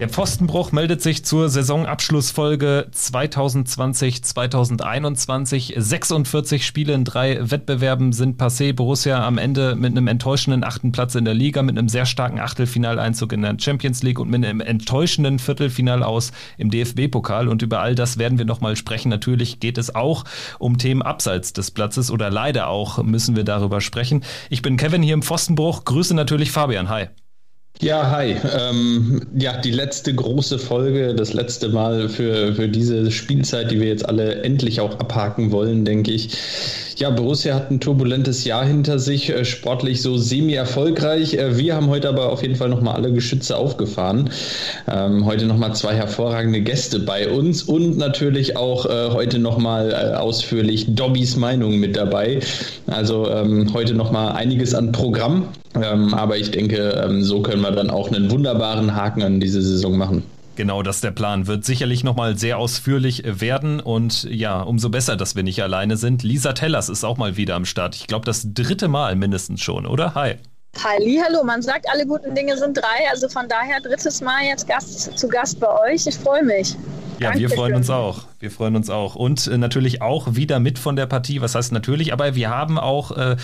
[0.00, 5.80] Der Pfostenbruch meldet sich zur Saisonabschlussfolge 2020-2021.
[5.80, 8.74] 46 Spiele in drei Wettbewerben sind passé.
[8.74, 12.40] Borussia am Ende mit einem enttäuschenden achten Platz in der Liga, mit einem sehr starken
[12.40, 17.46] Achtelfinaleinzug in der Champions League und mit einem enttäuschenden Viertelfinal aus im DFB-Pokal.
[17.46, 19.10] Und über all das werden wir nochmal sprechen.
[19.10, 20.24] Natürlich geht es auch
[20.58, 24.24] um Themen abseits des Platzes oder leider auch müssen wir darüber sprechen.
[24.50, 25.84] Ich bin Kevin hier im Pfostenbruch.
[25.84, 26.88] Grüße natürlich Fabian.
[26.88, 27.10] Hi.
[27.80, 28.36] Ja, hi.
[28.56, 33.88] Ähm, ja, die letzte große Folge, das letzte Mal für, für diese Spielzeit, die wir
[33.88, 36.30] jetzt alle endlich auch abhaken wollen, denke ich.
[36.96, 41.34] Ja, Borussia hat ein turbulentes Jahr hinter sich, äh, sportlich so semi-erfolgreich.
[41.34, 44.30] Äh, wir haben heute aber auf jeden Fall nochmal alle Geschütze aufgefahren.
[44.86, 50.14] Ähm, heute nochmal zwei hervorragende Gäste bei uns und natürlich auch äh, heute nochmal äh,
[50.14, 52.38] ausführlich Dobbys Meinung mit dabei.
[52.86, 55.48] Also ähm, heute nochmal einiges an Programm.
[55.74, 59.62] Ähm, aber ich denke, ähm, so können wir dann auch einen wunderbaren Haken an diese
[59.62, 60.22] Saison machen.
[60.56, 61.48] Genau, das ist der Plan.
[61.48, 66.22] Wird sicherlich nochmal sehr ausführlich werden und ja, umso besser, dass wir nicht alleine sind.
[66.22, 67.96] Lisa Tellers ist auch mal wieder am Start.
[67.96, 70.14] Ich glaube, das dritte Mal mindestens schon, oder?
[70.14, 70.36] Hi.
[70.82, 71.42] Halli, hallo.
[71.44, 73.10] Man sagt, alle guten Dinge sind drei.
[73.10, 76.06] Also von daher drittes Mal jetzt Gast, zu Gast bei euch.
[76.06, 76.76] Ich freue mich.
[77.18, 77.40] Ja, Dankeschön.
[77.50, 78.22] wir freuen uns auch.
[78.40, 79.14] Wir freuen uns auch.
[79.14, 81.40] Und äh, natürlich auch wieder mit von der Partie.
[81.40, 82.12] Was heißt natürlich?
[82.12, 83.36] Aber wir haben auch äh,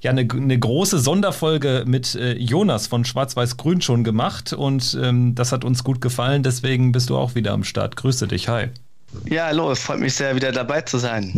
[0.00, 4.52] ja eine, eine große Sonderfolge mit äh, Jonas von Schwarz-Weiß-Grün schon gemacht.
[4.52, 6.42] Und ähm, das hat uns gut gefallen.
[6.42, 7.96] Deswegen bist du auch wieder am Start.
[7.96, 8.48] Grüße dich.
[8.48, 8.68] Hi.
[9.26, 9.70] Ja, hallo.
[9.70, 11.32] Es freut mich sehr, wieder dabei zu sein.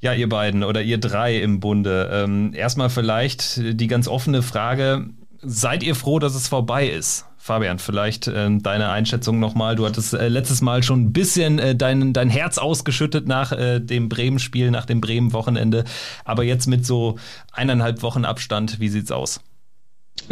[0.00, 2.10] Ja, ihr beiden oder ihr drei im Bunde.
[2.12, 5.06] Ähm, erstmal vielleicht die ganz offene Frage.
[5.42, 7.24] Seid ihr froh, dass es vorbei ist?
[7.46, 9.76] Fabian, vielleicht äh, deine Einschätzung nochmal.
[9.76, 13.78] Du hattest äh, letztes Mal schon ein bisschen äh, dein, dein Herz ausgeschüttet nach äh,
[13.78, 15.84] dem Bremen-Spiel, nach dem Bremen-Wochenende.
[16.24, 17.18] Aber jetzt mit so
[17.52, 19.40] eineinhalb Wochen Abstand, wie sieht's aus?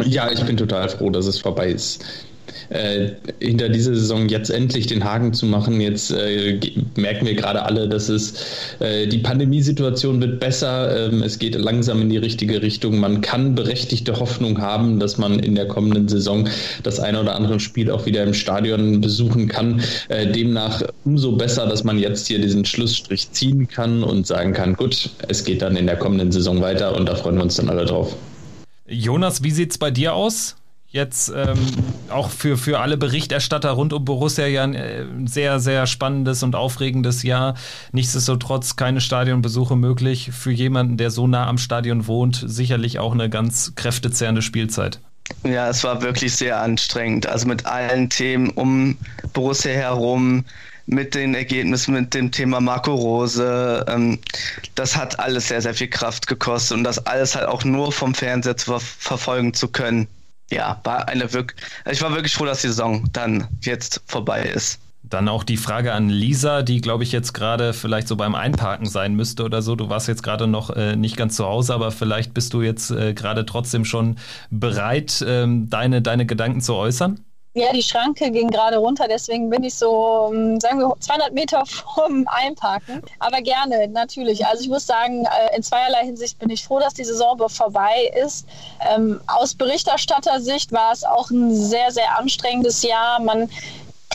[0.03, 2.03] Ja, ich bin total froh, dass es vorbei ist
[2.69, 5.81] äh, hinter dieser Saison jetzt endlich den Haken zu machen.
[5.81, 6.59] Jetzt äh,
[6.95, 8.33] merken wir gerade alle, dass es
[8.79, 11.07] äh, die Pandemiesituation wird besser.
[11.07, 12.99] Ähm, es geht langsam in die richtige Richtung.
[12.99, 16.47] Man kann berechtigte Hoffnung haben, dass man in der kommenden Saison
[16.83, 19.81] das eine oder andere Spiel auch wieder im Stadion besuchen kann.
[20.09, 24.75] Äh, demnach umso besser, dass man jetzt hier diesen Schlussstrich ziehen kann und sagen kann,
[24.75, 27.69] gut, es geht dann in der kommenden Saison weiter und da freuen wir uns dann
[27.69, 28.15] alle drauf.
[28.87, 30.55] Jonas, wie sieht es bei dir aus?
[30.95, 31.59] Jetzt ähm,
[32.09, 36.55] auch für, für alle Berichterstatter rund um Borussia ja ein äh, sehr, sehr spannendes und
[36.55, 37.55] aufregendes Jahr.
[37.91, 40.31] Nichtsdestotrotz keine Stadionbesuche möglich.
[40.31, 44.99] Für jemanden, der so nah am Stadion wohnt, sicherlich auch eine ganz kräftezehrende Spielzeit.
[45.43, 47.27] Ja, es war wirklich sehr anstrengend.
[47.27, 48.97] Also mit allen Themen um
[49.33, 50.45] Borussia herum,
[50.85, 53.83] mit den Ergebnissen, mit dem Thema Marco Rose.
[53.89, 54.19] Ähm,
[54.75, 58.13] das hat alles sehr, sehr viel Kraft gekostet und das alles halt auch nur vom
[58.13, 60.07] Fernseher zu ver verfolgen zu können
[60.51, 64.79] ja, war eine wirklich, ich war wirklich froh, dass die Saison dann jetzt vorbei ist.
[65.03, 68.87] Dann auch die Frage an Lisa, die glaube ich jetzt gerade vielleicht so beim Einparken
[68.87, 69.75] sein müsste oder so.
[69.75, 72.89] Du warst jetzt gerade noch äh, nicht ganz zu Hause, aber vielleicht bist du jetzt
[72.89, 74.17] äh, gerade trotzdem schon
[74.49, 77.19] bereit, ähm, deine, deine Gedanken zu äußern?
[77.57, 81.63] Ja, die Schranke ging gerade runter, deswegen bin ich so, ähm, sagen wir, 200 Meter
[81.95, 83.01] vom Einparken.
[83.19, 84.45] Aber gerne, natürlich.
[84.45, 88.11] Also ich muss sagen, äh, in zweierlei Hinsicht bin ich froh, dass die Saison vorbei
[88.25, 88.45] ist.
[88.93, 93.21] Ähm, aus Berichterstattersicht war es auch ein sehr, sehr anstrengendes Jahr.
[93.21, 93.49] Man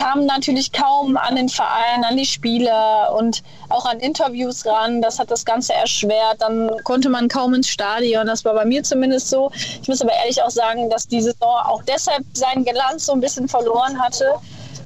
[0.01, 5.03] kamen natürlich kaum an den Verein, an die Spieler und auch an Interviews ran.
[5.03, 6.41] Das hat das Ganze erschwert.
[6.41, 8.27] Dann konnte man kaum ins Stadion.
[8.27, 9.51] Das war bei mir zumindest so.
[9.83, 13.21] Ich muss aber ehrlich auch sagen, dass die Saison auch deshalb seinen Glanz so ein
[13.21, 14.35] bisschen verloren hatte,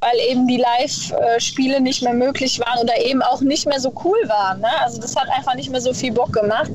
[0.01, 4.19] weil eben die Live-Spiele nicht mehr möglich waren oder eben auch nicht mehr so cool
[4.27, 4.59] waren.
[4.59, 4.81] Ne?
[4.81, 6.69] Also das hat einfach nicht mehr so viel Bock gemacht.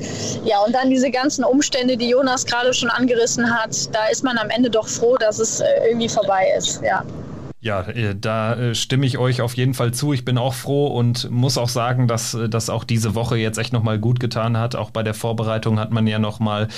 [0.45, 4.39] Ja, und dann diese ganzen Umstände, die Jonas gerade schon angerissen hat, da ist man
[4.39, 6.81] am Ende doch froh, dass es äh, irgendwie vorbei ist.
[6.83, 7.05] Ja.
[7.63, 10.15] Ja, äh, da äh, stimme ich euch auf jeden Fall zu.
[10.15, 13.59] Ich bin auch froh und muss auch sagen, dass äh, das auch diese Woche jetzt
[13.59, 14.77] echt nochmal gut getan hat.
[14.77, 16.69] Auch bei der Vorbereitung hat man ja nochmal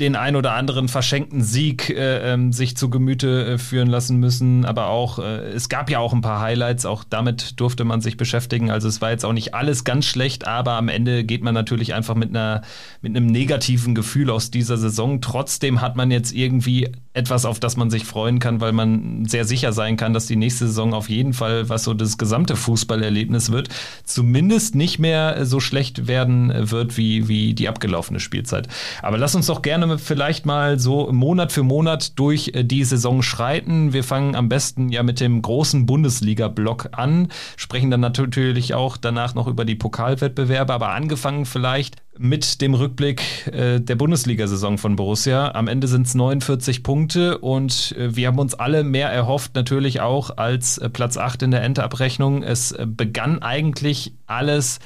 [0.00, 4.64] den ein oder anderen verschenkten Sieg äh, ähm, sich zu Gemüte äh, führen lassen müssen.
[4.64, 8.16] Aber auch, äh, es gab ja auch ein paar Highlights, auch damit durfte man sich
[8.16, 8.70] beschäftigen.
[8.70, 11.94] Also es war jetzt auch nicht alles ganz schlecht, aber am Ende geht man natürlich
[11.94, 12.62] einfach mit einer,
[13.02, 15.20] mit einem negativen Gefühl aus dieser Saison.
[15.20, 19.44] Trotzdem hat man jetzt irgendwie etwas, auf das man sich freuen kann, weil man sehr
[19.44, 23.52] sicher sein kann, dass die nächste Saison auf jeden Fall, was so das gesamte Fußballerlebnis
[23.52, 23.68] wird,
[24.02, 28.66] zumindest nicht mehr so schlecht werden wird wie, wie die abgelaufene Spielzeit.
[29.00, 33.22] Aber lass uns doch gerne vielleicht mal so Monat für Monat durch äh, die Saison
[33.22, 33.92] schreiten.
[33.92, 39.34] Wir fangen am besten ja mit dem großen Bundesliga-Block an, sprechen dann natürlich auch danach
[39.34, 45.52] noch über die Pokalwettbewerbe, aber angefangen vielleicht mit dem Rückblick äh, der Bundesliga-Saison von Borussia.
[45.54, 50.00] Am Ende sind es 49 Punkte und äh, wir haben uns alle mehr erhofft, natürlich
[50.00, 52.42] auch als äh, Platz 8 in der Endabrechnung.
[52.42, 54.78] Es äh, begann eigentlich alles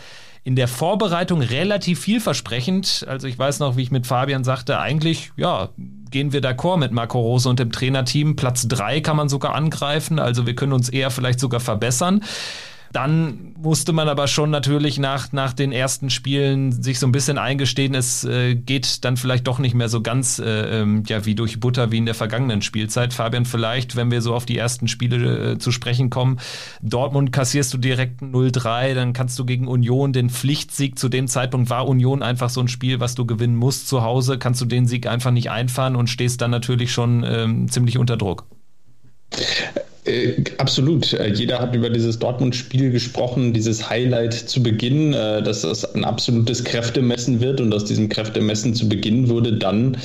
[0.48, 3.04] in der Vorbereitung relativ vielversprechend.
[3.06, 5.68] Also ich weiß noch, wie ich mit Fabian sagte, eigentlich, ja,
[6.10, 8.34] gehen wir d'accord mit Marco Rose und dem Trainerteam.
[8.34, 12.22] Platz 3 kann man sogar angreifen, also wir können uns eher vielleicht sogar verbessern.
[12.92, 17.38] Dann musste man aber schon natürlich nach, nach den ersten Spielen sich so ein bisschen
[17.38, 21.34] eingestehen, es äh, geht dann vielleicht doch nicht mehr so ganz äh, ähm, ja, wie
[21.34, 23.12] durch Butter wie in der vergangenen Spielzeit.
[23.12, 26.38] Fabian, vielleicht, wenn wir so auf die ersten Spiele äh, zu sprechen kommen,
[26.82, 31.70] Dortmund kassierst du direkt 0-3, dann kannst du gegen Union den Pflichtsieg, zu dem Zeitpunkt
[31.70, 34.86] war Union einfach so ein Spiel, was du gewinnen musst zu Hause, kannst du den
[34.86, 38.46] Sieg einfach nicht einfahren und stehst dann natürlich schon ähm, ziemlich unter Druck.
[40.08, 41.12] Äh, absolut.
[41.12, 46.04] Äh, jeder hat über dieses Dortmund-Spiel gesprochen, dieses Highlight zu Beginn, äh, dass das ein
[46.04, 49.96] absolutes Kräftemessen wird und aus diesem Kräftemessen zu Beginn wurde dann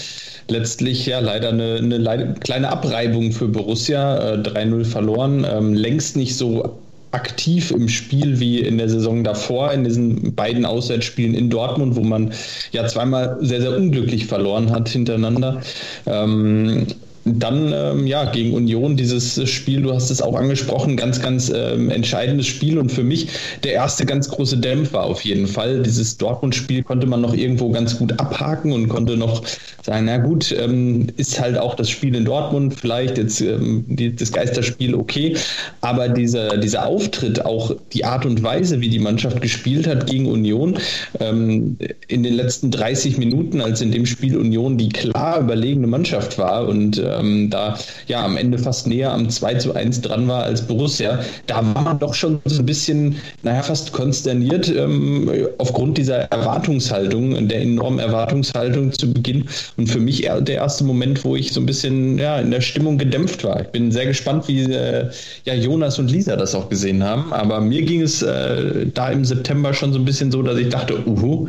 [0.50, 6.78] letztlich ja leider eine, eine kleine Abreibung für Borussia, 3-0 verloren, ähm, längst nicht so
[7.14, 12.02] aktiv im Spiel wie in der Saison davor, in diesen beiden Auswärtsspielen in Dortmund, wo
[12.02, 12.34] man
[12.72, 15.62] ja zweimal sehr, sehr unglücklich verloren hat hintereinander.
[16.08, 16.88] Ähm,
[17.26, 21.90] dann ähm, ja gegen Union dieses Spiel, du hast es auch angesprochen, ganz, ganz ähm,
[21.90, 23.30] entscheidendes Spiel und für mich
[23.64, 25.82] der erste ganz große Dämpfer auf jeden Fall.
[25.82, 29.44] Dieses Dortmund-Spiel konnte man noch irgendwo ganz gut abhaken und konnte noch
[29.82, 34.16] sagen, na gut, ähm, ist halt auch das Spiel in Dortmund vielleicht jetzt ähm, die,
[34.16, 35.36] das Geisterspiel okay,
[35.82, 40.26] aber dieser, dieser Auftritt, auch die Art und Weise, wie die Mannschaft gespielt hat gegen
[40.26, 40.78] Union
[41.20, 41.78] ähm,
[42.08, 46.68] in den letzten 30 Minuten, als in dem Spiel Union die klar überlegene Mannschaft war
[46.68, 47.78] und äh, ähm, da
[48.08, 51.82] ja am Ende fast näher am 2 zu 1 dran war als Borussia, da war
[51.82, 58.00] man doch schon so ein bisschen, naja, fast konsterniert ähm, aufgrund dieser Erwartungshaltung, der enormen
[58.00, 59.46] Erwartungshaltung zu Beginn.
[59.78, 62.98] Und für mich der erste Moment, wo ich so ein bisschen ja, in der Stimmung
[62.98, 63.62] gedämpft war.
[63.62, 65.10] Ich bin sehr gespannt, wie äh,
[65.46, 67.34] ja, Jonas und Lisa das auch gesehen haben.
[67.34, 70.70] Aber mir ging es äh, da im September schon so ein bisschen so, dass ich
[70.70, 71.48] dachte, uhu,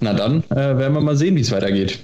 [0.00, 1.98] na dann äh, werden wir mal sehen, wie es weitergeht.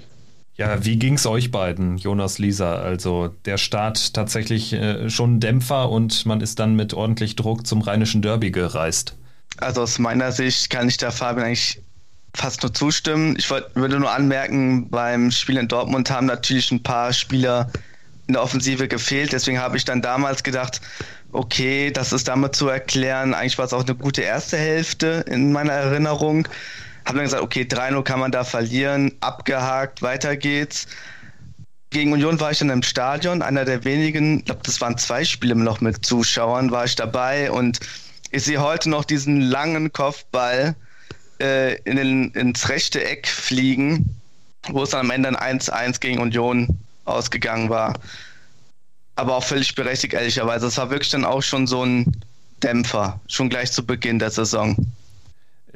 [0.61, 2.83] Ja, wie ging es euch beiden, Jonas, Lisa?
[2.83, 7.81] Also der Start tatsächlich äh, schon Dämpfer und man ist dann mit ordentlich Druck zum
[7.81, 9.17] rheinischen Derby gereist.
[9.57, 11.81] Also aus meiner Sicht kann ich da Fabian eigentlich
[12.35, 13.37] fast nur zustimmen.
[13.39, 17.71] Ich wollt, würde nur anmerken, beim Spiel in Dortmund haben natürlich ein paar Spieler
[18.27, 19.33] in der Offensive gefehlt.
[19.33, 20.83] Deswegen habe ich dann damals gedacht,
[21.33, 23.33] okay, das ist damit zu erklären.
[23.33, 26.47] Eigentlich war es auch eine gute erste Hälfte in meiner Erinnerung.
[27.05, 30.87] Hab dann gesagt, okay, 3-0 kann man da verlieren, abgehakt, weiter geht's.
[31.91, 35.25] Gegen Union war ich dann im Stadion, einer der wenigen, ich glaube, das waren zwei
[35.25, 37.81] Spiele noch mit Zuschauern, war ich dabei und
[38.31, 40.76] ich sehe heute noch diesen langen Kopfball
[41.41, 44.14] äh, in den, ins rechte Eck fliegen,
[44.69, 46.69] wo es dann am Ende ein 1-1 gegen Union
[47.06, 47.94] ausgegangen war.
[49.17, 50.67] Aber auch völlig berechtigt, ehrlicherweise.
[50.67, 52.12] Es war wirklich dann auch schon so ein
[52.62, 54.76] Dämpfer, schon gleich zu Beginn der Saison.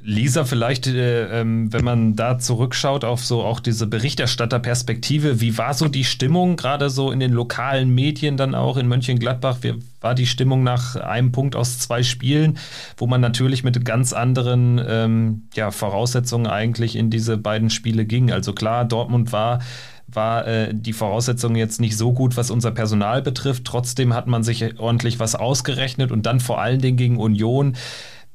[0.06, 5.72] Lisa, vielleicht, äh, ähm, wenn man da zurückschaut auf so auch diese Berichterstatterperspektive, wie war
[5.72, 9.58] so die Stimmung, gerade so in den lokalen Medien dann auch in Mönchengladbach?
[9.62, 12.58] Wie war die Stimmung nach einem Punkt aus zwei Spielen,
[12.98, 18.30] wo man natürlich mit ganz anderen ähm, ja, Voraussetzungen eigentlich in diese beiden Spiele ging?
[18.30, 19.60] Also klar, Dortmund war
[20.06, 23.64] war äh, die Voraussetzung jetzt nicht so gut, was unser Personal betrifft.
[23.64, 27.74] Trotzdem hat man sich ordentlich was ausgerechnet und dann vor allen Dingen gegen Union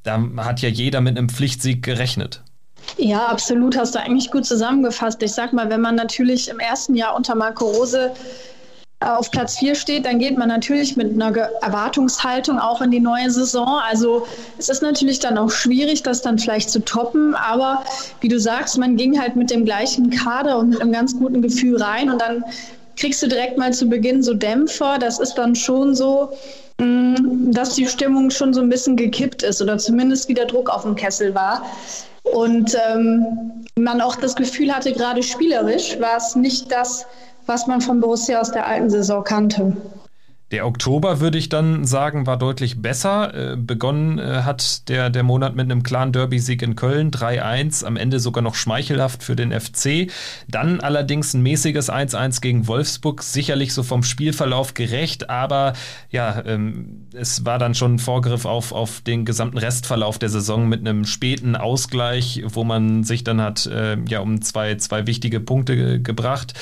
[0.03, 2.43] da hat ja jeder mit einem Pflichtsieg gerechnet.
[2.97, 5.21] Ja, absolut, hast du eigentlich gut zusammengefasst.
[5.21, 8.11] Ich sag mal, wenn man natürlich im ersten Jahr unter Marco Rose
[9.01, 12.99] äh, auf Platz 4 steht, dann geht man natürlich mit einer Erwartungshaltung auch in die
[12.99, 13.79] neue Saison.
[13.87, 14.27] Also
[14.57, 17.35] es ist natürlich dann auch schwierig, das dann vielleicht zu toppen.
[17.35, 17.83] Aber
[18.21, 21.41] wie du sagst, man ging halt mit dem gleichen Kader und mit einem ganz guten
[21.41, 22.43] Gefühl rein und dann
[22.97, 24.97] kriegst du direkt mal zu Beginn so Dämpfer.
[24.99, 26.33] Das ist dann schon so,
[26.79, 30.95] dass die Stimmung schon so ein bisschen gekippt ist oder zumindest wieder Druck auf dem
[30.95, 31.63] Kessel war.
[32.23, 37.05] Und ähm, man auch das Gefühl hatte, gerade spielerisch war es nicht das,
[37.47, 39.75] was man von Borussia aus der alten Saison kannte.
[40.51, 43.51] Der Oktober, würde ich dann sagen, war deutlich besser.
[43.51, 47.97] Äh, begonnen äh, hat der, der Monat mit einem klaren Derby-Sieg in Köln, 3-1, am
[47.97, 50.11] Ende sogar noch schmeichelhaft für den FC.
[50.47, 55.73] Dann allerdings ein mäßiges 1-1 gegen Wolfsburg, sicherlich so vom Spielverlauf gerecht, aber
[56.09, 60.67] ja, ähm, es war dann schon ein Vorgriff auf, auf den gesamten Restverlauf der Saison
[60.67, 65.39] mit einem späten Ausgleich, wo man sich dann hat äh, ja um zwei, zwei wichtige
[65.39, 66.53] Punkte ge gebracht.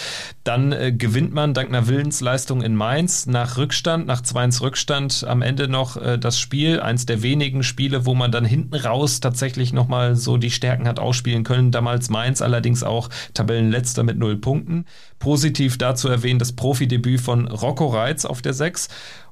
[0.44, 5.44] Dann gewinnt man dank einer Willensleistung in Mainz nach Rückstand Rückstand, nach 2-1 Rückstand am
[5.44, 6.80] Ende noch äh, das Spiel.
[6.80, 10.98] Eins der wenigen Spiele, wo man dann hinten raus tatsächlich nochmal so die Stärken hat
[10.98, 11.72] ausspielen können.
[11.72, 14.86] Damals Mainz allerdings auch Tabellenletzter mit null Punkten.
[15.20, 18.88] Positiv dazu erwähnen das Profidebüt von Rocco Reitz auf der 6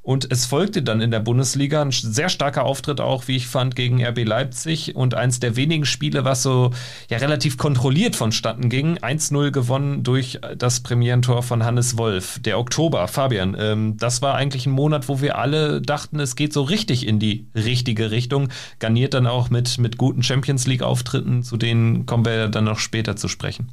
[0.05, 3.75] und es folgte dann in der Bundesliga ein sehr starker Auftritt auch, wie ich fand,
[3.75, 6.69] gegen RB Leipzig und eins der wenigen Spiele, was so
[7.09, 8.99] ja relativ kontrolliert vonstatten ging.
[8.99, 12.37] 1-0 gewonnen durch das Premierentor von Hannes Wolf.
[12.39, 16.53] Der Oktober, Fabian, ähm, das war eigentlich ein Monat, wo wir alle dachten, es geht
[16.53, 18.49] so richtig in die richtige Richtung.
[18.77, 23.15] Garniert dann auch mit, mit guten Champions League-Auftritten, zu denen kommen wir dann noch später
[23.15, 23.69] zu sprechen.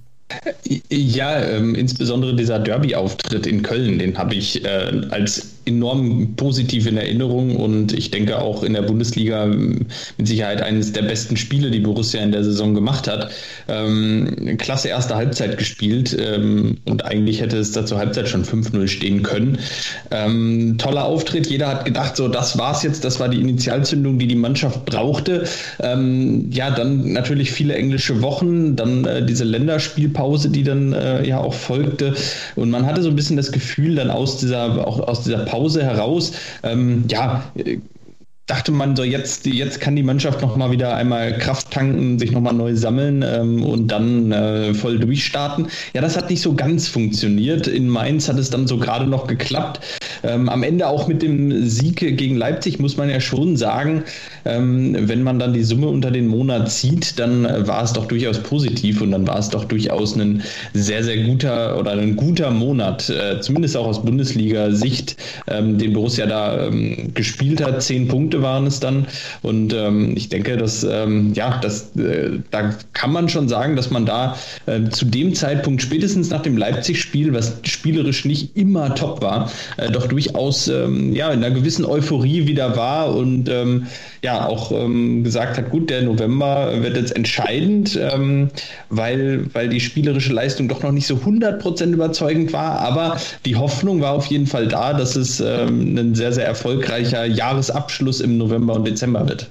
[0.89, 6.97] Ja, ähm, insbesondere dieser Derby-Auftritt in Köln, den habe ich äh, als enorm positiv in
[6.97, 9.87] Erinnerung und ich denke auch in der Bundesliga mit
[10.27, 13.31] Sicherheit eines der besten Spiele, die Borussia in der Saison gemacht hat.
[13.69, 18.89] Ähm, klasse erste Halbzeit gespielt ähm, und eigentlich hätte es da zur Halbzeit schon 5-0
[18.89, 19.59] stehen können.
[20.11, 24.27] Ähm, toller Auftritt, jeder hat gedacht, so das war's jetzt, das war die Initialzündung, die
[24.27, 25.45] die Mannschaft brauchte.
[25.81, 31.39] Ähm, ja, dann natürlich viele englische Wochen, dann äh, diese Länderspielpause, die dann äh, ja
[31.39, 32.15] auch folgte
[32.57, 35.85] und man hatte so ein bisschen das Gefühl dann aus dieser auch aus dieser Pause
[35.85, 36.33] heraus,
[36.63, 37.45] ähm, ja,
[38.47, 42.33] dachte man so, jetzt, jetzt kann die Mannschaft noch mal wieder einmal Kraft tanken, sich
[42.33, 45.69] noch mal neu sammeln ähm, und dann äh, voll durchstarten.
[45.93, 47.67] Ja, das hat nicht so ganz funktioniert.
[47.67, 49.81] In Mainz hat es dann so gerade noch geklappt.
[50.23, 54.05] Ähm, am Ende auch mit dem Sieg gegen Leipzig muss man ja schon sagen,
[54.45, 58.39] ähm, wenn man dann die Summe unter den Monat zieht, dann war es doch durchaus
[58.39, 60.43] positiv und dann war es doch durchaus ein
[60.75, 65.17] sehr, sehr guter oder ein guter Monat, äh, zumindest auch aus Bundesliga-Sicht,
[65.49, 67.83] ähm, den Borussia da ähm, gespielt hat.
[67.83, 69.07] Zehn Punkte waren es dann
[69.43, 73.91] und ähm, ich denke, dass, ähm, ja, das, äh, da kann man schon sagen, dass
[73.91, 79.23] man da äh, zu dem Zeitpunkt, spätestens nach dem Leipzig-Spiel, was spielerisch nicht immer top
[79.23, 83.87] war, äh, doch durchaus ähm, ja, in einer gewissen Euphorie wieder war und ähm,
[84.23, 88.49] ja auch ähm, gesagt hat, gut, der November wird jetzt entscheidend, ähm,
[88.91, 94.01] weil, weil die spielerische Leistung doch noch nicht so 100% überzeugend war, aber die Hoffnung
[94.01, 98.75] war auf jeden Fall da, dass es ähm, ein sehr, sehr erfolgreicher Jahresabschluss im November
[98.75, 99.51] und Dezember wird.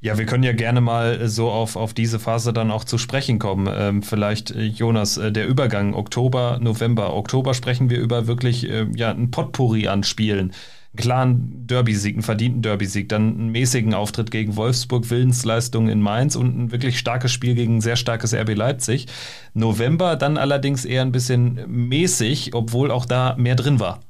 [0.00, 3.38] Ja, wir können ja gerne mal so auf, auf diese Phase dann auch zu sprechen
[3.38, 3.68] kommen.
[3.74, 7.14] Ähm, vielleicht, äh, Jonas, äh, der Übergang Oktober, November.
[7.14, 10.52] Oktober sprechen wir über wirklich äh, ja, ein Potpourri an Spielen.
[10.92, 16.36] Einen klaren Derby-Sieg, einen verdienten Derby-Sieg, dann einen mäßigen Auftritt gegen Wolfsburg, Willensleistung in Mainz
[16.36, 19.06] und ein wirklich starkes Spiel gegen ein sehr starkes RB Leipzig.
[19.54, 24.00] November dann allerdings eher ein bisschen mäßig, obwohl auch da mehr drin war.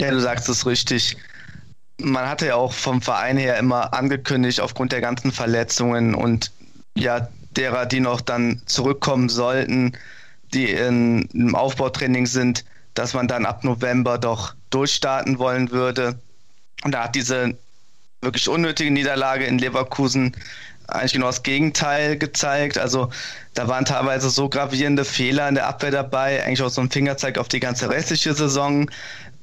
[0.00, 1.16] Ja, du sagst es richtig
[1.98, 6.50] man hatte ja auch vom Verein her immer angekündigt, aufgrund der ganzen Verletzungen und
[6.96, 9.92] ja, derer, die noch dann zurückkommen sollten,
[10.52, 16.18] die in, im Aufbautraining sind, dass man dann ab November doch durchstarten wollen würde.
[16.84, 17.56] Und da hat diese
[18.20, 20.34] wirklich unnötige Niederlage in Leverkusen
[20.86, 22.78] eigentlich genau das Gegenteil gezeigt.
[22.78, 23.10] Also
[23.54, 27.38] da waren teilweise so gravierende Fehler in der Abwehr dabei, eigentlich auch so ein Fingerzeig
[27.38, 28.90] auf die ganze restliche Saison.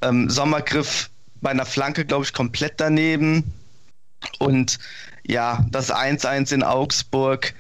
[0.02, 1.10] Ähm, Sommergriff
[1.42, 3.52] bei einer Flanke, glaube ich, komplett daneben.
[4.40, 4.80] Und
[5.24, 7.54] ja, das 1-1 in Augsburg,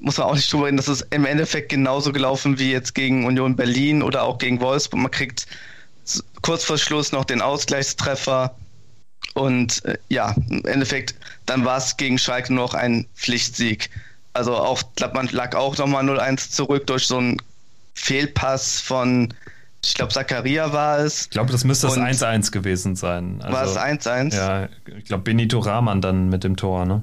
[0.00, 3.26] muss man auch nicht drüber reden, das ist im Endeffekt genauso gelaufen wie jetzt gegen
[3.26, 5.00] Union Berlin oder auch gegen Wolfsburg.
[5.00, 5.46] Man kriegt
[6.42, 8.54] kurz vor Schluss noch den Ausgleichstreffer.
[9.34, 11.14] Und äh, ja, im Endeffekt,
[11.46, 13.90] dann war es gegen Schalke nur noch ein Pflichtsieg.
[14.34, 17.40] Also auch, glaube man lag auch nochmal 0-1 zurück durch so einen
[17.94, 19.32] Fehlpass von
[19.86, 21.22] ich glaube, Zakaria war es.
[21.22, 23.40] Ich glaube, das müsste das 1-1 gewesen sein.
[23.42, 24.34] Also, war es 1-1?
[24.34, 27.02] Ja, ich glaube, Benito Rahman dann mit dem Tor, ne?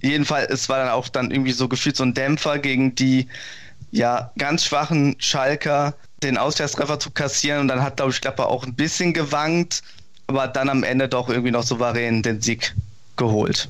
[0.00, 3.28] Jedenfalls, es war dann auch dann irgendwie so gefühlt so ein Dämpfer gegen die
[3.90, 7.60] ja ganz schwachen Schalker, den Ausgleichstreffer zu kassieren.
[7.60, 9.82] Und dann hat, glaube ich, Klapper auch ein bisschen gewankt,
[10.26, 12.74] aber dann am Ende doch irgendwie noch souverän den Sieg
[13.16, 13.68] geholt.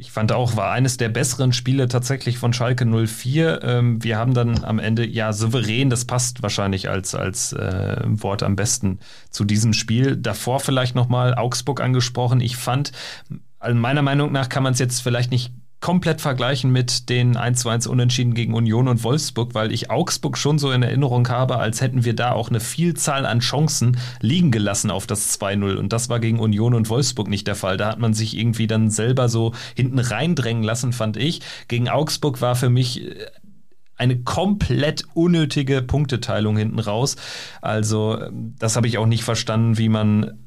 [0.00, 3.60] Ich fand auch, war eines der besseren Spiele tatsächlich von Schalke 04.
[3.64, 8.44] Ähm, wir haben dann am Ende, ja, souverän, das passt wahrscheinlich als, als äh, Wort
[8.44, 9.00] am besten
[9.30, 10.16] zu diesem Spiel.
[10.16, 12.40] Davor vielleicht nochmal Augsburg angesprochen.
[12.40, 12.92] Ich fand,
[13.60, 17.68] meiner Meinung nach kann man es jetzt vielleicht nicht komplett vergleichen mit den 1 zu
[17.68, 21.80] 1 Unentschieden gegen Union und Wolfsburg, weil ich Augsburg schon so in Erinnerung habe, als
[21.80, 25.76] hätten wir da auch eine Vielzahl an Chancen liegen gelassen auf das 2-0.
[25.76, 27.76] Und das war gegen Union und Wolfsburg nicht der Fall.
[27.76, 31.42] Da hat man sich irgendwie dann selber so hinten reindrängen lassen, fand ich.
[31.68, 33.26] Gegen Augsburg war für mich äh,
[33.96, 37.16] eine komplett unnötige Punkteteilung hinten raus.
[37.60, 40.38] Also ähm, das habe ich auch nicht verstanden, wie man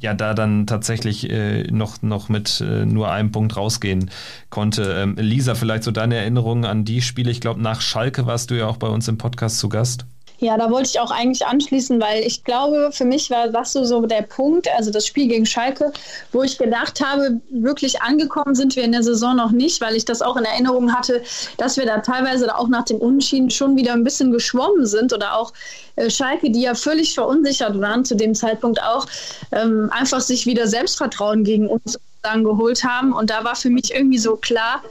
[0.00, 4.10] ja da dann tatsächlich äh, noch, noch mit äh, nur einem Punkt rausgehen
[4.50, 4.94] konnte.
[4.94, 7.30] Ähm, Lisa, vielleicht so deine Erinnerungen an die Spiele.
[7.30, 10.06] Ich glaube, nach Schalke warst du ja auch bei uns im Podcast zu Gast.
[10.40, 14.06] Ja, da wollte ich auch eigentlich anschließen, weil ich glaube, für mich war das so,
[14.06, 15.92] der Punkt, also das Spiel gegen Schalke,
[16.30, 20.04] wo ich gedacht habe, wirklich angekommen sind wir in der Saison noch nicht, weil ich
[20.04, 21.22] das auch in Erinnerung hatte,
[21.56, 25.36] dass wir da teilweise auch nach dem Unschieden schon wieder ein bisschen geschwommen sind oder
[25.36, 25.52] auch
[25.96, 29.06] äh, Schalke, die ja völlig verunsichert waren zu dem Zeitpunkt auch,
[29.50, 33.12] ähm, einfach sich wieder Selbstvertrauen gegen uns dann geholt haben.
[33.12, 34.82] Und da war für mich irgendwie so klar,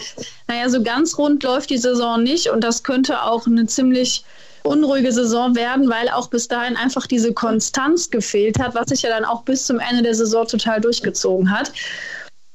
[0.47, 4.25] naja, so ganz rund läuft die Saison nicht und das könnte auch eine ziemlich
[4.67, 9.09] unruhige Saison werden, weil auch bis dahin einfach diese Konstanz gefehlt hat, was sich ja
[9.09, 11.71] dann auch bis zum Ende der Saison total durchgezogen hat.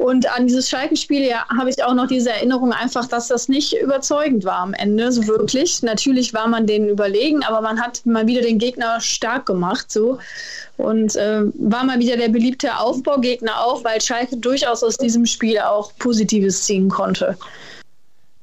[0.02, 3.74] Und an dieses Schalke-Spiel ja, habe ich auch noch diese Erinnerung einfach, dass das nicht
[3.80, 5.80] überzeugend war am Ende, so wirklich.
[5.82, 10.18] Natürlich war man denen überlegen, aber man hat mal wieder den Gegner stark gemacht, so.
[10.76, 15.60] Und äh, war mal wieder der beliebte Aufbaugegner auch, weil Schalke durchaus aus diesem Spiel
[15.60, 17.36] auch Positives ziehen konnte.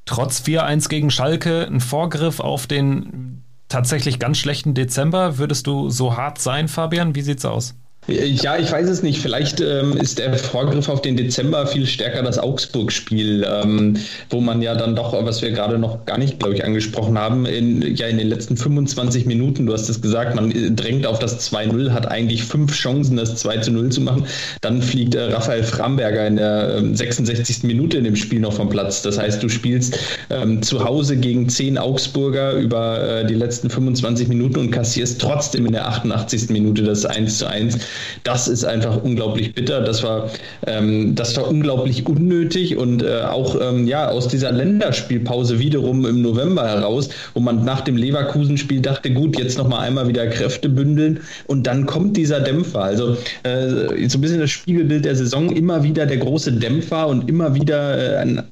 [0.05, 5.38] Trotz 4-1 gegen Schalke ein Vorgriff auf den tatsächlich ganz schlechten Dezember.
[5.38, 7.15] Würdest du so hart sein, Fabian?
[7.15, 7.75] Wie sieht's aus?
[8.09, 9.19] Ja, ich weiß es nicht.
[9.19, 13.97] Vielleicht ähm, ist der Vorgriff auf den Dezember viel stärker das Augsburg-Spiel, ähm,
[14.29, 17.45] wo man ja dann doch, was wir gerade noch gar nicht, glaube ich, angesprochen haben,
[17.45, 21.51] in, ja in den letzten 25 Minuten, du hast es gesagt, man drängt auf das
[21.51, 24.25] 2-0, hat eigentlich fünf Chancen, das 2-0 zu machen.
[24.61, 27.63] Dann fliegt äh, Raphael Framberger in der äh, 66.
[27.63, 29.01] Minute in dem Spiel noch vom Platz.
[29.01, 29.99] Das heißt, du spielst
[30.29, 35.65] ähm, zu Hause gegen zehn Augsburger über äh, die letzten 25 Minuten und kassierst trotzdem
[35.65, 36.49] in der 88.
[36.49, 37.77] Minute das 1 1.
[38.23, 39.81] Das ist einfach unglaublich bitter.
[39.81, 40.29] Das war,
[40.67, 46.21] ähm, das war unglaublich unnötig und äh, auch ähm, ja, aus dieser Länderspielpause wiederum im
[46.21, 51.19] November heraus, wo man nach dem Leverkusen-Spiel dachte, gut, jetzt nochmal einmal wieder Kräfte bündeln
[51.47, 52.83] und dann kommt dieser Dämpfer.
[52.83, 57.29] Also äh, so ein bisschen das Spiegelbild der Saison, immer wieder der große Dämpfer und
[57.29, 58.43] immer wieder äh,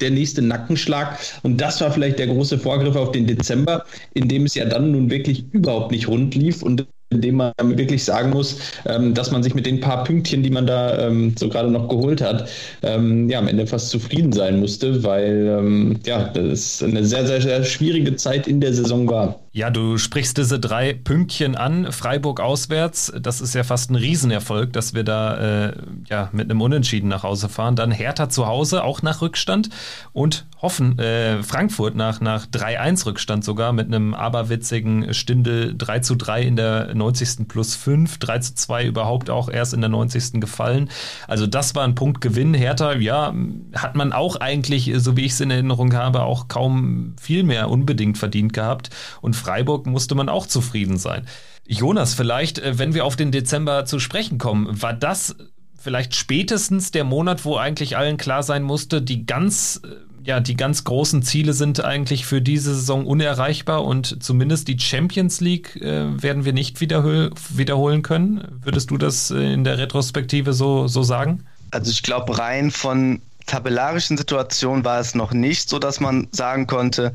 [0.00, 1.18] der nächste Nackenschlag.
[1.42, 4.92] Und das war vielleicht der große Vorgriff auf den Dezember, in dem es ja dann
[4.92, 9.42] nun wirklich überhaupt nicht rund lief und indem man wirklich sagen muss, ähm, dass man
[9.42, 12.48] sich mit den paar Pünktchen, die man da ähm, so gerade noch geholt hat,
[12.82, 17.64] ähm, ja, am Ende fast zufrieden sein musste, weil ja, das eine sehr, sehr, sehr
[17.64, 19.41] schwierige Zeit in der Saison war.
[19.54, 21.92] Ja, du sprichst diese drei Pünktchen an.
[21.92, 25.76] Freiburg auswärts, das ist ja fast ein Riesenerfolg, dass wir da äh,
[26.08, 27.76] ja, mit einem Unentschieden nach Hause fahren.
[27.76, 29.68] Dann Hertha zu Hause, auch nach Rückstand.
[30.14, 36.14] Und Hoffen, äh, Frankfurt nach, nach 3-1 Rückstand sogar mit einem aberwitzigen Stindel 3 zu
[36.14, 37.48] 3 in der 90.
[37.48, 40.40] plus 5, 3 zu 2 überhaupt auch erst in der 90.
[40.40, 40.88] gefallen.
[41.26, 42.54] Also das war ein Punktgewinn.
[42.54, 43.34] Hertha, ja,
[43.74, 47.68] hat man auch eigentlich, so wie ich es in Erinnerung habe, auch kaum viel mehr
[47.68, 48.90] unbedingt verdient gehabt.
[49.20, 51.26] Und Freiburg musste man auch zufrieden sein.
[51.66, 55.36] Jonas, vielleicht, äh, wenn wir auf den Dezember zu sprechen kommen, war das
[55.78, 59.88] vielleicht spätestens der Monat, wo eigentlich allen klar sein musste, die ganz äh,
[60.24, 65.40] ja, die ganz großen Ziele sind eigentlich für diese Saison unerreichbar und zumindest die Champions
[65.40, 68.60] League äh, werden wir nicht wiederhol wiederholen können.
[68.62, 71.44] Würdest du das äh, in der Retrospektive so, so sagen?
[71.72, 76.66] Also ich glaube, rein von tabellarischen Situationen war es noch nicht so, dass man sagen
[76.66, 77.12] konnte,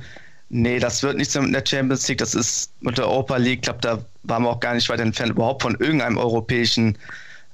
[0.49, 3.61] nee, das wird nichts mit der Champions League, das ist mit der Europa League, ich
[3.63, 6.97] glaube, da waren wir auch gar nicht weit entfernt, überhaupt von irgendeinem europäischen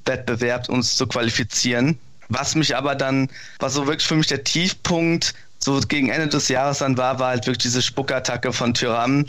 [0.06, 1.98] Wettbewerb uns zu qualifizieren.
[2.30, 3.30] Was mich aber dann,
[3.60, 7.30] was so wirklich für mich der Tiefpunkt so gegen Ende des Jahres dann war, war
[7.30, 9.26] halt wirklich diese Spuckattacke von Tyram.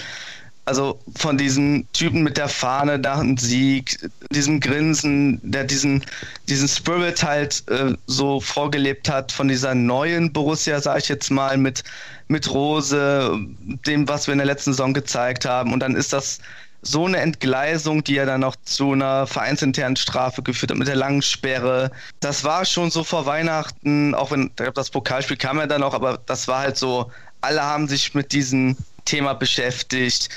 [0.67, 3.99] Also von diesen Typen mit der Fahne nach dem Sieg,
[4.31, 6.03] diesem Grinsen, der diesen,
[6.49, 11.59] diesen Spirit halt äh, so vorgelebt hat, von dieser neuen Borussia, sage ich jetzt mal,
[11.59, 11.85] mit,
[12.29, 13.39] mit Rose,
[13.87, 15.73] dem, was wir in der letzten Saison gezeigt haben.
[15.73, 16.41] Und dann ist das
[16.83, 20.97] so eine Entgleisung, die ja dann noch zu einer vereinsinternen Strafe geführt hat mit der
[20.97, 21.91] langen Sperre.
[22.21, 26.19] Das war schon so vor Weihnachten, auch wenn das Pokalspiel kam ja dann noch, aber
[26.27, 27.11] das war halt so,
[27.41, 30.29] alle haben sich mit diesem Thema beschäftigt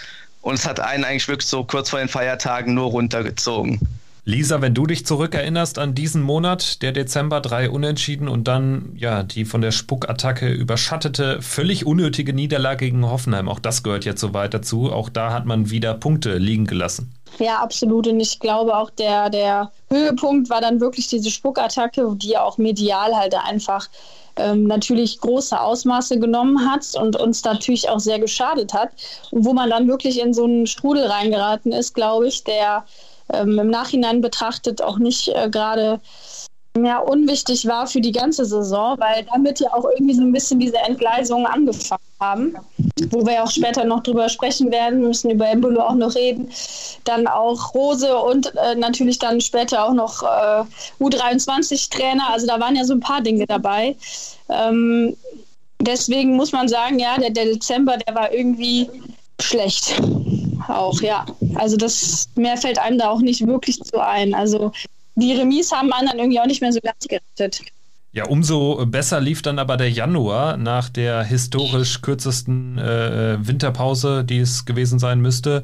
[0.41, 3.80] und es hat einen eigentlich wirklich so kurz vor den Feiertagen nur runtergezogen.
[4.28, 9.24] Lisa, wenn du dich zurückerinnerst an diesen Monat, der Dezember, drei Unentschieden und dann ja
[9.24, 14.34] die von der Spuckattacke überschattete, völlig unnötige Niederlage gegen Hoffenheim, auch das gehört jetzt so
[14.34, 14.92] weit dazu.
[14.92, 17.13] Auch da hat man wieder Punkte liegen gelassen.
[17.40, 18.06] Ja, absolut.
[18.06, 22.58] Und ich glaube auch, der, der Höhepunkt war dann wirklich diese Spuckattacke, die ja auch
[22.58, 23.88] medial halt einfach
[24.36, 28.90] ähm, natürlich große Ausmaße genommen hat und uns natürlich auch sehr geschadet hat.
[29.32, 32.84] Und wo man dann wirklich in so einen Strudel reingeraten ist, glaube ich, der
[33.34, 36.00] ähm, im Nachhinein betrachtet auch nicht äh, gerade
[36.86, 40.60] ja, unwichtig war für die ganze Saison, weil damit ja auch irgendwie so ein bisschen
[40.60, 42.56] diese Entgleisungen angefangen haben,
[43.10, 46.50] wo wir auch später noch drüber sprechen werden, müssen über Embolo auch noch reden,
[47.04, 50.63] dann auch Rose und äh, natürlich dann später auch noch äh,
[51.04, 53.96] U23-Trainer, also da waren ja so ein paar Dinge dabei.
[54.50, 55.16] Ähm,
[55.82, 58.90] deswegen muss man sagen, ja, der, der Dezember, der war irgendwie
[59.40, 60.02] schlecht
[60.69, 61.25] auch, ja.
[61.56, 64.34] Also das mehr fällt einem da auch nicht wirklich zu ein.
[64.34, 64.71] Also
[65.15, 67.62] die Remis haben anderen irgendwie auch nicht mehr so ganz gerettet.
[68.17, 74.39] Ja, umso besser lief dann aber der Januar nach der historisch kürzesten äh, Winterpause, die
[74.39, 75.62] es gewesen sein müsste.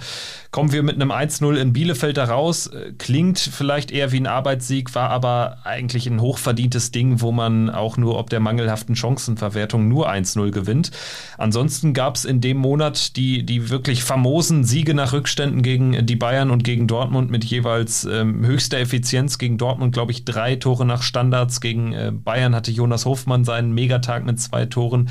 [0.52, 2.70] Kommen wir mit einem 1-0 in Bielefeld da raus.
[3.00, 7.98] Klingt vielleicht eher wie ein Arbeitssieg, war aber eigentlich ein hochverdientes Ding, wo man auch
[7.98, 10.92] nur ob der mangelhaften Chancenverwertung nur 1-0 gewinnt.
[11.40, 16.16] Ansonsten gab es in dem Monat die, die wirklich famosen Siege nach Rückständen gegen die
[16.16, 19.40] Bayern und gegen Dortmund mit jeweils ähm, höchster Effizienz.
[19.40, 23.46] Gegen Dortmund, glaube ich, drei Tore nach Standards, gegen äh, Bayern Bayern hatte Jonas Hofmann
[23.46, 25.10] seinen Megatag mit zwei Toren.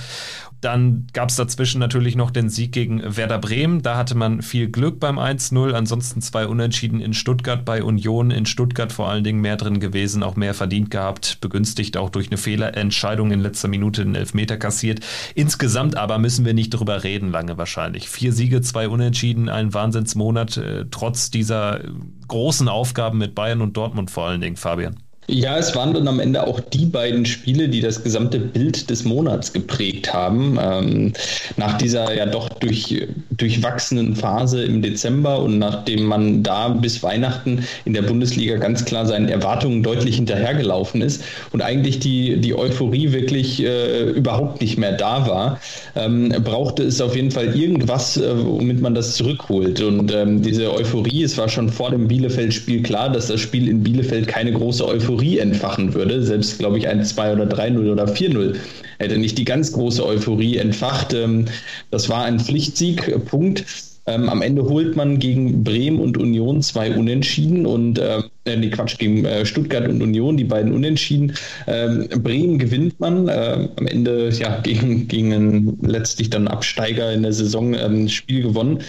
[0.61, 3.81] Dann gab es dazwischen natürlich noch den Sieg gegen Werder Bremen.
[3.81, 5.73] Da hatte man viel Glück beim 1-0.
[5.73, 8.31] Ansonsten zwei Unentschieden in Stuttgart bei Union.
[8.31, 11.39] In Stuttgart vor allen Dingen mehr drin gewesen, auch mehr verdient gehabt.
[11.41, 15.01] Begünstigt auch durch eine Fehlerentscheidung in letzter Minute den Elfmeter kassiert.
[15.35, 18.11] Insgesamt aber müssen wir nicht drüber reden, lange wahrscheinlich.
[18.11, 21.81] Vier Siege, zwei Unentschieden, ein Wahnsinnsmonat, äh, trotz dieser
[22.29, 24.99] großen Aufgaben mit Bayern und Dortmund vor allen Dingen, Fabian.
[25.33, 29.05] Ja, es waren dann am Ende auch die beiden Spiele, die das gesamte Bild des
[29.05, 30.59] Monats geprägt haben.
[30.61, 31.15] Ähm,
[31.57, 37.65] nach dieser ja doch durch, durchwachsenen Phase im Dezember und nachdem man da bis Weihnachten
[37.87, 43.13] in der Bundesliga ganz klar seinen Erwartungen deutlich hinterhergelaufen ist und eigentlich die, die Euphorie
[43.13, 45.61] wirklich äh, überhaupt nicht mehr da war,
[45.95, 49.81] ähm, brauchte es auf jeden Fall irgendwas, äh, womit man das zurückholt.
[49.81, 53.83] Und ähm, diese Euphorie, es war schon vor dem Bielefeld-Spiel klar, dass das Spiel in
[53.83, 56.23] Bielefeld keine große Euphorie Euphorie entfachen würde.
[56.23, 58.57] Selbst, glaube ich, ein 2 oder 3-0 oder 4-0
[58.99, 61.15] hätte nicht die ganz große Euphorie entfacht.
[61.15, 61.47] Ähm,
[61.91, 63.65] das war ein Pflichtsieg, Punkt.
[64.05, 68.99] Ähm, am Ende holt man gegen Bremen und Union zwei Unentschieden und äh, nee, Quatsch,
[68.99, 71.35] gegen äh, Stuttgart und Union, die beiden Unentschieden.
[71.69, 77.33] Ähm, Bremen gewinnt man äh, am Ende ja gegen, gegen letztlich dann Absteiger in der
[77.33, 78.81] Saison ähm, Spiel gewonnen.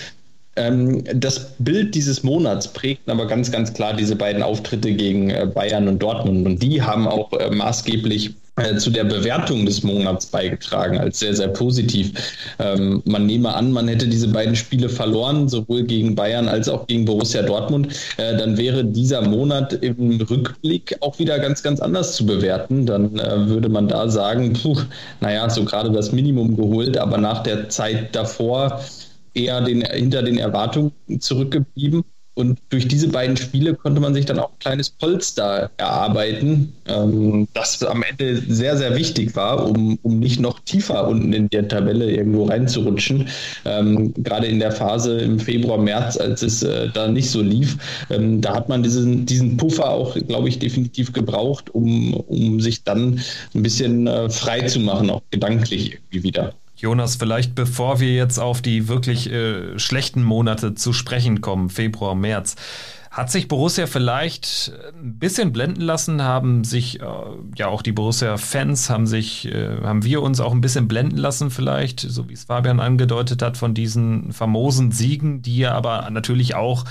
[0.55, 5.47] Ähm, das Bild dieses Monats prägt aber ganz, ganz klar diese beiden Auftritte gegen äh,
[5.53, 6.45] Bayern und Dortmund.
[6.45, 11.33] Und die haben auch äh, maßgeblich äh, zu der Bewertung des Monats beigetragen, als sehr,
[11.35, 12.11] sehr positiv.
[12.59, 16.85] Ähm, man nehme an, man hätte diese beiden Spiele verloren, sowohl gegen Bayern als auch
[16.85, 17.87] gegen Borussia Dortmund,
[18.17, 22.85] äh, dann wäre dieser Monat im Rückblick auch wieder ganz, ganz anders zu bewerten.
[22.85, 24.77] Dann äh, würde man da sagen, puh,
[25.19, 28.81] naja, so gerade das Minimum geholt, aber nach der Zeit davor
[29.33, 32.03] eher den, hinter den Erwartungen zurückgeblieben.
[32.35, 37.47] Und durch diese beiden Spiele konnte man sich dann auch ein kleines Polster erarbeiten, ähm,
[37.53, 41.67] das am Ende sehr, sehr wichtig war, um, um nicht noch tiefer unten in der
[41.67, 43.27] Tabelle irgendwo reinzurutschen.
[43.65, 47.77] Ähm, gerade in der Phase im Februar, März, als es äh, da nicht so lief,
[48.09, 52.83] ähm, da hat man diesen, diesen Puffer auch, glaube ich, definitiv gebraucht, um, um sich
[52.83, 53.21] dann
[53.53, 56.53] ein bisschen äh, frei zu machen, auch gedanklich irgendwie wieder.
[56.83, 62.13] Jonas, vielleicht bevor wir jetzt auf die wirklich äh, schlechten Monate zu sprechen kommen, Februar,
[62.13, 62.57] März,
[63.09, 67.05] hat sich Borussia vielleicht ein bisschen blenden lassen, haben sich äh,
[67.55, 71.51] ja auch die Borussia-Fans, haben sich, äh, haben wir uns auch ein bisschen blenden lassen
[71.51, 76.55] vielleicht, so wie es Fabian angedeutet hat, von diesen famosen Siegen, die ja aber natürlich
[76.55, 76.83] auch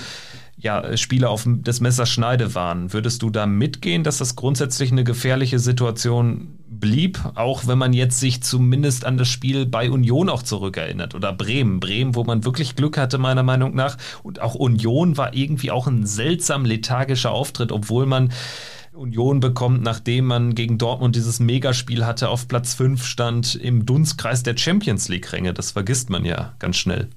[0.56, 2.94] ja, Spiele auf des Messers Schneide waren.
[2.94, 8.20] Würdest du da mitgehen, dass das grundsätzlich eine gefährliche Situation blieb, auch wenn man jetzt
[8.20, 11.80] sich zumindest an das Spiel bei Union auch zurückerinnert oder Bremen.
[11.80, 13.96] Bremen, wo man wirklich Glück hatte, meiner Meinung nach.
[14.22, 18.32] Und auch Union war irgendwie auch ein seltsam lethargischer Auftritt, obwohl man
[18.92, 24.42] Union bekommt, nachdem man gegen Dortmund dieses Megaspiel hatte, auf Platz 5 stand im Dunstkreis
[24.42, 25.54] der Champions League-Ränge.
[25.54, 27.08] Das vergisst man ja ganz schnell.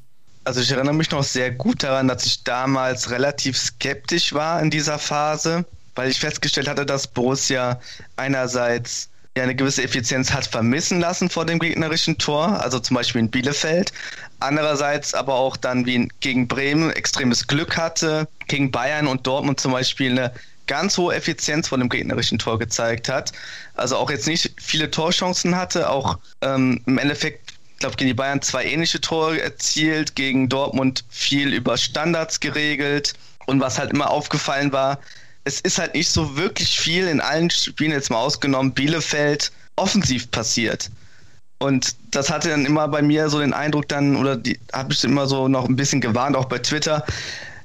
[0.43, 4.69] Also ich erinnere mich noch sehr gut daran, dass ich damals relativ skeptisch war in
[4.69, 7.79] dieser Phase, weil ich festgestellt hatte, dass Borussia
[8.15, 13.19] einerseits ja eine gewisse Effizienz hat vermissen lassen vor dem gegnerischen Tor, also zum Beispiel
[13.19, 13.91] in Bielefeld.
[14.39, 19.73] Andererseits aber auch dann wie gegen Bremen extremes Glück hatte gegen Bayern und Dortmund zum
[19.73, 20.31] Beispiel eine
[20.67, 23.33] ganz hohe Effizienz von dem gegnerischen Tor gezeigt hat.
[23.75, 28.13] Also auch jetzt nicht viele Torchancen hatte, auch ähm, im Endeffekt, ich glaube, gegen die
[28.13, 33.13] Bayern zwei ähnliche Tore erzielt, gegen Dortmund viel über Standards geregelt.
[33.47, 34.99] Und was halt immer aufgefallen war,
[35.45, 40.29] es ist halt nicht so wirklich viel in allen Spielen, jetzt mal ausgenommen, Bielefeld offensiv
[40.31, 40.89] passiert.
[41.59, 44.41] Und das hatte dann immer bei mir so den Eindruck dann, oder
[44.73, 47.05] habe ich immer so noch ein bisschen gewarnt, auch bei Twitter,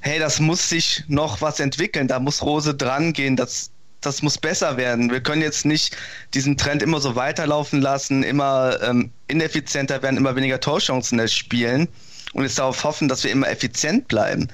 [0.01, 4.37] hey, das muss sich noch was entwickeln, da muss Rose dran gehen, das, das muss
[4.37, 5.11] besser werden.
[5.11, 5.95] Wir können jetzt nicht
[6.33, 11.87] diesen Trend immer so weiterlaufen lassen, immer ähm, ineffizienter werden, immer weniger Torchancen spielen
[12.33, 14.47] und jetzt darauf hoffen, dass wir immer effizient bleiben.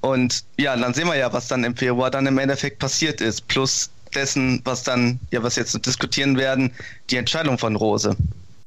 [0.00, 3.46] Und ja, dann sehen wir ja, was dann im Februar dann im Endeffekt passiert ist,
[3.48, 6.72] plus dessen, was dann, ja, was jetzt diskutieren werden,
[7.10, 8.16] die Entscheidung von Rose.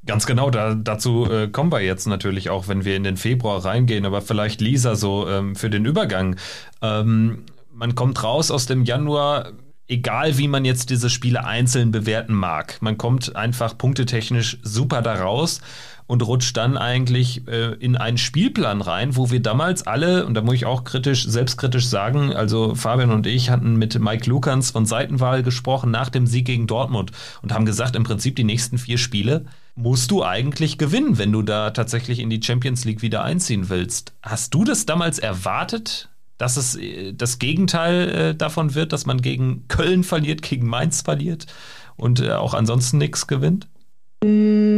[0.06, 3.64] Ganz genau, da, dazu äh, kommen wir jetzt natürlich auch, wenn wir in den Februar
[3.64, 6.36] reingehen, aber vielleicht Lisa so ähm, für den Übergang.
[6.82, 9.54] Ähm, man kommt raus aus dem Januar,
[9.88, 12.82] egal wie man jetzt diese Spiele einzeln bewerten mag.
[12.82, 15.62] Man kommt einfach punktetechnisch super da raus
[16.08, 20.42] und rutscht dann eigentlich äh, in einen Spielplan rein, wo wir damals alle, und da
[20.42, 24.86] muss ich auch kritisch, selbstkritisch sagen, also Fabian und ich hatten mit Mike Lukans von
[24.86, 27.12] Seitenwahl gesprochen nach dem Sieg gegen Dortmund
[27.42, 31.42] und haben gesagt, im Prinzip die nächsten vier Spiele musst du eigentlich gewinnen, wenn du
[31.42, 34.14] da tatsächlich in die Champions League wieder einziehen willst.
[34.22, 39.22] Hast du das damals erwartet, dass es äh, das Gegenteil äh, davon wird, dass man
[39.22, 41.48] gegen Köln verliert, gegen Mainz verliert
[41.96, 43.68] und äh, auch ansonsten nichts gewinnt?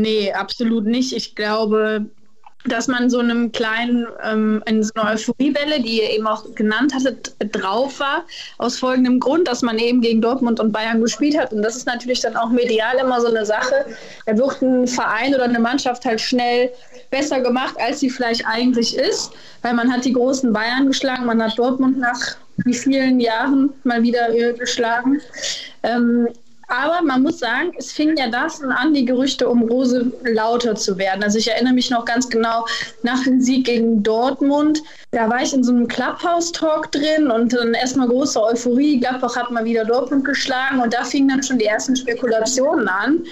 [0.05, 1.13] Nee, absolut nicht.
[1.13, 2.05] Ich glaube,
[2.65, 6.93] dass man so einem kleinen, ähm, in so einer Euphoriewelle, die ihr eben auch genannt
[6.93, 8.23] hattet, drauf war,
[8.59, 11.51] aus folgendem Grund, dass man eben gegen Dortmund und Bayern gespielt hat.
[11.53, 13.83] Und das ist natürlich dann auch medial immer so eine Sache.
[14.27, 16.71] Da wird ein Verein oder eine Mannschaft halt schnell
[17.09, 19.31] besser gemacht, als sie vielleicht eigentlich ist,
[19.63, 24.03] weil man hat die großen Bayern geschlagen, man hat Dortmund nach wie vielen Jahren mal
[24.03, 25.19] wieder geschlagen.
[25.81, 26.27] Ähm,
[26.67, 30.97] aber man muss sagen, es fing ja das an, die Gerüchte um Rose lauter zu
[30.97, 31.23] werden.
[31.23, 32.65] Also ich erinnere mich noch ganz genau
[33.03, 34.81] nach dem Sieg gegen Dortmund.
[35.11, 38.99] Da war ich in so einem Clubhouse-Talk drin und dann erstmal große Euphorie.
[38.99, 43.23] Gladbach hat mal wieder Dortmund geschlagen und da fingen dann schon die ersten Spekulationen an.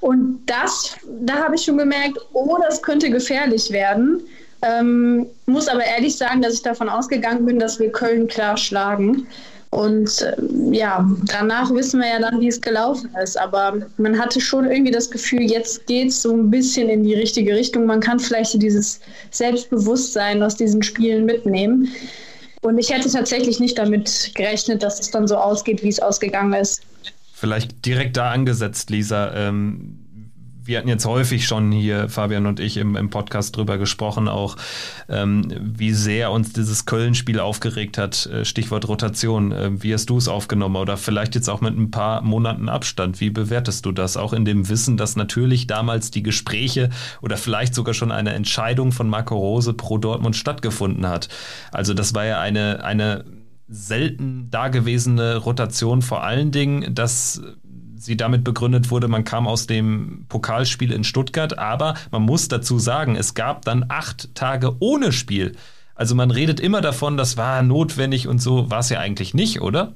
[0.00, 4.22] Und das, da habe ich schon gemerkt, oh, das könnte gefährlich werden.
[4.62, 9.26] Ähm, muss aber ehrlich sagen, dass ich davon ausgegangen bin, dass wir Köln klar schlagen.
[9.70, 10.34] Und äh,
[10.72, 13.38] ja, danach wissen wir ja dann, wie es gelaufen ist.
[13.38, 17.14] Aber man hatte schon irgendwie das Gefühl, jetzt geht es so ein bisschen in die
[17.14, 17.86] richtige Richtung.
[17.86, 21.88] Man kann vielleicht dieses Selbstbewusstsein aus diesen Spielen mitnehmen.
[22.62, 26.52] Und ich hätte tatsächlich nicht damit gerechnet, dass es dann so ausgeht, wie es ausgegangen
[26.52, 26.82] ist.
[27.32, 29.32] Vielleicht direkt da angesetzt, Lisa.
[29.34, 29.99] Ähm
[30.70, 34.56] wir hatten jetzt häufig schon hier, Fabian und ich, im, im Podcast drüber gesprochen, auch
[35.08, 38.26] ähm, wie sehr uns dieses Köln-Spiel aufgeregt hat.
[38.26, 39.50] Äh, Stichwort Rotation.
[39.50, 40.76] Äh, wie hast du es aufgenommen?
[40.76, 43.20] Oder vielleicht jetzt auch mit ein paar Monaten Abstand.
[43.20, 44.16] Wie bewertest du das?
[44.16, 48.92] Auch in dem Wissen, dass natürlich damals die Gespräche oder vielleicht sogar schon eine Entscheidung
[48.92, 51.28] von Marco Rose pro Dortmund stattgefunden hat.
[51.72, 53.24] Also das war ja eine, eine
[53.66, 57.42] selten dagewesene Rotation, vor allen Dingen, dass
[58.00, 62.78] sie damit begründet wurde, man kam aus dem Pokalspiel in Stuttgart, aber man muss dazu
[62.78, 65.52] sagen, es gab dann acht Tage ohne Spiel.
[65.94, 69.60] Also man redet immer davon, das war notwendig und so war es ja eigentlich nicht,
[69.60, 69.92] oder?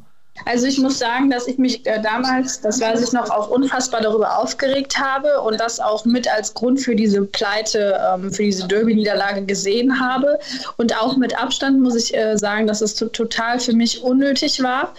[0.46, 4.00] Also ich muss sagen, dass ich mich äh, damals, das weiß ich noch, auch unfassbar
[4.00, 8.66] darüber aufgeregt habe und das auch mit als Grund für diese Pleite, ähm, für diese
[8.66, 10.38] Derby-Niederlage gesehen habe.
[10.76, 14.92] Und auch mit Abstand muss ich äh, sagen, dass es total für mich unnötig war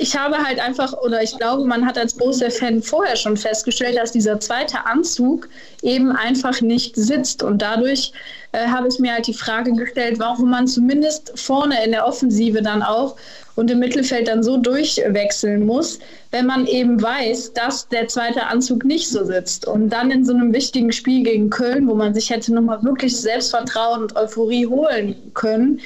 [0.00, 4.12] ich habe halt einfach, oder ich glaube, man hat als Borussia-Fan vorher schon festgestellt, dass
[4.12, 5.48] dieser zweite Anzug
[5.82, 7.42] eben einfach nicht sitzt.
[7.42, 8.12] Und dadurch
[8.52, 12.62] äh, habe ich mir halt die Frage gestellt, warum man zumindest vorne in der Offensive
[12.62, 13.16] dann auch
[13.56, 15.98] und im Mittelfeld dann so durchwechseln muss,
[16.30, 19.66] wenn man eben weiß, dass der zweite Anzug nicht so sitzt.
[19.66, 23.16] Und dann in so einem wichtigen Spiel gegen Köln, wo man sich hätte nochmal wirklich
[23.16, 25.80] Selbstvertrauen und Euphorie holen können,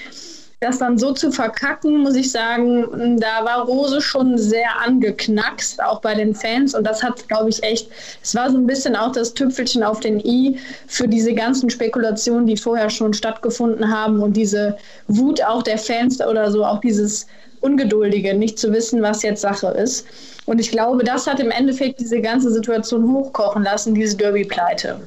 [0.62, 6.00] das dann so zu verkacken, muss ich sagen, da war Rose schon sehr angeknackst, auch
[6.00, 6.74] bei den Fans.
[6.74, 7.90] Und das hat, glaube ich, echt,
[8.22, 12.46] es war so ein bisschen auch das Tüpfelchen auf den i für diese ganzen Spekulationen,
[12.46, 14.76] die vorher schon stattgefunden haben und diese
[15.08, 17.26] Wut auch der Fans oder so, auch dieses
[17.60, 20.06] Ungeduldige, nicht zu wissen, was jetzt Sache ist.
[20.46, 25.00] Und ich glaube, das hat im Endeffekt diese ganze Situation hochkochen lassen, diese Derby-Pleite.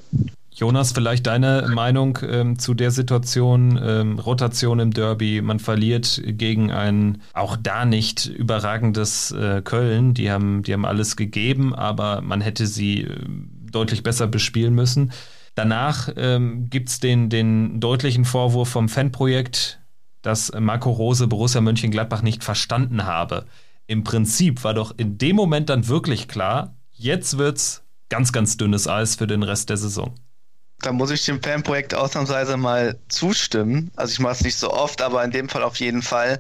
[0.56, 6.72] Jonas, vielleicht deine Meinung ähm, zu der Situation, ähm, Rotation im Derby, man verliert gegen
[6.72, 12.40] ein auch da nicht überragendes äh, Köln, die haben, die haben alles gegeben, aber man
[12.40, 13.20] hätte sie äh,
[13.70, 15.12] deutlich besser bespielen müssen.
[15.56, 19.82] Danach ähm, gibt es den, den deutlichen Vorwurf vom Fanprojekt,
[20.22, 23.46] dass Marco Rose Borussia Mönchengladbach nicht verstanden habe.
[23.88, 28.88] Im Prinzip war doch in dem Moment dann wirklich klar, jetzt wird's ganz, ganz dünnes
[28.88, 30.14] Eis für den Rest der Saison.
[30.82, 33.92] Da muss ich dem Fanprojekt ausnahmsweise mal zustimmen.
[33.96, 36.40] Also ich mache es nicht so oft, aber in dem Fall auf jeden Fall.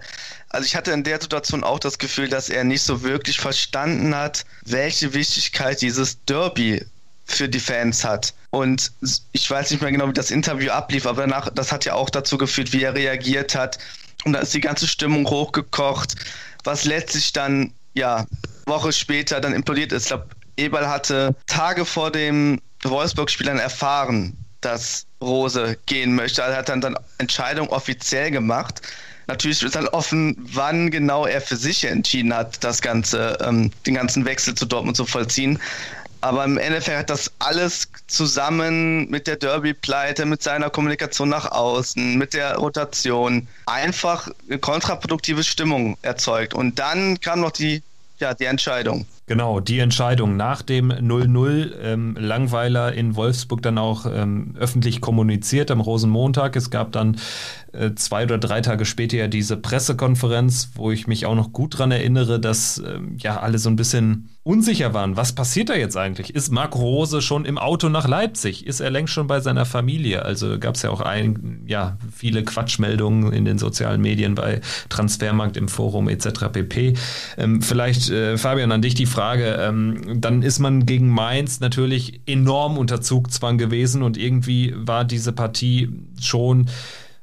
[0.49, 4.15] Also ich hatte in der Situation auch das Gefühl, dass er nicht so wirklich verstanden
[4.15, 6.85] hat, welche Wichtigkeit dieses Derby
[7.25, 8.33] für die Fans hat.
[8.51, 8.91] Und
[9.31, 12.09] ich weiß nicht mehr genau, wie das Interview ablief, aber danach, das hat ja auch
[12.09, 13.79] dazu geführt, wie er reagiert hat.
[14.23, 16.15] Und da ist die ganze Stimmung hochgekocht,
[16.63, 18.25] was letztlich dann, ja,
[18.65, 20.03] Woche später dann implodiert ist.
[20.03, 26.41] Ich glaube, Eberl hatte Tage vor dem Wolfsburg-Spielern erfahren, dass Rose gehen möchte.
[26.41, 28.81] Er hat dann dann Entscheidung offiziell gemacht.
[29.27, 33.95] Natürlich ist dann offen, wann genau er für sich entschieden hat, das Ganze, ähm, den
[33.95, 35.59] ganzen Wechsel zu Dortmund zu vollziehen.
[36.21, 42.17] Aber im Endeffekt hat das alles zusammen mit der Derby-Pleite, mit seiner Kommunikation nach außen,
[42.17, 46.55] mit der Rotation einfach eine kontraproduktive Stimmung erzeugt.
[46.55, 47.83] Und dann kam noch die,
[48.17, 49.05] ja, die Entscheidung.
[49.27, 55.71] Genau, die Entscheidung nach dem 0-0, ähm, Langweiler in Wolfsburg dann auch ähm, öffentlich kommuniziert
[55.71, 56.55] am Rosenmontag.
[56.55, 57.17] Es gab dann
[57.71, 61.79] äh, zwei oder drei Tage später ja diese Pressekonferenz, wo ich mich auch noch gut
[61.79, 65.17] dran erinnere, dass ähm, ja alle so ein bisschen unsicher waren.
[65.17, 66.35] Was passiert da jetzt eigentlich?
[66.35, 68.67] Ist Marc Rose schon im Auto nach Leipzig?
[68.67, 70.23] Ist er längst schon bei seiner Familie?
[70.23, 75.57] Also gab es ja auch ein, ja, viele Quatschmeldungen in den sozialen Medien bei Transfermarkt
[75.57, 76.51] im Forum etc.
[76.51, 76.93] pp.
[77.39, 79.57] Ähm, vielleicht, äh, Fabian, an dich die Frage.
[79.59, 85.31] Ähm, dann ist man gegen Mainz natürlich enorm unter Zugzwang gewesen und irgendwie war diese
[85.31, 85.89] Partie
[86.21, 86.67] schon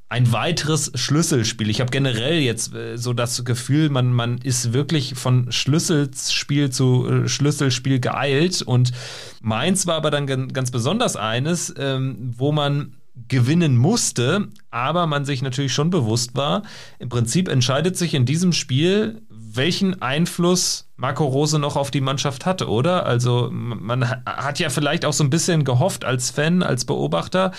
[0.08, 1.70] ein weiteres Schlüsselspiel.
[1.70, 7.08] Ich habe generell jetzt äh, so das Gefühl, man, man ist wirklich von Schlüsselspiel zu
[7.08, 8.60] äh, Schlüsselspiel geeilt.
[8.60, 8.92] Und
[9.40, 12.92] Mainz war aber dann ganz besonders eines, ähm, wo man
[13.28, 16.62] gewinnen musste, aber man sich natürlich schon bewusst war,
[16.98, 19.22] im Prinzip entscheidet sich in diesem Spiel,
[19.56, 23.06] welchen Einfluss Marco Rose noch auf die Mannschaft hatte, oder?
[23.06, 27.52] Also man hat ja vielleicht auch so ein bisschen gehofft als Fan, als Beobachter,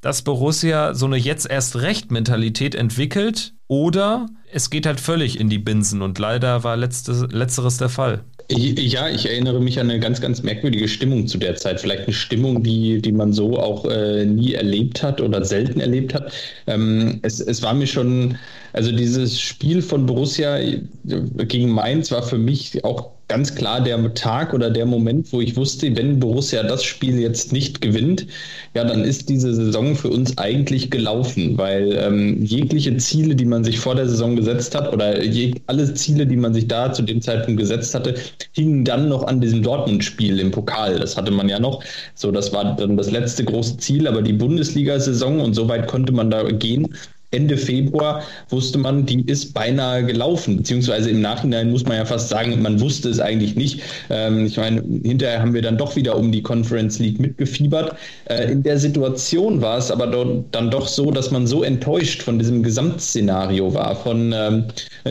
[0.00, 5.48] dass Borussia so eine jetzt erst recht Mentalität entwickelt oder es geht halt völlig in
[5.48, 8.24] die Binsen und leider war letzte, letzteres der Fall.
[8.52, 11.80] Ja, ich erinnere mich an eine ganz, ganz merkwürdige Stimmung zu der Zeit.
[11.80, 16.14] Vielleicht eine Stimmung, die, die man so auch äh, nie erlebt hat oder selten erlebt
[16.14, 16.32] hat.
[16.66, 18.36] Ähm, es, es war mir schon,
[18.72, 20.58] also dieses Spiel von Borussia
[21.04, 25.56] gegen Mainz war für mich auch ganz klar der Tag oder der Moment, wo ich
[25.56, 28.26] wusste, wenn Borussia das Spiel jetzt nicht gewinnt,
[28.74, 33.62] ja, dann ist diese Saison für uns eigentlich gelaufen, weil ähm, jegliche Ziele, die man
[33.62, 37.02] sich vor der Saison gesetzt hat oder je, alle Ziele, die man sich da zu
[37.02, 38.16] dem Zeitpunkt gesetzt hatte,
[38.52, 40.98] hingen dann noch an diesem Dortmund-Spiel im Pokal.
[40.98, 41.84] Das hatte man ja noch.
[42.16, 46.12] So, das war dann das letzte große Ziel, aber die Bundesliga-Saison und so weit konnte
[46.12, 46.88] man da gehen.
[47.32, 52.28] Ende Februar wusste man, die ist beinahe gelaufen, beziehungsweise im Nachhinein muss man ja fast
[52.28, 53.82] sagen, man wusste es eigentlich nicht.
[54.10, 57.94] Ähm, ich meine, hinterher haben wir dann doch wieder um die Conference League mitgefiebert.
[58.24, 62.22] Äh, in der Situation war es aber do, dann doch so, dass man so enttäuscht
[62.22, 64.64] von diesem Gesamtszenario war, von ähm,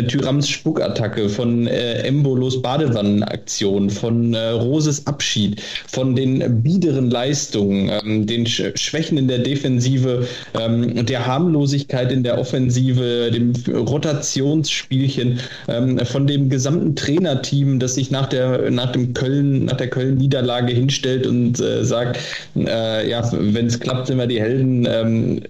[0.07, 8.27] Tyrams Spuckattacke, von äh, Embolos Badewannenaktion, von äh, Roses Abschied, von den biederen Leistungen, ähm,
[8.27, 10.27] den Sch Schwächen in der Defensive,
[10.59, 18.11] ähm, der Harmlosigkeit in der Offensive, dem Rotationsspielchen, ähm, von dem gesamten Trainerteam, das sich
[18.11, 22.19] nach der, nach dem Köln, nach der Köln-Niederlage hinstellt und äh, sagt,
[22.55, 24.87] äh, ja, wenn es klappt, sind wir die Helden.
[24.89, 25.41] Ähm,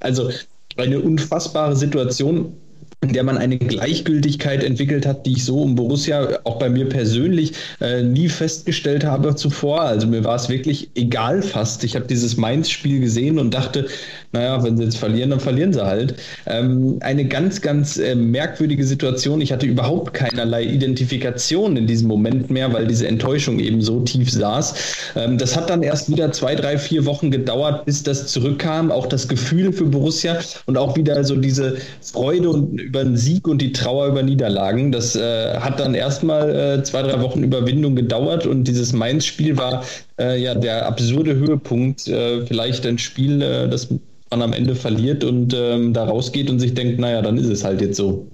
[0.00, 0.30] also
[0.76, 2.52] eine unfassbare Situation
[3.00, 6.88] in der man eine Gleichgültigkeit entwickelt hat, die ich so um Borussia auch bei mir
[6.88, 9.82] persönlich äh, nie festgestellt habe zuvor.
[9.82, 11.84] Also mir war es wirklich egal fast.
[11.84, 13.86] Ich habe dieses Mainz-Spiel gesehen und dachte,
[14.32, 16.16] naja, wenn sie jetzt verlieren, dann verlieren sie halt.
[16.46, 19.40] Ähm, eine ganz, ganz äh, merkwürdige Situation.
[19.40, 24.30] Ich hatte überhaupt keinerlei Identifikation in diesem Moment mehr, weil diese Enttäuschung eben so tief
[24.30, 24.74] saß.
[25.16, 28.92] Ähm, das hat dann erst wieder zwei, drei, vier Wochen gedauert, bis das zurückkam.
[28.92, 33.48] Auch das Gefühl für Borussia und auch wieder so diese Freude und über den Sieg
[33.48, 34.92] und die Trauer über Niederlagen.
[34.92, 39.84] Das äh, hat dann erstmal äh, zwei, drei Wochen Überwindung gedauert und dieses Mainz-Spiel war
[40.18, 42.08] äh, ja der absurde Höhepunkt.
[42.08, 43.88] Äh, vielleicht ein Spiel, äh, das
[44.30, 47.64] man am Ende verliert und ähm, da rausgeht und sich denkt, naja, dann ist es
[47.64, 48.28] halt jetzt so.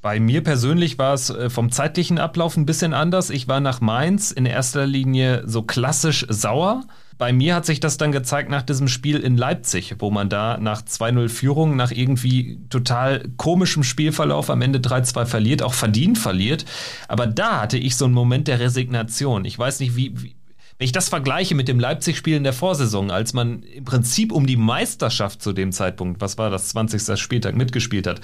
[0.00, 3.28] Bei mir persönlich war es äh, vom zeitlichen Ablauf ein bisschen anders.
[3.28, 6.84] Ich war nach Mainz in erster Linie so klassisch sauer
[7.16, 10.58] bei mir hat sich das dann gezeigt nach diesem Spiel in Leipzig, wo man da
[10.58, 16.64] nach 2-0 Führung, nach irgendwie total komischem Spielverlauf am Ende 3-2 verliert, auch verdient verliert.
[17.06, 19.44] Aber da hatte ich so einen Moment der Resignation.
[19.44, 20.34] Ich weiß nicht, wie, wie
[20.78, 24.46] wenn ich das vergleiche mit dem Leipzig-Spiel in der Vorsaison, als man im Prinzip um
[24.46, 27.18] die Meisterschaft zu dem Zeitpunkt, was war das, 20.
[27.18, 28.20] Spieltag, mitgespielt hat,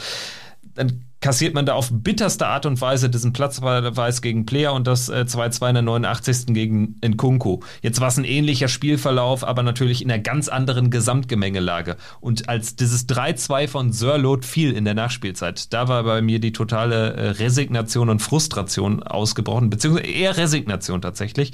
[0.74, 5.12] dann kassiert man da auf bitterste Art und Weise diesen Platzverweis gegen Player und das
[5.12, 6.46] 2-2 äh, in der 89.
[6.54, 7.60] gegen Nkunku.
[7.82, 11.96] Jetzt war es ein ähnlicher Spielverlauf, aber natürlich in einer ganz anderen Gesamtgemengelage.
[12.20, 16.52] Und als dieses 3-2 von Sörlot fiel in der Nachspielzeit, da war bei mir die
[16.52, 21.52] totale äh, Resignation und Frustration ausgebrochen, beziehungsweise eher Resignation tatsächlich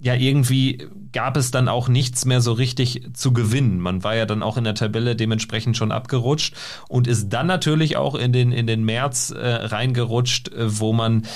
[0.00, 3.80] ja, irgendwie gab es dann auch nichts mehr so richtig zu gewinnen.
[3.80, 6.54] Man war ja dann auch in der Tabelle dementsprechend schon abgerutscht
[6.88, 11.26] und ist dann natürlich auch in den, in den März äh, reingerutscht, äh, wo man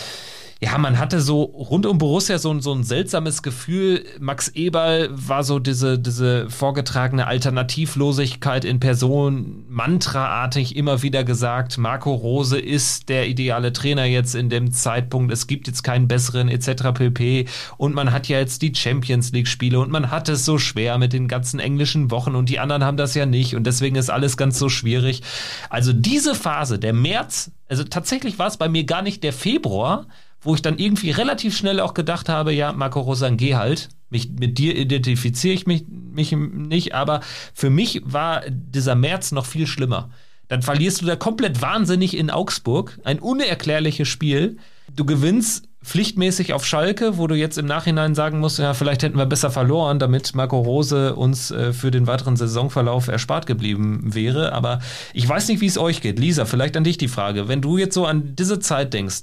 [0.63, 4.05] ja, man hatte so rund um Borussia so, so ein seltsames Gefühl.
[4.19, 12.13] Max Eberl war so diese, diese vorgetragene Alternativlosigkeit in Person, mantraartig immer wieder gesagt, Marco
[12.13, 16.93] Rose ist der ideale Trainer jetzt in dem Zeitpunkt, es gibt jetzt keinen besseren etc.
[16.93, 17.47] pp.
[17.79, 20.99] Und man hat ja jetzt die Champions League Spiele und man hat es so schwer
[20.99, 24.11] mit den ganzen englischen Wochen und die anderen haben das ja nicht und deswegen ist
[24.11, 25.23] alles ganz so schwierig.
[25.71, 30.07] Also diese Phase, der März, also tatsächlich war es bei mir gar nicht der Februar,
[30.41, 33.89] wo ich dann irgendwie relativ schnell auch gedacht habe, ja, Marco Rosan, geh halt.
[34.09, 37.21] Mich, mit dir identifiziere ich mich, mich nicht, aber
[37.55, 40.11] für mich war dieser März noch viel schlimmer.
[40.49, 44.57] Dann verlierst du da komplett wahnsinnig in Augsburg, ein unerklärliches Spiel.
[44.97, 49.17] Du gewinnst pflichtmäßig auf Schalke, wo du jetzt im Nachhinein sagen musst, ja, vielleicht hätten
[49.17, 54.53] wir besser verloren, damit Marco Rose uns äh, für den weiteren Saisonverlauf erspart geblieben wäre.
[54.53, 54.81] Aber
[55.15, 56.19] ich weiß nicht, wie es euch geht.
[56.19, 57.49] Lisa, vielleicht an dich die Frage.
[57.49, 59.23] Wenn du jetzt so an diese Zeit denkst,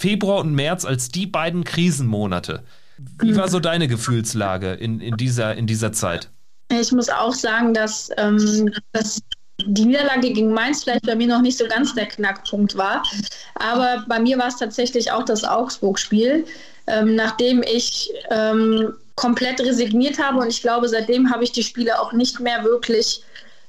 [0.00, 2.62] Februar und März als die beiden Krisenmonate.
[3.18, 6.30] Wie war so deine Gefühlslage in, in, dieser, in dieser Zeit?
[6.70, 9.20] Ich muss auch sagen, dass, ähm, dass
[9.58, 13.02] die Niederlage gegen Mainz vielleicht bei mir noch nicht so ganz der Knackpunkt war.
[13.56, 16.46] Aber bei mir war es tatsächlich auch das Augsburg-Spiel,
[16.86, 20.38] ähm, nachdem ich ähm, komplett resigniert habe.
[20.38, 23.22] Und ich glaube, seitdem habe ich die Spiele auch nicht mehr wirklich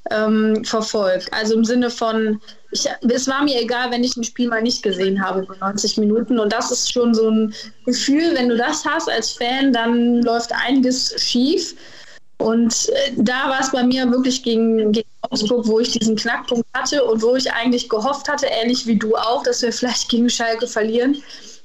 [0.10, 1.34] ähm, verfolgt.
[1.34, 2.40] Also im Sinne von,
[2.72, 5.98] ich, es war mir egal, wenn ich ein Spiel mal nicht gesehen habe über 90
[5.98, 6.40] Minuten.
[6.40, 7.54] Und das ist schon so ein
[7.86, 11.76] Gefühl, wenn du das hast als Fan, dann läuft einiges schief.
[12.38, 16.66] Und äh, da war es bei mir wirklich gegen, gegen Augsburg, wo ich diesen Knackpunkt
[16.74, 20.30] hatte und wo ich eigentlich gehofft hatte, ähnlich wie du auch, dass wir vielleicht gegen
[20.30, 21.22] Schalke verlieren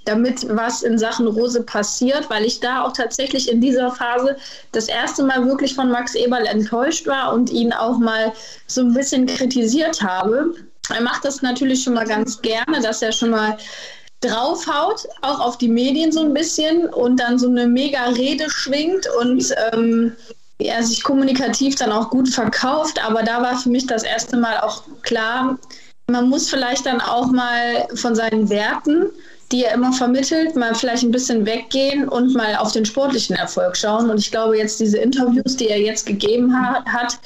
[0.07, 4.37] damit was in Sachen Rose passiert, weil ich da auch tatsächlich in dieser Phase
[4.73, 8.33] das erste Mal wirklich von Max Eberl enttäuscht war und ihn auch mal
[8.67, 10.55] so ein bisschen kritisiert habe.
[10.91, 13.57] Er macht das natürlich schon mal ganz gerne, dass er schon mal
[14.21, 19.07] draufhaut, auch auf die Medien so ein bisschen und dann so eine mega Rede schwingt
[19.21, 20.17] und ähm,
[20.59, 23.05] er sich kommunikativ dann auch gut verkauft.
[23.05, 25.59] Aber da war für mich das erste Mal auch klar,
[26.09, 29.11] man muss vielleicht dann auch mal von seinen Werten
[29.53, 33.77] die er immer vermittelt, mal vielleicht ein bisschen weggehen und mal auf den sportlichen Erfolg
[33.77, 34.11] schauen.
[34.11, 37.19] Und ich glaube, jetzt diese Interviews, die er jetzt gegeben ha hat,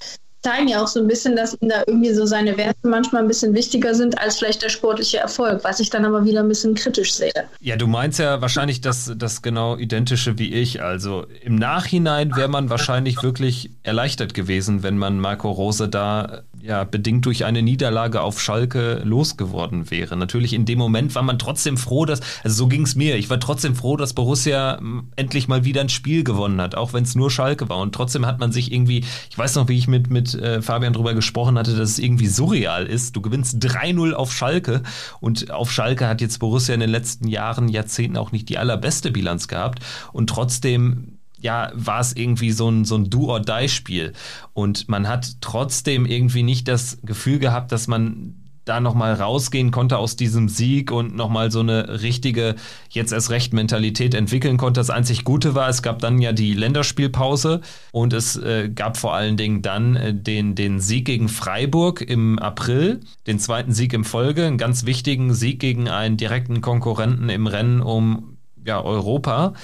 [0.43, 3.29] zeigen ja auch so ein bisschen, dass ihm da irgendwie so seine Werte manchmal ein
[3.29, 6.75] bisschen wichtiger sind als vielleicht der sportliche Erfolg, was ich dann aber wieder ein bisschen
[6.75, 7.33] kritisch sehe.
[7.61, 10.83] Ja, du meinst ja wahrscheinlich das, das genau identische wie ich.
[10.83, 16.85] Also im Nachhinein wäre man wahrscheinlich wirklich erleichtert gewesen, wenn man Marco Rose da ja
[16.85, 20.17] bedingt durch eine Niederlage auf Schalke losgeworden wäre.
[20.17, 23.31] Natürlich in dem Moment war man trotzdem froh, dass, also so ging es mir, ich
[23.31, 27.05] war trotzdem froh, dass Borussia hm, endlich mal wieder ein Spiel gewonnen hat, auch wenn
[27.05, 27.79] es nur Schalke war.
[27.79, 30.93] Und trotzdem hat man sich irgendwie, ich weiß noch, wie ich mit, mit äh, Fabian
[30.93, 33.17] drüber gesprochen hatte, dass es irgendwie surreal ist.
[33.17, 34.83] Du gewinnst 3-0 auf Schalke
[35.21, 39.11] und auf Schalke hat jetzt Borussia in den letzten Jahren, Jahrzehnten auch nicht die allerbeste
[39.11, 39.81] Bilanz gehabt
[40.13, 44.13] und trotzdem ja, war es irgendwie so ein, so ein Do-or-Die-Spiel.
[44.53, 49.99] Und man hat trotzdem irgendwie nicht das Gefühl gehabt, dass man da nochmal rausgehen konnte
[49.99, 52.57] aus diesem Sieg und nochmal so eine richtige,
[52.91, 54.81] jetzt erst recht Mentalität entwickeln konnte.
[54.81, 57.61] Das einzig Gute war, es gab dann ja die Länderspielpause
[57.93, 62.39] und es äh, gab vor allen Dingen dann äh, den, den Sieg gegen Freiburg im
[62.39, 67.47] April, den zweiten Sieg im Folge, einen ganz wichtigen Sieg gegen einen direkten Konkurrenten im
[67.47, 69.55] Rennen um ja, Europa.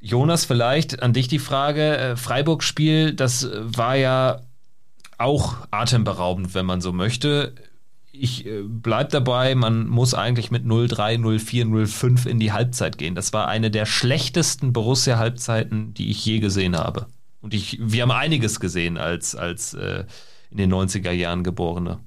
[0.00, 1.96] Jonas, vielleicht an dich die Frage.
[1.96, 4.40] Äh, Freiburg-Spiel, das war ja
[5.18, 7.54] auch atemberaubend, wenn man so möchte.
[8.18, 13.14] Ich äh, bleib dabei, man muss eigentlich mit 0-3, 0-4, 0-5 in die Halbzeit gehen.
[13.14, 17.06] Das war eine der schlechtesten Borussia-Halbzeiten, die ich je gesehen habe.
[17.40, 20.04] Und ich, wir haben einiges gesehen als, als äh,
[20.50, 22.00] in den 90er Jahren Geborene.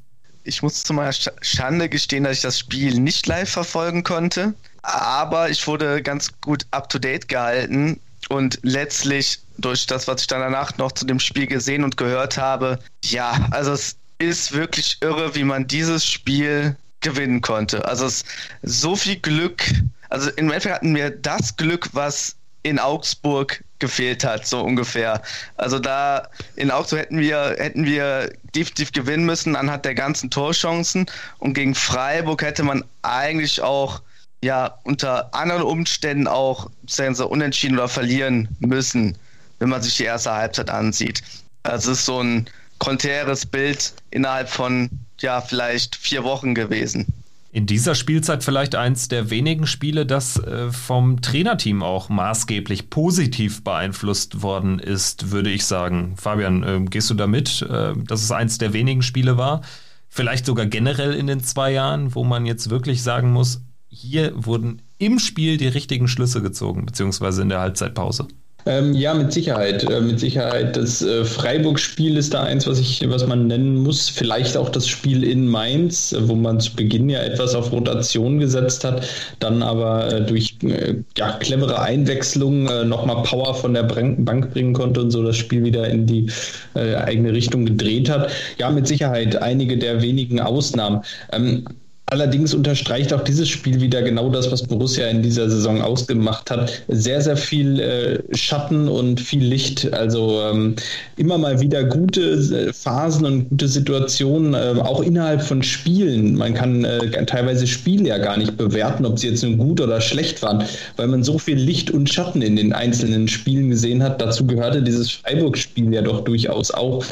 [0.43, 5.49] Ich muss zu meiner Schande gestehen, dass ich das Spiel nicht live verfolgen konnte aber
[5.49, 7.99] ich wurde ganz gut up-to-date gehalten
[8.29, 12.37] und letztlich durch das, was ich dann danach noch zu dem Spiel gesehen und gehört
[12.37, 17.85] habe, ja, also es ist wirklich irre, wie man dieses Spiel gewinnen konnte.
[17.85, 18.23] Also es
[18.61, 19.63] so viel Glück,
[20.09, 25.21] also im Endeffekt hatten wir das Glück, was in Augsburg gefehlt hat, so ungefähr.
[25.57, 31.07] Also da in Augsburg hätten wir, hätten wir definitiv gewinnen müssen anhand der ganzen Torchancen
[31.39, 34.01] und gegen Freiburg hätte man eigentlich auch
[34.43, 39.17] ja unter anderen Umständen auch sie, unentschieden oder verlieren müssen,
[39.57, 41.23] wenn man sich die erste Halbzeit ansieht.
[41.63, 42.47] Also es ist so ein
[42.81, 47.05] konträres Bild innerhalb von ja vielleicht vier Wochen gewesen.
[47.51, 53.63] In dieser Spielzeit vielleicht eins der wenigen Spiele, das äh, vom Trainerteam auch maßgeblich positiv
[53.63, 56.15] beeinflusst worden ist, würde ich sagen.
[56.17, 59.61] Fabian, äh, gehst du damit, äh, dass es eins der wenigen Spiele war?
[60.07, 64.81] Vielleicht sogar generell in den zwei Jahren, wo man jetzt wirklich sagen muss, hier wurden
[64.97, 68.27] im Spiel die richtigen Schlüsse gezogen, beziehungsweise in der Halbzeitpause.
[68.65, 69.89] Ähm, ja, mit Sicherheit.
[69.89, 70.77] Äh, mit Sicherheit.
[70.77, 74.09] Das äh, Freiburg-Spiel ist da eins, was ich, was man nennen muss.
[74.09, 78.83] Vielleicht auch das Spiel in Mainz, wo man zu Beginn ja etwas auf Rotation gesetzt
[78.83, 79.07] hat,
[79.39, 84.73] dann aber äh, durch äh, ja, clevere Einwechslung äh, nochmal Power von der Bank bringen
[84.73, 86.29] konnte und so das Spiel wieder in die
[86.75, 88.31] äh, eigene Richtung gedreht hat.
[88.59, 91.01] Ja, mit Sicherheit einige der wenigen Ausnahmen.
[91.31, 91.65] Ähm,
[92.11, 96.83] Allerdings unterstreicht auch dieses Spiel wieder genau das, was Borussia in dieser Saison ausgemacht hat.
[96.89, 99.93] Sehr, sehr viel äh, Schatten und viel Licht.
[99.93, 100.75] Also ähm,
[101.15, 106.35] immer mal wieder gute äh, Phasen und gute Situationen, äh, auch innerhalb von Spielen.
[106.35, 110.01] Man kann äh, teilweise Spiele ja gar nicht bewerten, ob sie jetzt nun gut oder
[110.01, 110.65] schlecht waren,
[110.97, 114.21] weil man so viel Licht und Schatten in den einzelnen Spielen gesehen hat.
[114.21, 117.05] Dazu gehörte dieses Freiburg-Spiel ja doch durchaus auch.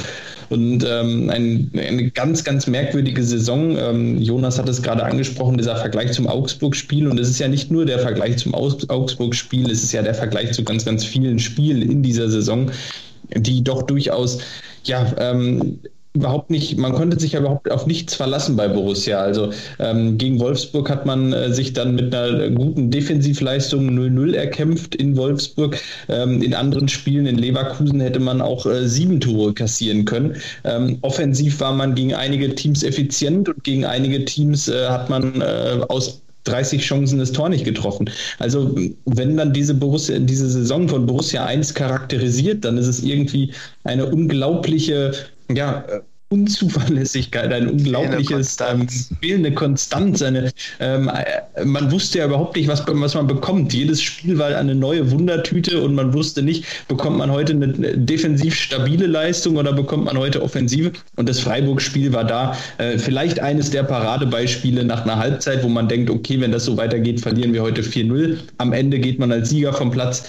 [0.50, 3.78] Und ähm, ein, eine ganz, ganz merkwürdige Saison.
[3.78, 7.08] Ähm, Jonas hat es gerade angesprochen, dieser Vergleich zum Augsburg-Spiel.
[7.08, 10.52] Und es ist ja nicht nur der Vergleich zum Augsburg-Spiel, es ist ja der Vergleich
[10.54, 12.72] zu ganz, ganz vielen Spielen in dieser Saison,
[13.36, 14.40] die doch durchaus
[14.86, 15.80] ja, ähm,
[16.14, 19.20] überhaupt nicht, man konnte sich ja überhaupt auf nichts verlassen bei Borussia.
[19.20, 24.96] Also ähm, gegen Wolfsburg hat man äh, sich dann mit einer guten Defensivleistung 0-0 erkämpft
[24.96, 25.78] in Wolfsburg.
[26.08, 30.38] Ähm, in anderen Spielen in Leverkusen hätte man auch äh, sieben Tore kassieren können.
[30.64, 35.42] Ähm, offensiv war man gegen einige Teams effizient und gegen einige Teams äh, hat man
[35.42, 38.10] äh, aus 30 Chancen das Tor nicht getroffen.
[38.40, 43.52] Also wenn dann diese Borussia, diese Saison von Borussia 1 charakterisiert, dann ist es irgendwie
[43.84, 45.12] eine unglaubliche
[45.54, 48.88] ja, äh, Unzuverlässigkeit, ein unglaubliches ähm,
[49.20, 50.22] fehlende Konstanz.
[50.22, 53.74] Eine, ähm, äh, man wusste ja überhaupt nicht, was, was man bekommt.
[53.74, 58.54] Jedes Spiel war eine neue Wundertüte und man wusste nicht, bekommt man heute eine defensiv
[58.54, 60.92] stabile Leistung oder bekommt man heute Offensive.
[61.16, 65.88] Und das Freiburg-Spiel war da äh, vielleicht eines der Paradebeispiele nach einer Halbzeit, wo man
[65.88, 68.38] denkt, okay, wenn das so weitergeht, verlieren wir heute 4-0.
[68.60, 70.26] Am Ende geht man als Sieger vom Platz.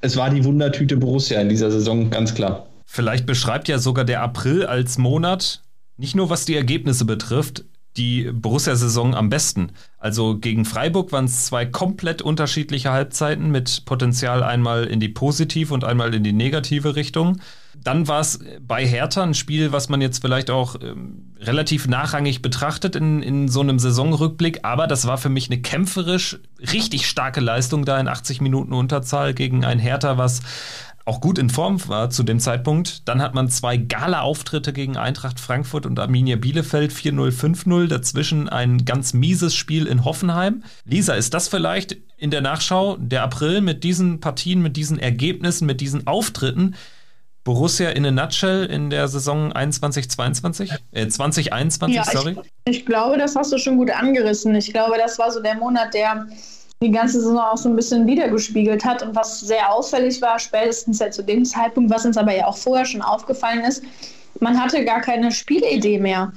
[0.00, 2.66] Es war die Wundertüte Borussia in dieser Saison, ganz klar.
[2.94, 5.62] Vielleicht beschreibt ja sogar der April als Monat,
[5.96, 7.64] nicht nur was die Ergebnisse betrifft,
[7.96, 9.70] die Borussia-Saison am besten.
[9.96, 15.72] Also gegen Freiburg waren es zwei komplett unterschiedliche Halbzeiten mit Potenzial einmal in die positive
[15.72, 17.40] und einmal in die negative Richtung.
[17.82, 22.42] Dann war es bei Hertha ein Spiel, was man jetzt vielleicht auch ähm, relativ nachrangig
[22.42, 27.40] betrachtet in, in so einem Saisonrückblick, aber das war für mich eine kämpferisch richtig starke
[27.40, 30.42] Leistung da in 80 Minuten Unterzahl gegen ein Hertha, was
[31.04, 33.08] auch gut in Form war zu dem Zeitpunkt.
[33.08, 37.88] Dann hat man zwei Gala-Auftritte gegen Eintracht Frankfurt und Arminia Bielefeld 4-0, 5-0.
[37.88, 40.62] Dazwischen ein ganz mieses Spiel in Hoffenheim.
[40.84, 45.66] Lisa, ist das vielleicht in der Nachschau der April mit diesen Partien, mit diesen Ergebnissen,
[45.66, 46.76] mit diesen Auftritten?
[47.44, 50.72] Borussia in a nutshell in der Saison 21, 22?
[50.92, 52.36] Äh, 2021, ja, sorry.
[52.64, 54.54] Ich, ich glaube, das hast du schon gut angerissen.
[54.54, 56.28] Ich glaube, das war so der Monat, der
[56.82, 60.98] die ganze Saison auch so ein bisschen wiedergespiegelt hat und was sehr auffällig war, spätestens
[60.98, 63.82] ja zu dem Zeitpunkt, was uns aber ja auch vorher schon aufgefallen ist,
[64.40, 66.32] man hatte gar keine Spielidee mehr.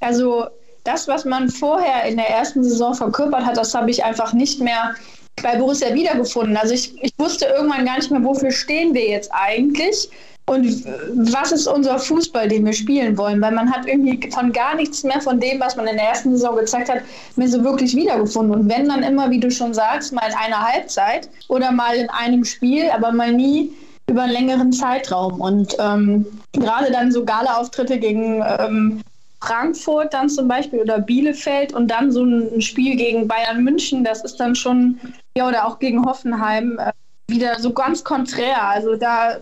[0.00, 0.46] Also
[0.84, 4.60] das, was man vorher in der ersten Saison verkörpert hat, das habe ich einfach nicht
[4.60, 4.94] mehr
[5.42, 6.56] bei Borussia wiedergefunden.
[6.56, 10.08] Also ich, ich wusste irgendwann gar nicht mehr, wofür stehen wir jetzt eigentlich
[10.50, 10.84] und
[11.32, 13.40] was ist unser Fußball, den wir spielen wollen?
[13.40, 16.32] Weil man hat irgendwie von gar nichts mehr von dem, was man in der ersten
[16.32, 17.02] Saison gezeigt hat,
[17.36, 18.52] mehr so wirklich wiedergefunden.
[18.52, 22.10] Und wenn dann immer, wie du schon sagst, mal in einer Halbzeit oder mal in
[22.10, 23.70] einem Spiel, aber mal nie
[24.08, 25.40] über einen längeren Zeitraum.
[25.40, 29.02] Und ähm, gerade dann so Gala-Auftritte gegen ähm,
[29.40, 34.24] Frankfurt dann zum Beispiel oder Bielefeld und dann so ein Spiel gegen Bayern München, das
[34.24, 34.98] ist dann schon,
[35.36, 36.90] ja, oder auch gegen Hoffenheim, äh,
[37.28, 38.60] wieder so ganz konträr.
[38.64, 39.36] Also da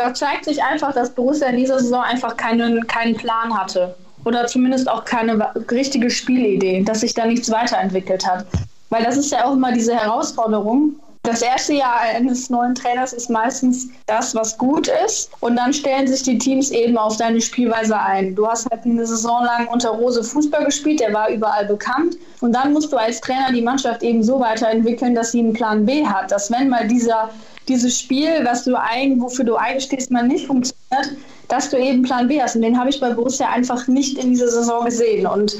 [0.00, 3.94] da zeigt sich einfach, dass Borussia in dieser Saison einfach keinen, keinen Plan hatte.
[4.24, 8.46] Oder zumindest auch keine richtige Spielidee, dass sich da nichts weiterentwickelt hat.
[8.88, 10.96] Weil das ist ja auch immer diese Herausforderung.
[11.22, 15.30] Das erste Jahr eines neuen Trainers ist meistens das, was gut ist.
[15.40, 18.34] Und dann stellen sich die Teams eben auf deine Spielweise ein.
[18.34, 22.16] Du hast halt eine Saison lang unter Rose Fußball gespielt, der war überall bekannt.
[22.40, 25.84] Und dann musst du als Trainer die Mannschaft eben so weiterentwickeln, dass sie einen Plan
[25.84, 26.30] B hat.
[26.30, 27.28] Dass wenn mal dieser
[27.70, 31.16] dieses Spiel, was du ein, wofür du einstehst, mal nicht funktioniert,
[31.48, 32.56] dass du eben Plan B hast.
[32.56, 35.26] Und den habe ich bei Borussia einfach nicht in dieser Saison gesehen.
[35.26, 35.56] Und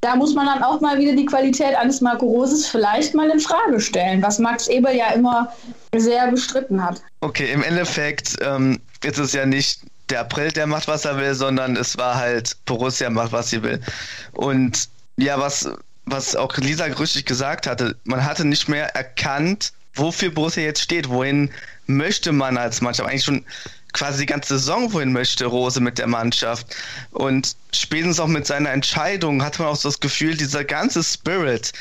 [0.00, 3.40] da muss man dann auch mal wieder die Qualität eines Marco Roses vielleicht mal in
[3.40, 5.50] Frage stellen, was Max Eberl ja immer
[5.96, 7.00] sehr bestritten hat.
[7.22, 9.80] Okay, im Endeffekt ähm, ist es ja nicht
[10.10, 13.62] der April, der macht, was er will, sondern es war halt Borussia macht, was sie
[13.62, 13.80] will.
[14.32, 15.70] Und ja, was,
[16.04, 21.08] was auch Lisa richtig gesagt hatte, man hatte nicht mehr erkannt, wofür Borussia jetzt steht,
[21.08, 21.50] wohin
[21.86, 23.08] möchte man als Mannschaft.
[23.08, 23.44] Eigentlich schon
[23.92, 26.76] quasi die ganze Saison, wohin möchte Rose mit der Mannschaft.
[27.12, 31.72] Und spätestens auch mit seiner Entscheidung hat man auch so das Gefühl, dieser ganze Spirit,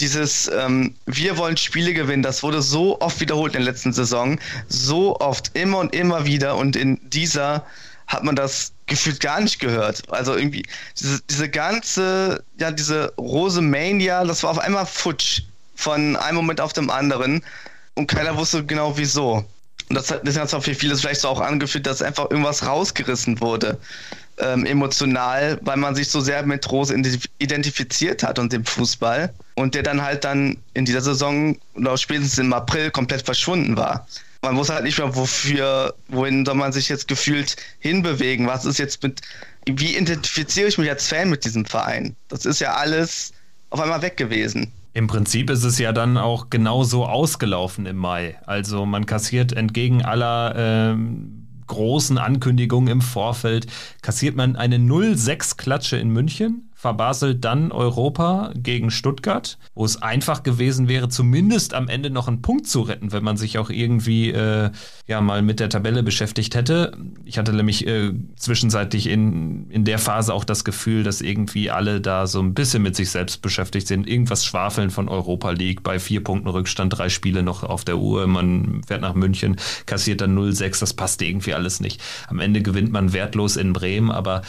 [0.00, 4.38] dieses ähm, wir wollen Spiele gewinnen, das wurde so oft wiederholt in der letzten Saison,
[4.68, 7.66] so oft, immer und immer wieder und in dieser
[8.06, 10.02] hat man das gefühlt gar nicht gehört.
[10.12, 10.64] Also irgendwie
[11.00, 15.42] diese, diese ganze, ja, diese Rose Mania, das war auf einmal futsch
[15.76, 17.42] von einem Moment auf dem anderen
[17.94, 19.44] und keiner wusste genau wieso.
[19.88, 23.40] Und das hat, das hat für vieles vielleicht so auch angefühlt, dass einfach irgendwas rausgerissen
[23.40, 23.78] wurde
[24.38, 26.94] ähm, emotional, weil man sich so sehr mit Rose
[27.38, 32.38] identifiziert hat und dem Fußball und der dann halt dann in dieser Saison oder spätestens
[32.38, 34.06] im April komplett verschwunden war.
[34.42, 38.46] Man wusste halt nicht mehr, wofür, wohin soll man sich jetzt gefühlt hinbewegen.
[38.46, 39.20] Was ist jetzt mit,
[39.66, 42.14] wie identifiziere ich mich als Fan mit diesem Verein?
[42.28, 43.32] Das ist ja alles
[43.70, 44.70] auf einmal weg gewesen.
[44.96, 48.38] Im Prinzip ist es ja dann auch genauso ausgelaufen im Mai.
[48.46, 53.66] Also man kassiert entgegen aller ähm, großen Ankündigungen im Vorfeld,
[54.00, 60.86] kassiert man eine 0-6-Klatsche in München verbaselt dann Europa gegen Stuttgart, wo es einfach gewesen
[60.86, 64.70] wäre, zumindest am Ende noch einen Punkt zu retten, wenn man sich auch irgendwie äh,
[65.08, 66.96] ja mal mit der Tabelle beschäftigt hätte.
[67.24, 72.00] Ich hatte nämlich äh, zwischenzeitlich in, in der Phase auch das Gefühl, dass irgendwie alle
[72.00, 74.06] da so ein bisschen mit sich selbst beschäftigt sind.
[74.06, 78.28] Irgendwas schwafeln von Europa League bei vier Punkten Rückstand, drei Spiele noch auf der Uhr.
[78.28, 79.56] Man fährt nach München,
[79.86, 82.00] kassiert dann 0-6, das passte irgendwie alles nicht.
[82.28, 84.42] Am Ende gewinnt man wertlos in Bremen, aber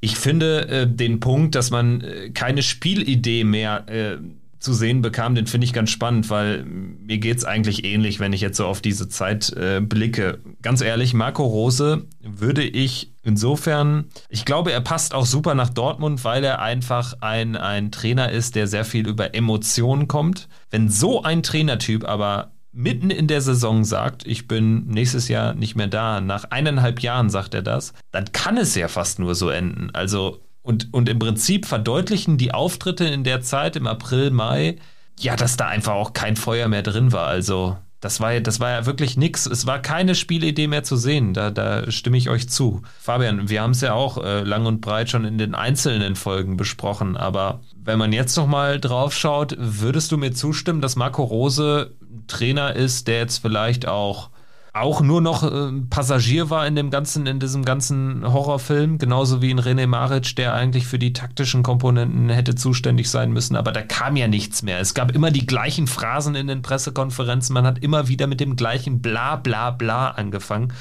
[0.00, 4.18] ich finde äh, den Punkt, dass man äh, keine Spielidee mehr äh,
[4.60, 8.32] zu sehen bekam, den finde ich ganz spannend, weil mir geht es eigentlich ähnlich, wenn
[8.32, 10.40] ich jetzt so auf diese Zeit äh, blicke.
[10.62, 16.24] Ganz ehrlich, Marco Rose würde ich insofern, ich glaube, er passt auch super nach Dortmund,
[16.24, 20.48] weil er einfach ein, ein Trainer ist, der sehr viel über Emotionen kommt.
[20.70, 25.74] Wenn so ein Trainertyp aber mitten in der Saison sagt, ich bin nächstes Jahr nicht
[25.74, 29.50] mehr da, nach eineinhalb Jahren sagt er das, dann kann es ja fast nur so
[29.50, 29.90] enden.
[29.94, 34.76] Also, und, und im Prinzip verdeutlichen die Auftritte in der Zeit im April, Mai,
[35.18, 37.26] ja, dass da einfach auch kein Feuer mehr drin war.
[37.26, 39.46] Also, das war, das war ja wirklich nix.
[39.46, 41.34] Es war keine Spielidee mehr zu sehen.
[41.34, 42.82] Da, da stimme ich euch zu.
[43.00, 46.56] Fabian, wir haben es ja auch äh, lang und breit schon in den einzelnen Folgen
[46.56, 47.16] besprochen.
[47.16, 51.96] Aber wenn man jetzt nochmal drauf schaut, würdest du mir zustimmen, dass Marco Rose
[52.28, 54.30] Trainer ist, der jetzt vielleicht auch
[54.74, 59.50] auch nur noch äh, Passagier war in dem ganzen, in diesem ganzen Horrorfilm, genauso wie
[59.50, 63.82] in René Maric, der eigentlich für die taktischen Komponenten hätte zuständig sein müssen, aber da
[63.82, 64.78] kam ja nichts mehr.
[64.80, 68.56] Es gab immer die gleichen Phrasen in den Pressekonferenzen, man hat immer wieder mit dem
[68.56, 70.72] gleichen Bla bla bla angefangen,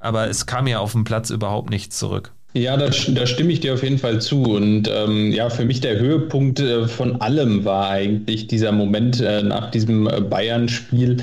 [0.00, 2.32] aber es kam ja auf dem Platz überhaupt nichts zurück.
[2.54, 4.42] Ja, da, da, stimme ich dir auf jeden Fall zu.
[4.42, 9.42] Und ähm, ja, für mich der Höhepunkt äh, von allem war eigentlich dieser Moment äh,
[9.42, 11.16] nach diesem äh, Bayern-Spiel,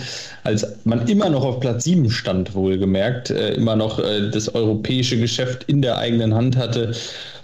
[0.43, 5.19] als man immer noch auf Platz 7 stand, wohlgemerkt, äh, immer noch äh, das europäische
[5.19, 6.93] Geschäft in der eigenen Hand hatte.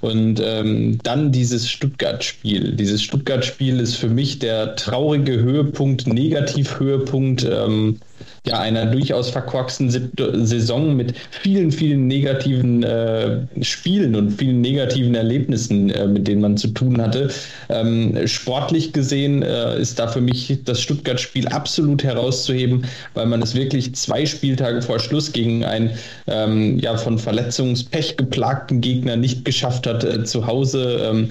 [0.02, 2.74] Und ähm, dann dieses Stuttgart-Spiel.
[2.74, 7.44] Dieses Stuttgart-Spiel ist für mich der traurige Höhepunkt, Negativ-Höhepunkt.
[7.44, 8.00] Ähm,
[8.46, 15.90] ja, einer durchaus verkorksten Saison mit vielen, vielen negativen äh, Spielen und vielen negativen Erlebnissen,
[15.90, 17.32] äh, mit denen man zu tun hatte.
[17.70, 23.56] Ähm, sportlich gesehen äh, ist da für mich das Stuttgart-Spiel absolut herauszuheben, weil man es
[23.56, 25.92] wirklich zwei Spieltage vor Schluss gegen einen
[26.28, 31.30] ähm, ja, von Verletzungspech geplagten Gegner nicht geschafft hat, äh, zu Hause ähm,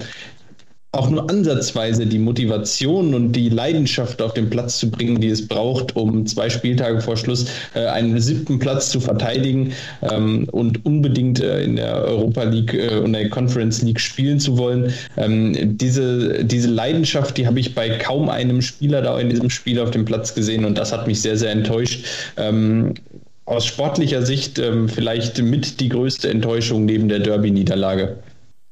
[0.95, 5.47] auch nur ansatzweise die Motivation und die Leidenschaft auf den Platz zu bringen, die es
[5.47, 11.41] braucht, um zwei Spieltage vor Schluss äh, einen siebten Platz zu verteidigen ähm, und unbedingt
[11.41, 14.93] äh, in der Europa League äh, und der Conference League spielen zu wollen.
[15.17, 19.79] Ähm, diese, diese Leidenschaft, die habe ich bei kaum einem Spieler da in diesem Spiel
[19.79, 22.05] auf dem Platz gesehen und das hat mich sehr, sehr enttäuscht.
[22.37, 22.93] Ähm,
[23.45, 28.17] aus sportlicher Sicht ähm, vielleicht mit die größte Enttäuschung neben der Derby-Niederlage.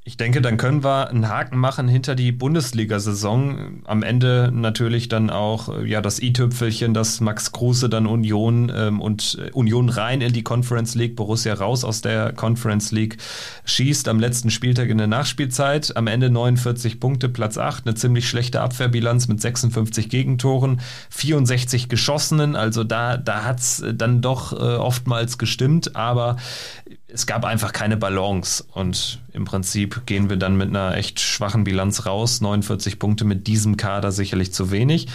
[0.05, 3.83] Ich denke, dann können wir einen Haken machen hinter die Bundesliga-Saison.
[3.85, 9.39] Am Ende natürlich dann auch ja das i-Tüpfelchen, dass Max Kruse dann Union ähm, und
[9.41, 13.15] äh, Union rein in die Conference League, Borussia raus aus der Conference League
[13.63, 15.95] schießt am letzten Spieltag in der Nachspielzeit.
[15.95, 20.81] Am Ende 49 Punkte, Platz 8, eine ziemlich schlechte Abwehrbilanz mit 56 Gegentoren,
[21.11, 22.57] 64 geschossenen.
[22.57, 26.35] Also da, da hat's dann doch äh, oftmals gestimmt, aber
[27.13, 31.63] es gab einfach keine Balance und im Prinzip gehen wir dann mit einer echt schwachen
[31.63, 32.41] Bilanz raus.
[32.41, 35.07] 49 Punkte mit diesem Kader sicherlich zu wenig.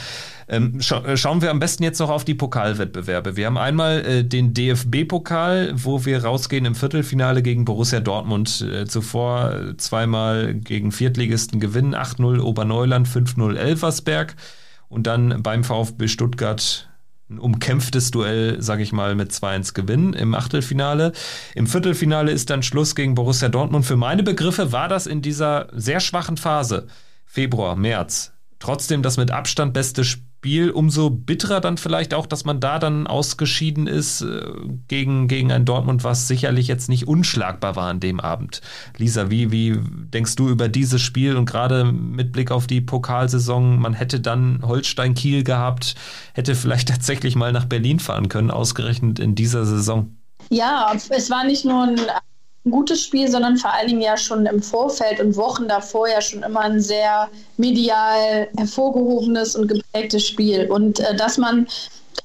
[0.48, 3.36] Ähm, scha äh, schauen wir am besten jetzt noch auf die Pokalwettbewerbe.
[3.36, 8.60] Wir haben einmal äh, den DFB-Pokal, wo wir rausgehen im Viertelfinale gegen Borussia Dortmund.
[8.60, 14.36] Äh, zuvor zweimal gegen Viertligisten gewinnen, 8-0 Oberneuland, 5-0 Elversberg
[14.88, 16.87] und dann beim VfB Stuttgart
[17.30, 21.12] ein umkämpftes Duell, sage ich mal, mit 2-1 gewinnen im Achtelfinale.
[21.54, 23.84] Im Viertelfinale ist dann Schluss gegen Borussia Dortmund.
[23.84, 26.86] Für meine Begriffe war das in dieser sehr schwachen Phase,
[27.26, 32.44] Februar, März, trotzdem das mit Abstand beste Spiel Spiel umso bitterer dann vielleicht auch, dass
[32.44, 34.52] man da dann ausgeschieden ist äh,
[34.86, 38.60] gegen, gegen ein Dortmund, was sicherlich jetzt nicht unschlagbar war an dem Abend.
[38.96, 43.80] Lisa, wie, wie denkst du über dieses Spiel und gerade mit Blick auf die Pokalsaison,
[43.80, 45.96] man hätte dann Holstein-Kiel gehabt,
[46.34, 50.14] hätte vielleicht tatsächlich mal nach Berlin fahren können, ausgerechnet in dieser Saison?
[50.50, 51.96] Ja, es war nicht nur ein
[52.68, 56.20] ein gutes Spiel, sondern vor allen Dingen ja schon im Vorfeld und Wochen davor ja
[56.20, 60.70] schon immer ein sehr medial hervorgehobenes und geprägtes Spiel.
[60.70, 61.66] Und äh, dass man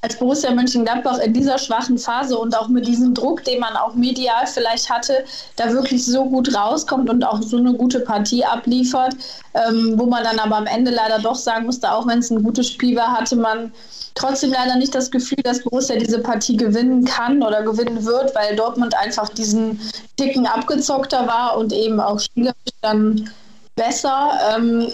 [0.01, 3.95] als Borussia Mönchengladbach in dieser schwachen Phase und auch mit diesem Druck, den man auch
[3.95, 5.23] medial vielleicht hatte,
[5.55, 9.15] da wirklich so gut rauskommt und auch so eine gute Partie abliefert,
[9.53, 12.43] ähm, wo man dann aber am Ende leider doch sagen musste, auch wenn es ein
[12.43, 13.71] gutes Spiel war, hatte man
[14.16, 18.55] trotzdem leider nicht das Gefühl, dass Borussia diese Partie gewinnen kann oder gewinnen wird, weil
[18.55, 19.80] Dortmund einfach diesen
[20.18, 23.30] Ticken abgezockter war und eben auch spielerisch dann
[23.76, 24.39] besser.
[24.55, 24.93] Ähm,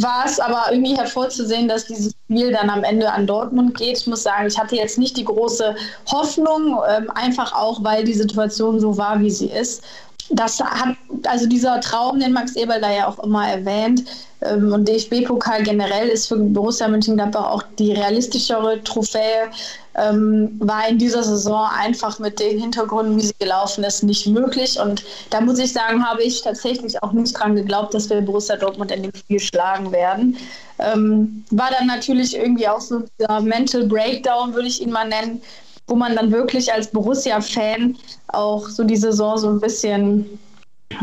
[0.00, 3.98] war es aber irgendwie hervorzusehen, dass dieses Spiel dann am Ende an Dortmund geht.
[3.98, 5.74] Ich muss sagen, ich hatte jetzt nicht die große
[6.10, 9.82] Hoffnung, ähm, einfach auch, weil die Situation so war, wie sie ist
[10.30, 14.04] das hat, also dieser Traum, den Max Eberl da ja auch immer erwähnt,
[14.40, 19.50] ähm, und DFB-Pokal generell ist für Borussia Mönchengladbach auch die realistischere Trophäe,
[19.96, 24.78] ähm, war in dieser Saison einfach mit den Hintergründen, wie sie gelaufen ist, nicht möglich.
[24.78, 28.56] Und da muss ich sagen, habe ich tatsächlich auch nicht dran geglaubt, dass wir Borussia
[28.56, 30.36] Dortmund in dem Spiel schlagen werden.
[30.78, 35.42] Ähm, war dann natürlich irgendwie auch so dieser Mental Breakdown, würde ich ihn mal nennen,
[35.88, 37.96] wo man dann wirklich als Borussia-Fan
[38.28, 40.26] auch so die Saison so ein bisschen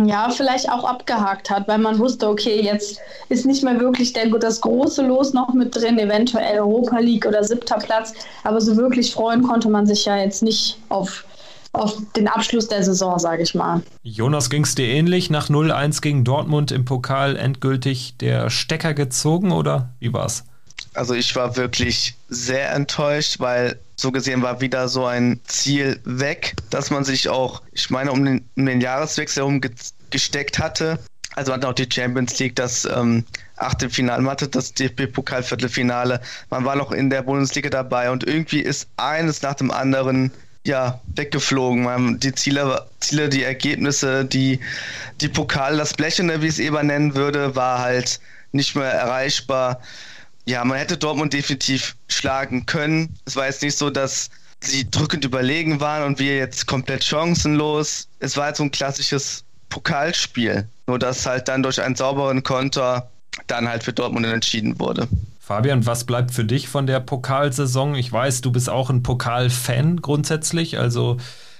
[0.03, 4.27] ja, vielleicht auch abgehakt hat, weil man wusste, okay, jetzt ist nicht mehr wirklich der,
[4.27, 8.13] das große Los noch mit drin, eventuell Europa League oder siebter Platz,
[8.43, 11.23] aber so wirklich freuen konnte man sich ja jetzt nicht auf,
[11.71, 13.83] auf den Abschluss der Saison, sage ich mal.
[14.03, 15.29] Jonas, ging es dir ähnlich?
[15.29, 20.45] Nach 0-1 gegen Dortmund im Pokal endgültig der Stecker gezogen oder wie war's?
[20.93, 26.55] Also ich war wirklich sehr enttäuscht, weil so gesehen war wieder so ein Ziel weg,
[26.69, 29.61] dass man sich auch, ich meine, um den, um den Jahreswechsel herum
[30.09, 30.99] gesteckt hatte.
[31.35, 33.25] Also man hat auch die Champions League, das ähm,
[33.57, 38.87] Achtelfinale, man hatte das DFB-Pokal-Viertelfinale, man war noch in der Bundesliga dabei und irgendwie ist
[38.97, 40.31] eines nach dem anderen
[40.65, 41.83] ja, weggeflogen.
[41.83, 44.59] Man, die Ziele, Ziele, die Ergebnisse, die,
[45.21, 48.19] die Pokal, das Blechende, wie es Eber nennen würde, war halt
[48.51, 49.79] nicht mehr erreichbar.
[50.45, 53.17] Ja, man hätte Dortmund definitiv schlagen können.
[53.25, 54.29] Es war jetzt nicht so, dass
[54.61, 58.07] sie drückend überlegen waren und wir jetzt komplett chancenlos.
[58.19, 60.67] Es war halt so ein klassisches Pokalspiel.
[60.87, 63.09] Nur dass halt dann durch einen sauberen Konter
[63.47, 65.07] dann halt für Dortmund entschieden wurde.
[65.39, 67.95] Fabian, was bleibt für dich von der Pokalsaison?
[67.95, 71.17] Ich weiß, du bist auch ein Pokalfan grundsätzlich, also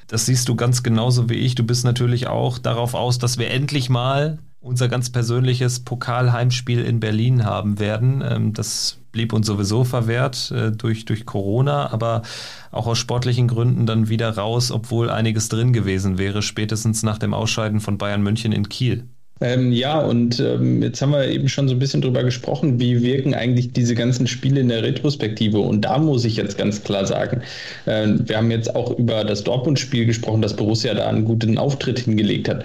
[0.08, 1.56] das siehst du ganz genauso wie ich.
[1.56, 7.00] Du bist natürlich auch darauf aus, dass wir endlich mal unser ganz persönliches Pokalheimspiel in
[7.00, 8.24] Berlin haben werden.
[8.28, 12.24] Ähm, das blieb uns sowieso verwehrt äh, durch, durch Corona, aber
[12.72, 17.34] auch aus sportlichen Gründen dann wieder raus, obwohl einiges drin gewesen wäre, spätestens nach dem
[17.34, 19.06] Ausscheiden von Bayern München in Kiel.
[19.42, 23.04] Ähm, ja, und ähm, jetzt haben wir eben schon so ein bisschen drüber gesprochen, wie
[23.04, 25.60] wirken eigentlich diese ganzen Spiele in der Retrospektive.
[25.60, 27.42] Und da muss ich jetzt ganz klar sagen,
[27.86, 32.00] äh, wir haben jetzt auch über das Dortmund-Spiel gesprochen, dass Borussia da einen guten Auftritt
[32.00, 32.64] hingelegt hat.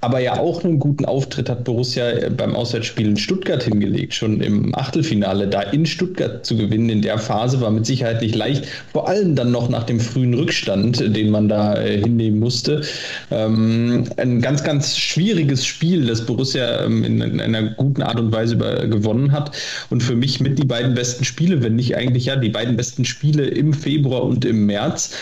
[0.00, 4.40] Aber ja auch einen guten Auftritt hat Borussia äh, beim Auswärtsspiel in Stuttgart hingelegt, schon
[4.40, 5.48] im Achtelfinale.
[5.48, 8.66] Da in Stuttgart zu gewinnen in der Phase war mit Sicherheit nicht leicht.
[8.92, 12.82] Vor allem dann noch nach dem frühen Rückstand, den man da äh, hinnehmen musste.
[13.32, 18.30] Ähm, ein ganz, ganz schwieriges Spiel, das Borussia ähm, in, in, einer guten Art und
[18.30, 19.56] Weise gewonnen hat.
[19.90, 23.04] Und für mich mit die beiden besten Spiele, wenn nicht eigentlich ja die beiden besten
[23.04, 25.16] Spiele im Februar und im März.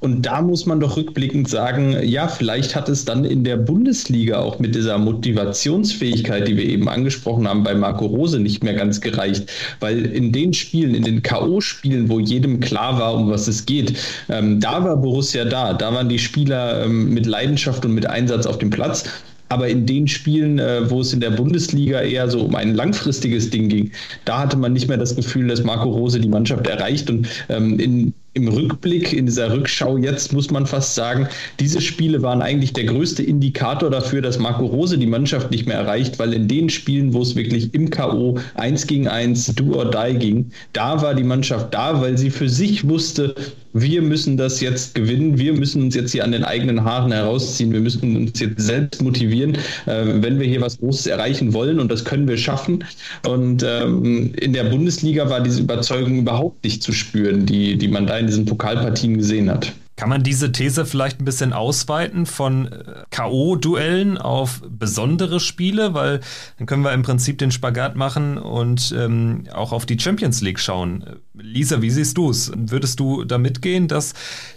[0.00, 4.38] Und da muss man doch rückblickend sagen, ja, vielleicht hat es dann in der Bundesliga
[4.38, 9.02] auch mit dieser Motivationsfähigkeit, die wir eben angesprochen haben, bei Marco Rose nicht mehr ganz
[9.02, 9.50] gereicht.
[9.78, 13.98] Weil in den Spielen, in den K.O.-Spielen, wo jedem klar war, um was es geht,
[14.30, 15.74] ähm, da war Borussia da.
[15.74, 19.04] Da waren die Spieler ähm, mit Leidenschaft und mit Einsatz auf dem Platz.
[19.50, 23.50] Aber in den Spielen, äh, wo es in der Bundesliga eher so um ein langfristiges
[23.50, 23.90] Ding ging,
[24.24, 27.10] da hatte man nicht mehr das Gefühl, dass Marco Rose die Mannschaft erreicht.
[27.10, 31.28] Und ähm, in, im Rückblick, in dieser Rückschau jetzt muss man fast sagen,
[31.58, 35.78] diese Spiele waren eigentlich der größte Indikator dafür, dass Marco Rose die Mannschaft nicht mehr
[35.78, 38.38] erreicht, weil in den Spielen, wo es wirklich im K.O.
[38.54, 42.48] eins gegen eins, do or die ging, da war die Mannschaft da, weil sie für
[42.48, 43.34] sich wusste,
[43.72, 47.72] wir müssen das jetzt gewinnen, wir müssen uns jetzt hier an den eigenen Haaren herausziehen,
[47.72, 49.54] wir müssen uns jetzt selbst motivieren,
[49.86, 52.84] äh, wenn wir hier was Großes erreichen wollen und das können wir schaffen.
[53.26, 58.06] Und ähm, in der Bundesliga war diese Überzeugung überhaupt nicht zu spüren, die, die man
[58.06, 59.72] da in diesen Pokalpartien gesehen hat.
[60.00, 65.92] Kann man diese These vielleicht ein bisschen ausweiten von äh, K.O.-Duellen auf besondere Spiele?
[65.92, 66.20] Weil
[66.56, 70.58] dann können wir im Prinzip den Spagat machen und ähm, auch auf die Champions League
[70.58, 71.04] schauen.
[71.34, 72.50] Lisa, wie siehst du es?
[72.56, 74.14] Würdest du da mitgehen, dass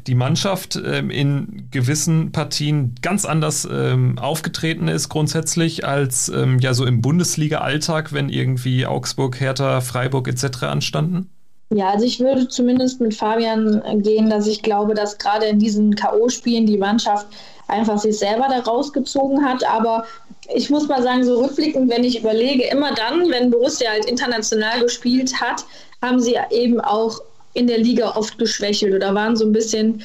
[0.07, 6.73] die Mannschaft ähm, in gewissen Partien ganz anders ähm, aufgetreten ist grundsätzlich als ähm, ja
[6.73, 10.63] so im Bundesliga-Alltag, wenn irgendwie Augsburg, Hertha, Freiburg etc.
[10.63, 11.32] anstanden?
[11.73, 15.95] Ja, also ich würde zumindest mit Fabian gehen, dass ich glaube, dass gerade in diesen
[15.95, 17.27] K.O.-Spielen die Mannschaft
[17.67, 19.65] einfach sich selber da rausgezogen hat.
[19.65, 20.05] Aber
[20.53, 24.81] ich muss mal sagen, so rückblickend, wenn ich überlege, immer dann, wenn Borussia halt international
[24.81, 25.65] gespielt hat,
[26.01, 27.19] haben sie eben auch
[27.53, 30.03] in der Liga oft geschwächelt oder waren so ein bisschen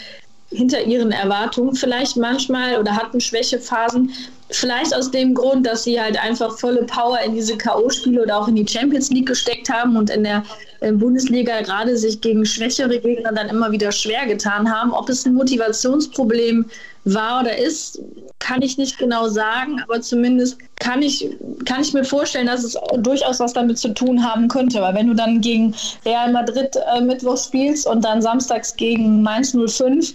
[0.50, 4.12] hinter ihren Erwartungen vielleicht manchmal oder hatten Schwächephasen.
[4.50, 8.48] Vielleicht aus dem Grund, dass sie halt einfach volle Power in diese K.O.-Spiele oder auch
[8.48, 10.42] in die Champions League gesteckt haben und in der
[10.80, 14.92] äh, Bundesliga gerade sich gegen schwächere Gegner dann immer wieder schwer getan haben.
[14.92, 16.64] Ob es ein Motivationsproblem
[17.04, 18.00] war oder ist,
[18.38, 21.28] kann ich nicht genau sagen, aber zumindest kann ich,
[21.64, 24.80] kann ich mir vorstellen, dass es durchaus was damit zu tun haben könnte.
[24.80, 25.74] Weil wenn du dann gegen
[26.04, 30.14] Real Madrid äh, Mittwoch spielst und dann samstags gegen Mainz 05,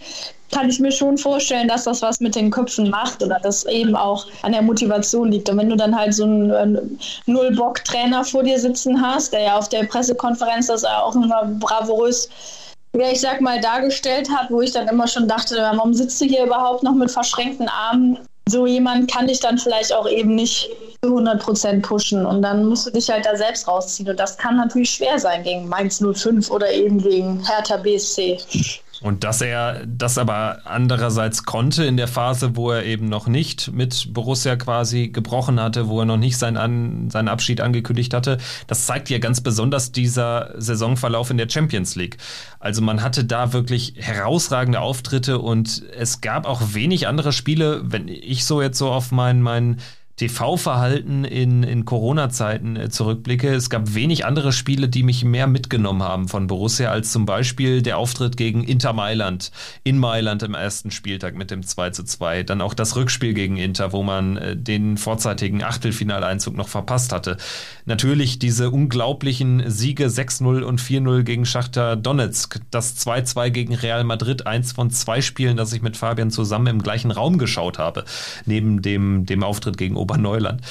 [0.53, 3.95] kann ich mir schon vorstellen, dass das was mit den Köpfen macht oder das eben
[3.95, 5.49] auch an der Motivation liegt.
[5.49, 6.81] Und wenn du dann halt so einen äh,
[7.25, 12.29] Null-Bock-Trainer vor dir sitzen hast, der ja auf der Pressekonferenz das auch immer bravourös
[12.95, 16.25] ja, ich sag mal, dargestellt hat, wo ich dann immer schon dachte, warum sitzt du
[16.25, 18.19] hier überhaupt noch mit verschränkten Armen?
[18.47, 20.69] So jemand kann dich dann vielleicht auch eben nicht
[21.01, 24.37] zu 100 Prozent pushen und dann musst du dich halt da selbst rausziehen und das
[24.37, 28.37] kann natürlich schwer sein gegen Mainz 05 oder eben gegen Hertha BSC.
[29.03, 33.71] Und dass er das aber andererseits konnte in der Phase, wo er eben noch nicht
[33.73, 38.37] mit Borussia quasi gebrochen hatte, wo er noch nicht seinen, An seinen Abschied angekündigt hatte,
[38.67, 42.15] das zeigt ja ganz besonders dieser Saisonverlauf in der Champions League.
[42.59, 48.07] Also man hatte da wirklich herausragende Auftritte und es gab auch wenig andere Spiele, wenn
[48.07, 49.81] ich so jetzt so auf meinen, meinen
[50.15, 56.03] TV-Verhalten in, in Corona-Zeiten äh, zurückblicke, es gab wenig andere Spiele, die mich mehr mitgenommen
[56.03, 59.51] haben von Borussia, als zum Beispiel der Auftritt gegen Inter Mailand
[59.83, 62.43] in Mailand im ersten Spieltag mit dem 2 zu 2.
[62.43, 67.37] Dann auch das Rückspiel gegen Inter, wo man äh, den vorzeitigen Achtelfinaleinzug noch verpasst hatte.
[67.85, 74.45] Natürlich diese unglaublichen Siege 6-0 und 4-0 gegen Schachter Donetsk, das 2-2 gegen Real Madrid,
[74.45, 78.05] eins von zwei Spielen, das ich mit Fabian zusammen im gleichen Raum geschaut habe,
[78.45, 80.61] neben dem, dem Auftritt gegen Oberneuland.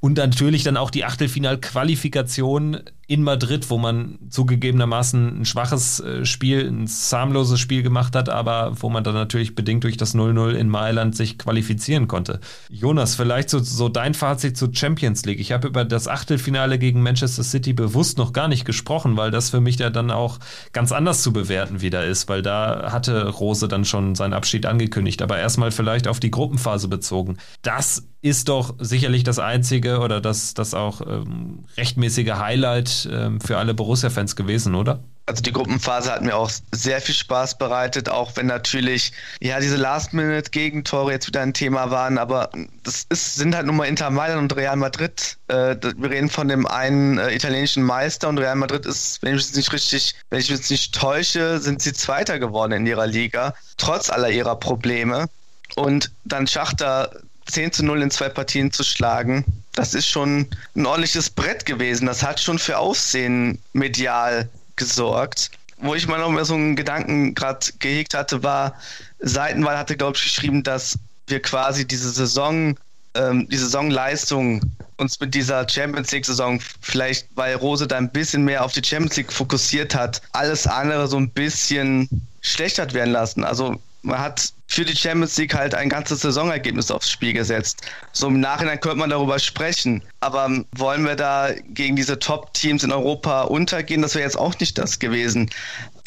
[0.00, 2.80] Und natürlich dann auch die Achtelfinalqualifikation
[3.12, 8.72] in Madrid, wo man zugegebenermaßen ein schwaches äh, Spiel, ein zahmloses Spiel gemacht hat, aber
[8.80, 12.40] wo man dann natürlich bedingt durch das 0-0 in Mailand sich qualifizieren konnte.
[12.70, 15.40] Jonas, vielleicht so, so dein Fazit zur Champions League.
[15.40, 19.50] Ich habe über das Achtelfinale gegen Manchester City bewusst noch gar nicht gesprochen, weil das
[19.50, 20.38] für mich ja dann auch
[20.72, 25.20] ganz anders zu bewerten wieder ist, weil da hatte Rose dann schon seinen Abschied angekündigt.
[25.20, 27.36] Aber erstmal vielleicht auf die Gruppenphase bezogen.
[27.60, 33.58] Das ist doch sicherlich das einzige oder das, das auch ähm, rechtmäßige Highlight ähm, für
[33.58, 35.00] alle Borussia-Fans gewesen, oder?
[35.26, 39.76] Also die Gruppenphase hat mir auch sehr viel Spaß bereitet, auch wenn natürlich ja diese
[39.76, 42.50] Last-Minute-Gegentore jetzt wieder ein Thema waren, aber
[42.82, 45.38] das ist, sind halt nun mal Inter Mailand und Real Madrid.
[45.46, 49.42] Äh, wir reden von dem einen äh, italienischen Meister und Real Madrid ist, wenn ich
[49.42, 53.54] es nicht richtig, wenn ich es nicht täusche, sind sie Zweiter geworden in ihrer Liga,
[53.76, 55.28] trotz aller ihrer Probleme.
[55.76, 57.10] Und dann Schachter
[57.46, 60.46] 10 zu 0 in zwei Partien zu schlagen, das ist schon
[60.76, 62.06] ein ordentliches Brett gewesen.
[62.06, 65.50] Das hat schon für Aufsehen medial gesorgt.
[65.78, 68.74] Wo ich mal noch mal so einen Gedanken gerade gehegt hatte, war,
[69.18, 72.76] Seitenwahl hatte, glaube ich, geschrieben, dass wir quasi diese Saison,
[73.14, 74.60] ähm, die Saisonleistung
[74.98, 79.16] uns mit dieser Champions League-Saison, vielleicht weil Rose da ein bisschen mehr auf die Champions
[79.16, 82.08] League fokussiert hat, alles andere so ein bisschen
[82.42, 83.42] schlechter werden lassen.
[83.42, 87.82] Also man hat für die Champions League halt ein ganzes Saisonergebnis aufs Spiel gesetzt.
[88.12, 90.02] So im Nachhinein könnte man darüber sprechen.
[90.20, 94.00] Aber wollen wir da gegen diese Top-Teams in Europa untergehen?
[94.00, 95.50] Das wäre jetzt auch nicht das gewesen.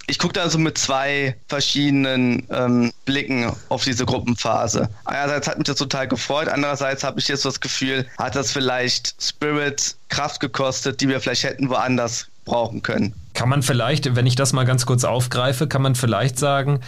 [0.08, 4.90] Ich gucke da so mit zwei verschiedenen ähm, Blicken auf diese Gruppenphase.
[5.06, 9.16] Einerseits hat mich das total gefreut, andererseits habe ich jetzt das Gefühl, hat das vielleicht
[9.22, 13.14] Spirit Kraft gekostet, die wir vielleicht hätten woanders brauchen können.
[13.34, 16.82] Kann man vielleicht, wenn ich das mal ganz kurz aufgreife, kann man vielleicht sagen,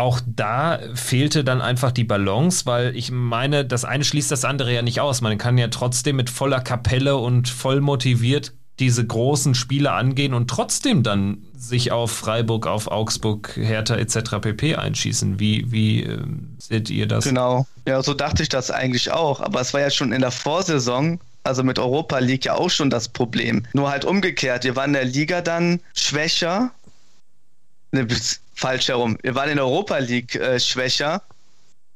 [0.00, 4.72] auch da fehlte dann einfach die Balance, weil ich meine, das eine schließt das andere
[4.74, 5.20] ja nicht aus.
[5.20, 10.48] Man kann ja trotzdem mit voller Kapelle und voll motiviert diese großen Spiele angehen und
[10.48, 14.38] trotzdem dann sich auf Freiburg, auf Augsburg, Hertha etc.
[14.40, 14.76] pp.
[14.76, 15.38] einschießen.
[15.38, 16.18] Wie, wie äh,
[16.58, 17.24] seht ihr das?
[17.24, 19.42] Genau, ja, so dachte ich das eigentlich auch.
[19.42, 22.90] Aber es war ja schon in der Vorsaison also mit Europa League ja auch schon
[22.90, 23.64] das Problem.
[23.72, 26.70] Nur halt umgekehrt, wir waren in der Liga dann schwächer.
[27.92, 28.06] Ne,
[28.54, 29.16] falsch herum.
[29.22, 31.22] Wir waren in der Europa League äh, schwächer.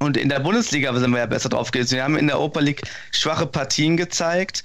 [0.00, 1.94] Und in der Bundesliga sind wir ja besser drauf gewesen.
[1.94, 2.82] Wir haben in der Europa League
[3.12, 4.64] schwache Partien gezeigt,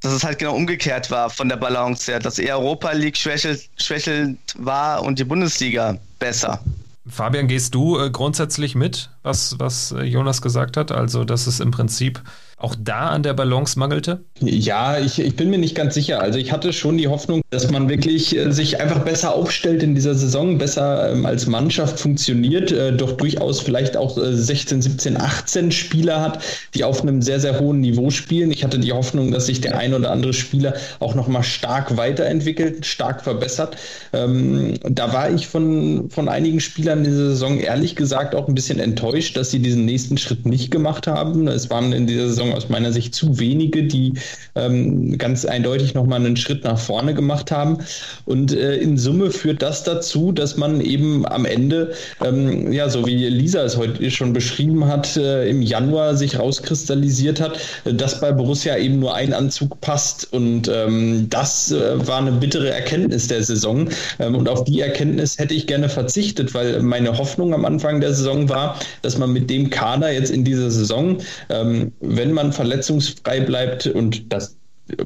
[0.00, 3.68] dass es halt genau umgekehrt war von der Balance her, dass eher Europa League schwächelt,
[3.76, 6.62] schwächelt war und die Bundesliga besser.
[7.08, 10.92] Fabian, gehst du äh, grundsätzlich mit, was, was äh, Jonas gesagt hat?
[10.92, 12.22] Also, dass es im Prinzip
[12.58, 14.24] auch da an der Balance mangelte?
[14.40, 16.20] Ja, ich, ich bin mir nicht ganz sicher.
[16.20, 19.94] Also ich hatte schon die Hoffnung, dass man wirklich äh, sich einfach besser aufstellt in
[19.94, 25.20] dieser Saison, besser ähm, als Mannschaft funktioniert, äh, doch durchaus vielleicht auch äh, 16, 17,
[25.20, 26.42] 18 Spieler hat,
[26.74, 28.50] die auf einem sehr, sehr hohen Niveau spielen.
[28.50, 32.84] Ich hatte die Hoffnung, dass sich der ein oder andere Spieler auch nochmal stark weiterentwickelt,
[32.86, 33.76] stark verbessert.
[34.12, 38.80] Ähm, da war ich von, von einigen Spielern dieser Saison ehrlich gesagt auch ein bisschen
[38.80, 41.46] enttäuscht, dass sie diesen nächsten Schritt nicht gemacht haben.
[41.46, 44.14] Es waren in dieser Saison Saison aus meiner Sicht zu wenige, die
[44.54, 47.78] ähm, ganz eindeutig nochmal einen Schritt nach vorne gemacht haben.
[48.24, 51.92] Und äh, in Summe führt das dazu, dass man eben am Ende,
[52.24, 57.40] ähm, ja, so wie Lisa es heute schon beschrieben hat, äh, im Januar sich rauskristallisiert
[57.40, 60.32] hat, dass bei Borussia eben nur ein Anzug passt.
[60.32, 63.88] Und ähm, das äh, war eine bittere Erkenntnis der Saison.
[64.18, 68.14] Ähm, und auf die Erkenntnis hätte ich gerne verzichtet, weil meine Hoffnung am Anfang der
[68.14, 71.18] Saison war, dass man mit dem Kader jetzt in dieser Saison,
[71.50, 74.56] ähm, wenn man man verletzungsfrei bleibt und das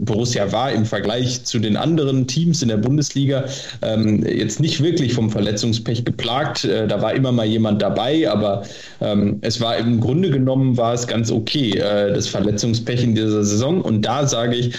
[0.00, 3.44] Borussia war im Vergleich zu den anderen Teams in der Bundesliga
[3.82, 6.64] ähm, jetzt nicht wirklich vom Verletzungspech geplagt.
[6.64, 8.62] Äh, da war immer mal jemand dabei, aber
[9.00, 13.42] ähm, es war im Grunde genommen war es ganz okay, äh, das Verletzungspech in dieser
[13.42, 13.80] Saison.
[13.80, 14.74] Und da sage ich,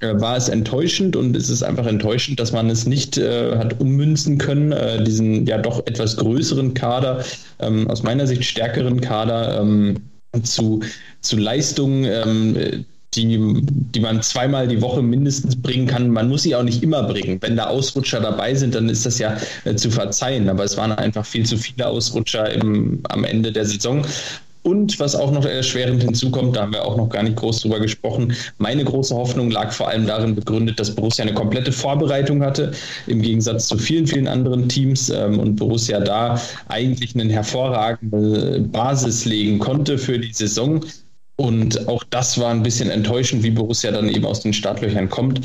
[0.00, 3.78] äh, war es enttäuschend und es ist einfach enttäuschend, dass man es nicht äh, hat
[3.78, 7.22] ummünzen können, äh, diesen ja doch etwas größeren Kader,
[7.58, 9.96] ähm, aus meiner Sicht stärkeren Kader ähm,
[10.42, 10.80] zu,
[11.20, 12.84] zu Leistungen, ähm,
[13.14, 16.10] die, die man zweimal die Woche mindestens bringen kann.
[16.10, 17.38] Man muss sie auch nicht immer bringen.
[17.40, 20.48] Wenn da Ausrutscher dabei sind, dann ist das ja äh, zu verzeihen.
[20.48, 24.04] Aber es waren einfach viel zu viele Ausrutscher im, am Ende der Saison.
[24.66, 27.78] Und was auch noch erschwerend hinzukommt, da haben wir auch noch gar nicht groß drüber
[27.78, 32.72] gesprochen, meine große Hoffnung lag vor allem darin begründet, dass Borussia eine komplette Vorbereitung hatte,
[33.06, 39.24] im Gegensatz zu vielen, vielen anderen Teams ähm, und Borussia da eigentlich eine hervorragende Basis
[39.24, 40.84] legen konnte für die Saison.
[41.36, 45.42] Und auch das war ein bisschen enttäuschend, wie Borussia dann eben aus den Startlöchern kommt.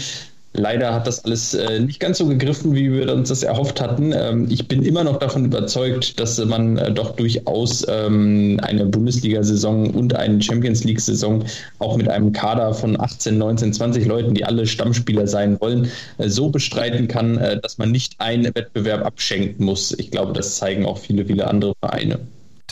[0.54, 4.12] Leider hat das alles äh, nicht ganz so gegriffen, wie wir uns das erhofft hatten.
[4.14, 9.91] Ähm, ich bin immer noch davon überzeugt, dass man äh, doch durchaus ähm, eine Bundesliga-Saison
[9.91, 11.45] und eine Champions League-Saison
[11.80, 16.28] auch mit einem Kader von 18, 19, 20 Leuten, die alle Stammspieler sein wollen, äh,
[16.28, 19.93] so bestreiten kann, äh, dass man nicht einen Wettbewerb abschenken muss.
[19.93, 22.20] Ich glaube, das zeigen auch viele, viele andere Vereine.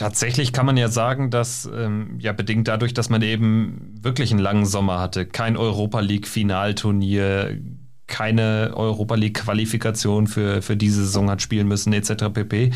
[0.00, 4.40] Tatsächlich kann man ja sagen, dass ähm, ja bedingt dadurch, dass man eben wirklich einen
[4.40, 7.58] langen Sommer hatte, kein Europa League Finalturnier,
[8.06, 12.32] keine Europa League Qualifikation für, für diese Saison hat spielen müssen, etc.
[12.32, 12.70] pp.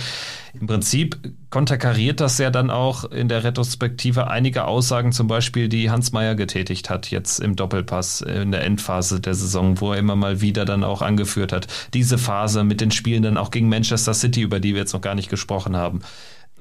[0.53, 1.19] Im Prinzip
[1.49, 6.35] konterkariert das ja dann auch in der Retrospektive einige Aussagen, zum Beispiel, die Hans Meyer
[6.35, 10.67] getätigt hat, jetzt im Doppelpass in der Endphase der Saison, wo er immer mal wieder
[10.67, 11.69] dann auch angeführt hat.
[11.95, 15.01] Diese Phase mit den Spielen dann auch gegen Manchester City, über die wir jetzt noch
[15.01, 16.01] gar nicht gesprochen haben.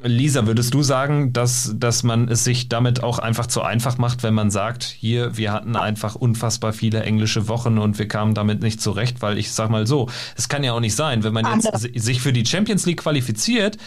[0.04, 4.24] Lisa, würdest du sagen, dass, dass man es sich damit auch einfach zu einfach macht,
[4.24, 8.62] wenn man sagt, hier, wir hatten einfach unfassbar viele englische Wochen und wir kamen damit
[8.62, 11.46] nicht zurecht, weil ich sag mal so, es kann ja auch nicht sein, wenn man
[11.46, 13.78] jetzt sich für die Champions League qualifiziert,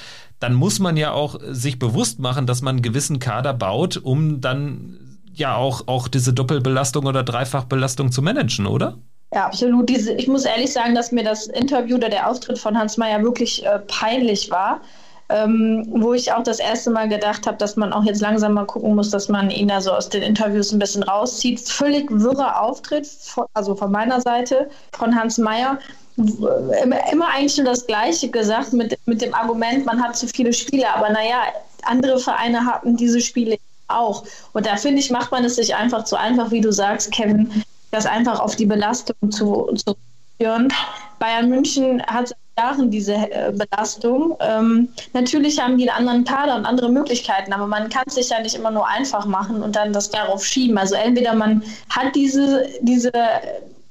[0.40, 4.40] dann muss man ja auch sich bewusst machen, dass man einen gewissen Kader baut, um
[4.40, 4.98] dann
[5.34, 8.98] ja auch, auch diese Doppelbelastung oder Dreifachbelastung zu managen, oder?
[9.34, 9.88] Ja, absolut.
[9.88, 13.22] Diese, ich muss ehrlich sagen, dass mir das Interview oder der Auftritt von Hans Meyer
[13.22, 14.80] wirklich äh, peinlich war
[15.29, 18.64] ähm, wo ich auch das erste Mal gedacht habe, dass man auch jetzt langsam mal
[18.64, 21.61] gucken muss, dass man ihn da so aus den Interviews ein bisschen rauszieht.
[21.61, 23.09] Völlig wirrer Auftritt,
[23.55, 25.79] also von meiner Seite, von Hans Meyer.
[26.16, 30.53] immer, immer eigentlich nur das Gleiche gesagt mit, mit dem Argument, man hat zu viele
[30.53, 30.89] Spiele.
[30.95, 31.43] Aber naja,
[31.83, 33.57] andere Vereine hatten diese Spiele
[33.89, 34.24] auch.
[34.53, 37.64] Und da finde ich, macht man es sich einfach zu einfach, wie du sagst, Kevin,
[37.91, 39.97] das einfach auf die Belastung zu, zu
[40.39, 40.72] führen.
[41.18, 44.36] Bayern München hat Jahren diese äh, Belastung.
[44.40, 48.30] Ähm, natürlich haben die einen anderen Kader und andere Möglichkeiten, aber man kann es sich
[48.30, 50.78] ja nicht immer nur einfach machen und dann das darauf schieben.
[50.78, 53.12] Also entweder man hat diese, diese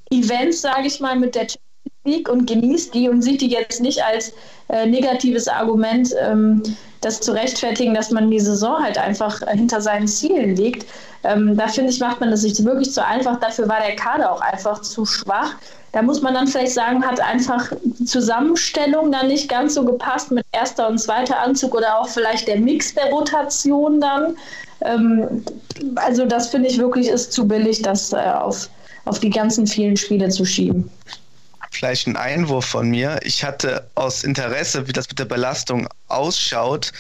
[0.09, 3.81] Events, sage ich mal, mit der Champions League und genießt die und sieht die jetzt
[3.81, 4.33] nicht als
[4.69, 6.63] äh, negatives Argument, ähm,
[7.01, 10.87] das zu rechtfertigen, dass man die Saison halt einfach äh, hinter seinen Zielen liegt.
[11.23, 13.39] Ähm, da finde ich, macht man das sich wirklich zu einfach.
[13.39, 15.55] Dafür war der Kader auch einfach zu schwach.
[15.95, 20.29] Da muss man dann vielleicht sagen, hat einfach die Zusammenstellung dann nicht ganz so gepasst
[20.29, 24.35] mit erster und zweiter Anzug oder auch vielleicht der Mix der Rotation dann.
[24.81, 25.45] Ähm,
[25.95, 28.69] also das finde ich wirklich ist zu billig, das äh, auf,
[29.05, 30.91] auf die ganzen vielen Spiele zu schieben.
[31.71, 33.17] Vielleicht ein Einwurf von mir.
[33.23, 36.91] Ich hatte aus Interesse, wie das mit der Belastung ausschaut,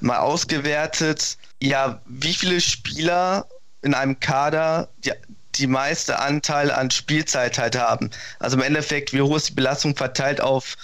[0.00, 3.44] mal ausgewertet, ja, wie viele Spieler
[3.82, 5.12] in einem Kader die,
[5.58, 8.10] die meiste Anteil an Spielzeit halt haben.
[8.38, 10.76] Also im Endeffekt, wie hoch ist die Belastung verteilt auf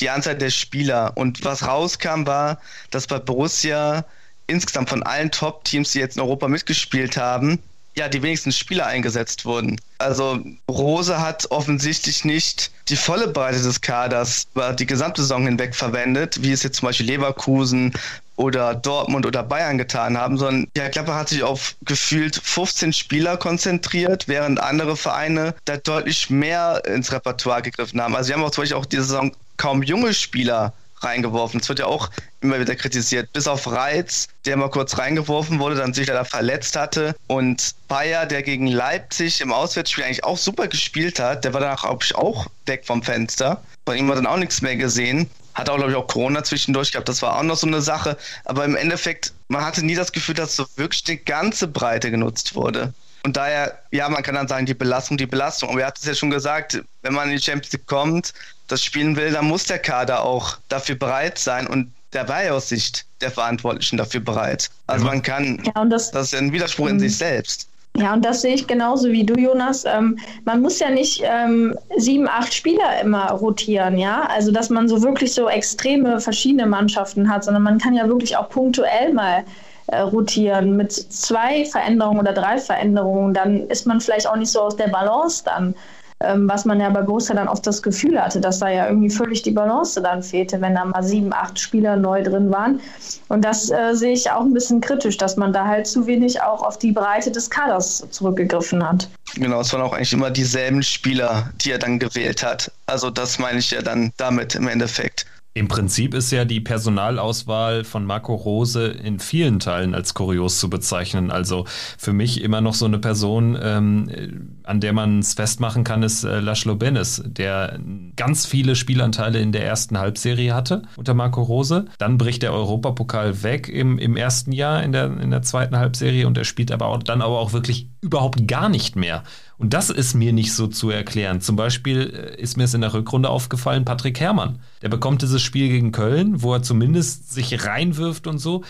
[0.00, 1.12] die Anzahl der Spieler.
[1.16, 2.60] Und was rauskam, war,
[2.90, 4.04] dass bei Borussia
[4.46, 7.58] insgesamt von allen Top-Teams, die jetzt in Europa mitgespielt haben,
[7.96, 9.80] ja, die wenigsten Spieler eingesetzt wurden.
[9.98, 15.76] Also Rose hat offensichtlich nicht die volle Breite des Kaders über die gesamte Saison hinweg
[15.76, 17.92] verwendet, wie es jetzt zum Beispiel Leverkusen,
[18.36, 23.36] oder Dortmund oder Bayern getan haben, sondern ja, Klapper hat sich auf gefühlt 15 Spieler
[23.36, 28.16] konzentriert, während andere Vereine da deutlich mehr ins Repertoire gegriffen haben.
[28.16, 30.72] Also sie haben auch zum Beispiel auch diese Saison kaum junge Spieler
[31.04, 31.60] reingeworfen.
[31.60, 32.10] Das wird ja auch
[32.40, 33.32] immer wieder kritisiert.
[33.32, 37.14] Bis auf Reiz, der mal kurz reingeworfen wurde, dann sich leider verletzt hatte.
[37.26, 41.84] Und Bayer, der gegen Leipzig im Auswärtsspiel eigentlich auch super gespielt hat, der war danach,
[41.84, 43.62] auch weg vom Fenster.
[43.86, 45.30] Von ihm hat dann auch nichts mehr gesehen.
[45.54, 47.08] Hat auch, glaube ich, auch Corona zwischendurch gehabt.
[47.08, 48.16] Das war auch noch so eine Sache.
[48.44, 52.54] Aber im Endeffekt, man hatte nie das Gefühl, dass so wirklich die ganze Breite genutzt
[52.54, 52.92] wurde.
[53.24, 55.70] Und daher, ja, man kann dann sagen, die Belastung, die Belastung.
[55.70, 58.34] Aber er hat es ja schon gesagt, wenn man in die Champions League kommt,
[58.68, 61.66] das spielen will, dann muss der Kader auch dafür bereit sein.
[61.66, 64.70] Und der war ja aus Sicht der Verantwortlichen dafür bereit.
[64.86, 67.68] Also man kann, ja, das, das, ist ein Widerspruch in sich selbst.
[67.96, 69.84] Ja, und das sehe ich genauso wie du, Jonas.
[69.84, 74.22] Ähm, man muss ja nicht ähm, sieben, acht Spieler immer rotieren, ja.
[74.22, 78.36] Also, dass man so wirklich so extreme verschiedene Mannschaften hat, sondern man kann ja wirklich
[78.36, 79.44] auch punktuell mal
[79.86, 83.32] äh, rotieren mit zwei Veränderungen oder drei Veränderungen.
[83.32, 85.74] Dann ist man vielleicht auch nicht so aus der Balance dann
[86.20, 89.10] ähm, was man ja bei Borussia dann oft das Gefühl hatte, dass da ja irgendwie
[89.10, 92.80] völlig die Balance dann fehlte, wenn da mal sieben, acht Spieler neu drin waren.
[93.28, 96.40] Und das äh, sehe ich auch ein bisschen kritisch, dass man da halt zu wenig
[96.42, 99.08] auch auf die Breite des Kaders zurückgegriffen hat.
[99.34, 102.70] Genau, es waren auch eigentlich immer dieselben Spieler, die er dann gewählt hat.
[102.86, 105.26] Also das meine ich ja dann damit im Endeffekt.
[105.56, 110.68] Im Prinzip ist ja die Personalauswahl von Marco Rose in vielen Teilen als kurios zu
[110.68, 111.30] bezeichnen.
[111.30, 111.64] Also
[111.96, 116.24] für mich immer noch so eine Person, ähm, an der man es festmachen kann, ist
[116.24, 117.78] äh, Laszlo Benes, der
[118.16, 121.84] ganz viele Spielanteile in der ersten Halbserie hatte unter Marco Rose.
[121.98, 126.26] Dann bricht der Europapokal weg im, im ersten Jahr in der, in der zweiten Halbserie
[126.26, 129.22] und er spielt aber auch, dann aber auch wirklich überhaupt gar nicht mehr.
[129.58, 131.40] Und das ist mir nicht so zu erklären.
[131.40, 134.60] Zum Beispiel äh, ist mir es in der Rückrunde aufgefallen, Patrick Herrmann.
[134.82, 138.62] Der bekommt dieses Spiel gegen Köln, wo er zumindest sich reinwirft und so.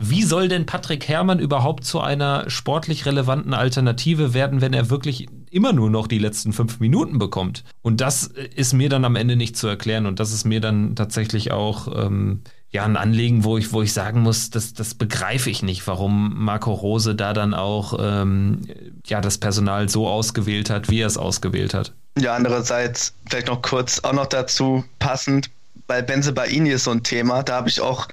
[0.00, 5.26] Wie soll denn Patrick Herrmann überhaupt zu einer sportlich relevanten Alternative werden, wenn er wirklich
[5.50, 7.64] immer nur noch die letzten fünf Minuten bekommt?
[7.82, 10.06] Und das äh, ist mir dann am Ende nicht zu erklären.
[10.06, 13.92] Und das ist mir dann tatsächlich auch ähm, ja ein Anliegen, wo ich, wo ich
[13.92, 18.62] sagen muss, das, das begreife ich nicht, warum Marco Rose da dann auch ähm,
[19.06, 21.92] ja das Personal so ausgewählt hat, wie er es ausgewählt hat.
[22.18, 25.50] Ja, andererseits vielleicht noch kurz auch noch dazu passend,
[25.86, 28.08] weil Benze Baini ist so ein Thema, da habe ich auch,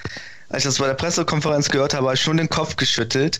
[0.49, 3.39] als ich das bei der Pressekonferenz gehört habe, schon den Kopf geschüttelt,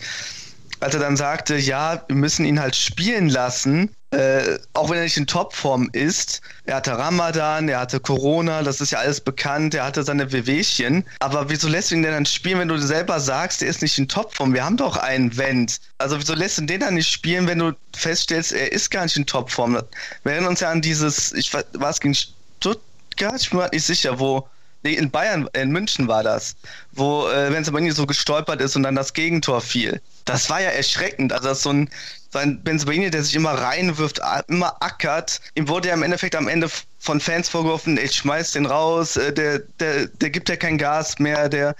[0.80, 5.04] als er dann sagte, ja, wir müssen ihn halt spielen lassen, äh, auch wenn er
[5.04, 6.40] nicht in Topform ist.
[6.64, 11.04] Er hatte Ramadan, er hatte Corona, das ist ja alles bekannt, er hatte seine Wehwehchen.
[11.18, 13.98] Aber wieso lässt du ihn denn dann spielen, wenn du selber sagst, er ist nicht
[13.98, 14.54] in Topform?
[14.54, 15.80] Wir haben doch einen Wendt.
[15.98, 19.16] Also wieso lässt du den dann nicht spielen, wenn du feststellst, er ist gar nicht
[19.16, 19.74] in Topform?
[19.74, 23.86] Wir erinnern uns ja an dieses, ich war es gegen Stuttgart, ich bin mir nicht
[23.86, 24.48] sicher, wo
[24.82, 26.54] in Bayern, in München war das,
[26.92, 30.00] wo äh, Benzemaini so gestolpert ist und dann das Gegentor fiel.
[30.24, 31.32] Das war ja erschreckend.
[31.32, 31.90] Also das ist so ein,
[32.32, 35.40] so ein Benzemaini, der sich immer reinwirft, immer ackert.
[35.54, 36.68] Ihm wurde ja im Endeffekt am Ende
[36.98, 41.18] von Fans vorgeworfen, ich schmeiß den raus, äh, der, der, der gibt ja kein Gas
[41.18, 41.74] mehr, der,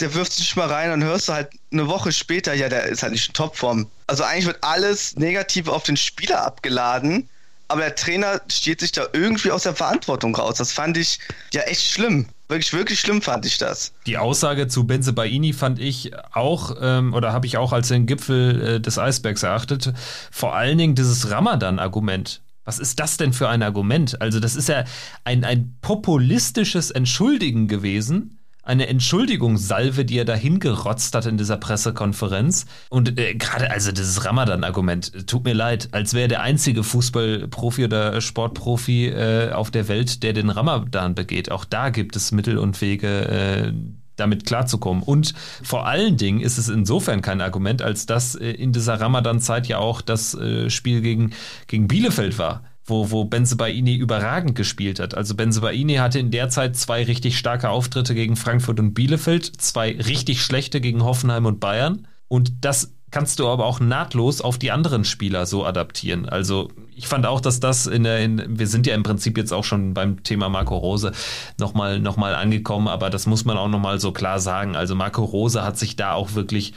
[0.00, 3.02] der wirft sich mal rein und hörst du halt eine Woche später, ja, der ist
[3.02, 3.90] halt nicht in Topform.
[4.06, 7.28] Also eigentlich wird alles negativ auf den Spieler abgeladen
[7.68, 10.56] aber der Trainer steht sich da irgendwie aus der Verantwortung raus.
[10.56, 11.20] Das fand ich
[11.52, 12.26] ja echt schlimm.
[12.48, 13.92] Wirklich, wirklich schlimm fand ich das.
[14.06, 18.06] Die Aussage zu Benze Baini fand ich auch, ähm, oder habe ich auch als den
[18.06, 19.92] Gipfel äh, des Eisbergs erachtet.
[20.30, 22.40] Vor allen Dingen dieses Ramadan-Argument.
[22.64, 24.20] Was ist das denn für ein Argument?
[24.20, 24.84] Also, das ist ja
[25.24, 28.37] ein, ein populistisches Entschuldigen gewesen
[28.68, 32.66] eine Entschuldigungssalve, die er da hingerotzt hat in dieser Pressekonferenz.
[32.90, 38.20] Und äh, gerade, also dieses Ramadan-Argument, tut mir leid, als wäre der einzige Fußballprofi oder
[38.20, 41.50] Sportprofi äh, auf der Welt, der den Ramadan begeht.
[41.50, 43.72] Auch da gibt es Mittel und Wege, äh,
[44.16, 45.02] damit klarzukommen.
[45.02, 45.32] Und
[45.62, 49.78] vor allen Dingen ist es insofern kein Argument, als dass äh, in dieser Ramadan-Zeit ja
[49.78, 51.32] auch das äh, Spiel gegen,
[51.68, 55.14] gegen Bielefeld war wo, wo Benzebaini überragend gespielt hat.
[55.14, 59.96] Also Benzebaini hatte in der Zeit zwei richtig starke Auftritte gegen Frankfurt und Bielefeld, zwei
[59.96, 62.06] richtig schlechte gegen Hoffenheim und Bayern.
[62.28, 66.28] Und das kannst du aber auch nahtlos auf die anderen Spieler so adaptieren.
[66.28, 69.52] Also ich fand auch, dass das in der, in, wir sind ja im Prinzip jetzt
[69.52, 71.12] auch schon beim Thema Marco Rose
[71.58, 74.76] nochmal noch mal angekommen, aber das muss man auch nochmal so klar sagen.
[74.76, 76.74] Also Marco Rose hat sich da auch wirklich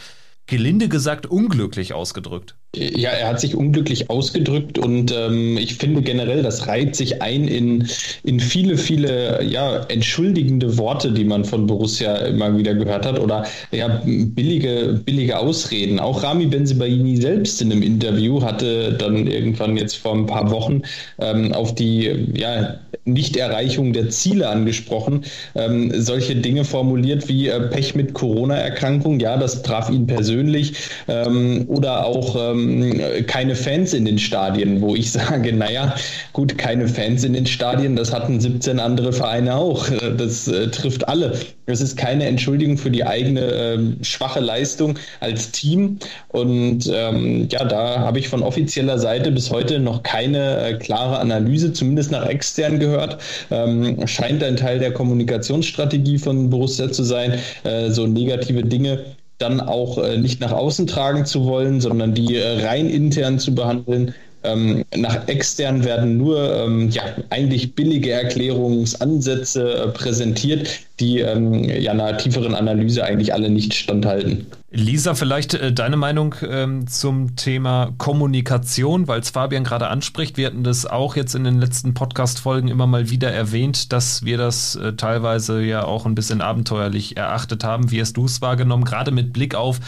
[0.48, 2.56] gelinde gesagt unglücklich ausgedrückt.
[2.74, 7.50] Ja, er hat sich unglücklich ausgedrückt und ähm, ich finde generell, das reiht sich ein
[7.50, 7.86] in,
[8.24, 13.46] in viele, viele ja, entschuldigende Worte, die man von Borussia immer wieder gehört hat oder
[13.72, 16.00] ja, billige, billige Ausreden.
[16.00, 20.84] Auch Rami Benzibaini selbst in einem Interview hatte dann irgendwann jetzt vor ein paar Wochen
[21.20, 25.26] ähm, auf die ja, Nichterreichung der Ziele angesprochen,
[25.56, 30.74] ähm, solche Dinge formuliert wie äh, Pech mit Corona-Erkrankung, ja, das traf ihn persönlich
[31.10, 35.96] ähm, oder auch ähm, keine Fans in den Stadien, wo ich sage, naja,
[36.34, 39.88] gut, keine Fans in den Stadien, das hatten 17 andere Vereine auch.
[40.18, 41.34] Das äh, trifft alle.
[41.68, 46.00] Das ist keine Entschuldigung für die eigene äh, schwache Leistung als Team.
[46.30, 51.20] Und ähm, ja, da habe ich von offizieller Seite bis heute noch keine äh, klare
[51.20, 53.20] Analyse, zumindest nach extern gehört.
[53.52, 59.06] Ähm, scheint ein Teil der Kommunikationsstrategie von Borussia zu sein, äh, so negative Dinge
[59.42, 63.56] dann auch äh, nicht nach außen tragen zu wollen, sondern die äh, rein intern zu
[63.56, 64.14] behandeln.
[64.44, 70.68] Ähm, nach extern werden nur ähm, ja, eigentlich billige Erklärungsansätze äh, präsentiert,
[71.00, 74.48] die ähm, ja einer tieferen Analyse eigentlich alle nicht standhalten.
[74.74, 80.38] Lisa, vielleicht äh, deine Meinung ähm, zum Thema Kommunikation, weil es Fabian gerade anspricht.
[80.38, 84.38] Wir hatten das auch jetzt in den letzten Podcast-Folgen immer mal wieder erwähnt, dass wir
[84.38, 87.92] das äh, teilweise ja auch ein bisschen abenteuerlich erachtet haben.
[87.92, 88.86] Wie hast du es wahrgenommen?
[88.86, 89.82] Gerade mit Blick auf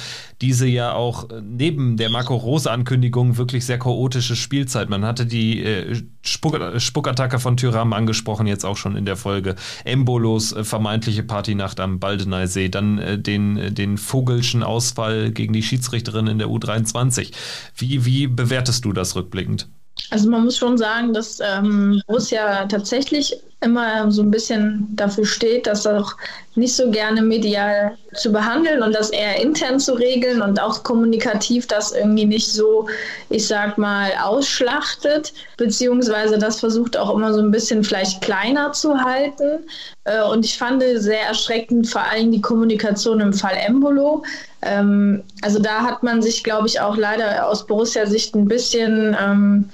[0.44, 4.90] diese ja auch äh, neben der Marco Rose-Ankündigung wirklich sehr chaotische Spielzeit.
[4.90, 9.56] Man hatte die äh, Spuck Spuckattacke von Tyram angesprochen, jetzt auch schon in der Folge.
[9.86, 15.64] Embolos äh, vermeintliche Partynacht am Baldeneysee, dann äh, den, äh, den Vogelschen Ausfall gegen die
[15.64, 17.32] Schiedsrichterin in der U23.
[17.78, 19.70] Wie, wie bewertest du das rückblickend?
[20.10, 25.66] Also man muss schon sagen, dass ähm, Borussia tatsächlich immer so ein bisschen dafür steht,
[25.68, 26.14] das auch
[26.56, 31.66] nicht so gerne medial zu behandeln und das eher intern zu regeln und auch kommunikativ
[31.66, 32.88] das irgendwie nicht so,
[33.30, 39.00] ich sag mal, ausschlachtet, beziehungsweise das versucht auch immer so ein bisschen vielleicht kleiner zu
[39.00, 39.66] halten.
[40.04, 44.24] Äh, und ich fand sehr erschreckend vor allem die Kommunikation im Fall Embolo.
[44.62, 49.70] Ähm, also da hat man sich, glaube ich, auch leider aus Borussia-Sicht ein bisschen ähm,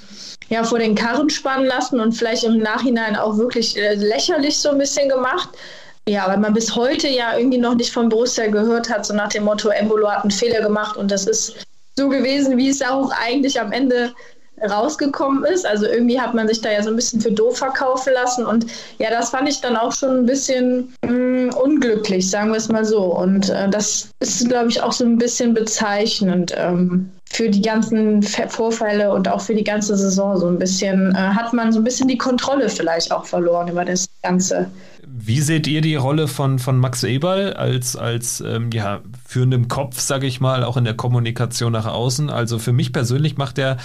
[0.49, 4.69] ja, vor den Karren spannen lassen und vielleicht im Nachhinein auch wirklich äh, lächerlich so
[4.69, 5.49] ein bisschen gemacht.
[6.07, 9.30] Ja, weil man bis heute ja irgendwie noch nicht von Borussia gehört hat, so nach
[9.30, 13.11] dem Motto, Embolo hat einen Fehler gemacht und das ist so gewesen, wie es auch
[13.11, 14.11] eigentlich am Ende
[14.67, 15.65] rausgekommen ist.
[15.65, 18.45] Also irgendwie hat man sich da ja so ein bisschen für doof verkaufen lassen.
[18.45, 18.65] Und
[18.97, 22.69] ja, das fand ich dann auch schon ein bisschen mh, mm, unglücklich, sagen wir es
[22.69, 23.03] mal so.
[23.03, 26.53] Und äh, das ist, glaube ich, auch so ein bisschen bezeichnend.
[26.55, 31.18] Ähm, für die ganzen Vorfälle und auch für die ganze Saison so ein bisschen, äh,
[31.18, 34.69] hat man so ein bisschen die Kontrolle vielleicht auch verloren über das Ganze.
[35.06, 39.99] Wie seht ihr die Rolle von, von Max Eberl als, als ähm, ja, führendem Kopf,
[39.99, 42.30] sage ich mal, auch in der Kommunikation nach außen?
[42.30, 43.77] Also für mich persönlich macht er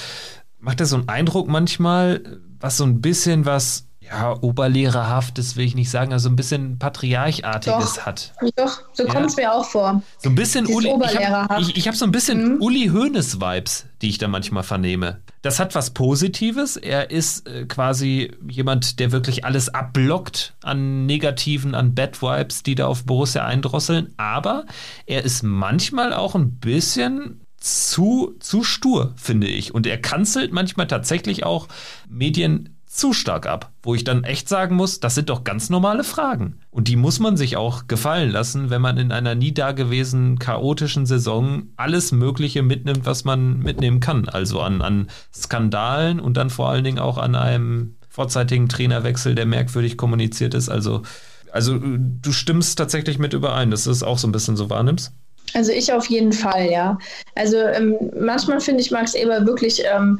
[0.65, 2.23] macht er so einen Eindruck manchmal,
[2.59, 7.95] was so ein bisschen was, ja, oberlehrerhaftes will ich nicht sagen, also ein bisschen Patriarchartiges
[7.95, 8.33] doch, hat.
[8.57, 9.13] Doch, so ja.
[9.13, 10.03] kommt es mir auch vor.
[10.19, 10.89] So ein bisschen Uli.
[10.89, 12.63] Ich habe ich, hab so ein bisschen mhm.
[12.63, 15.21] Uli Hoeneß-Vibes, die ich da manchmal vernehme.
[15.43, 16.77] Das hat was Positives.
[16.77, 22.75] Er ist äh, quasi jemand, der wirklich alles abblockt an Negativen, an Bad Vibes, die
[22.75, 24.13] da auf Borussia eindrosseln.
[24.17, 24.67] Aber
[25.07, 29.75] er ist manchmal auch ein bisschen zu, zu stur, finde ich.
[29.75, 31.69] Und er kanzelt manchmal tatsächlich auch
[32.09, 36.05] Medien zu stark ab, wo ich dann echt sagen muss, das sind doch ganz normale
[36.05, 36.61] Fragen.
[36.71, 41.05] Und die muss man sich auch gefallen lassen, wenn man in einer nie dagewesenen chaotischen
[41.05, 44.29] Saison alles Mögliche mitnimmt, was man mitnehmen kann.
[44.29, 49.47] Also an, an Skandalen und dann vor allen Dingen auch an einem vorzeitigen Trainerwechsel, der
[49.47, 50.69] merkwürdig kommuniziert ist.
[50.69, 51.03] Also,
[51.51, 55.13] also du stimmst tatsächlich mit überein, dass du es auch so ein bisschen so wahrnimmst?
[55.55, 56.99] Also ich auf jeden Fall, ja.
[57.37, 60.19] Also ähm, manchmal finde ich Max Eber wirklich ähm,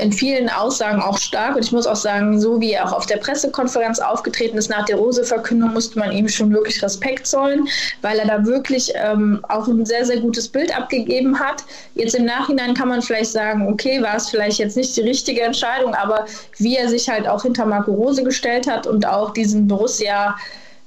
[0.00, 1.56] in vielen Aussagen auch stark.
[1.56, 4.86] Und ich muss auch sagen, so wie er auch auf der Pressekonferenz aufgetreten ist nach
[4.86, 7.68] der Rose-Verkündung, musste man ihm schon wirklich Respekt zollen,
[8.00, 11.62] weil er da wirklich ähm, auch ein sehr, sehr gutes Bild abgegeben hat.
[11.94, 15.42] Jetzt im Nachhinein kann man vielleicht sagen, okay, war es vielleicht jetzt nicht die richtige
[15.42, 16.24] Entscheidung, aber
[16.56, 20.36] wie er sich halt auch hinter Marco Rose gestellt hat und auch diesen Borussia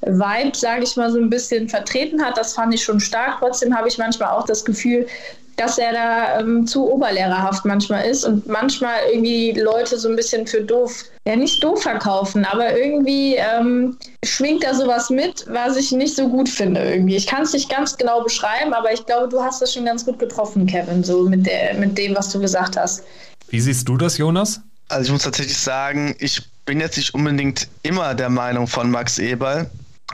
[0.06, 2.38] Vibe, sage ich mal, so ein bisschen vertreten hat.
[2.38, 3.38] Das fand ich schon stark.
[3.40, 5.08] Trotzdem habe ich manchmal auch das Gefühl,
[5.56, 10.48] dass er da ähm, zu oberlehrerhaft manchmal ist und manchmal irgendwie Leute so ein bisschen
[10.48, 15.92] für doof, ja nicht doof verkaufen, aber irgendwie ähm, schwingt da sowas mit, was ich
[15.92, 17.16] nicht so gut finde irgendwie.
[17.16, 20.06] Ich kann es nicht ganz genau beschreiben, aber ich glaube, du hast das schon ganz
[20.06, 23.04] gut getroffen, Kevin, so mit, der, mit dem, was du gesagt hast.
[23.50, 24.60] Wie siehst du das, Jonas?
[24.90, 29.20] Also ich muss tatsächlich sagen, ich bin jetzt nicht unbedingt immer der Meinung von Max
[29.20, 29.70] Eberl.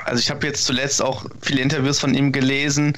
[0.06, 2.98] Also ich habe jetzt zuletzt auch viele Interviews von ihm gelesen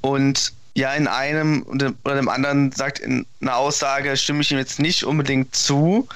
[0.00, 4.78] und ja, in einem oder dem anderen sagt in einer Aussage, stimme ich ihm jetzt
[4.78, 6.08] nicht unbedingt zu.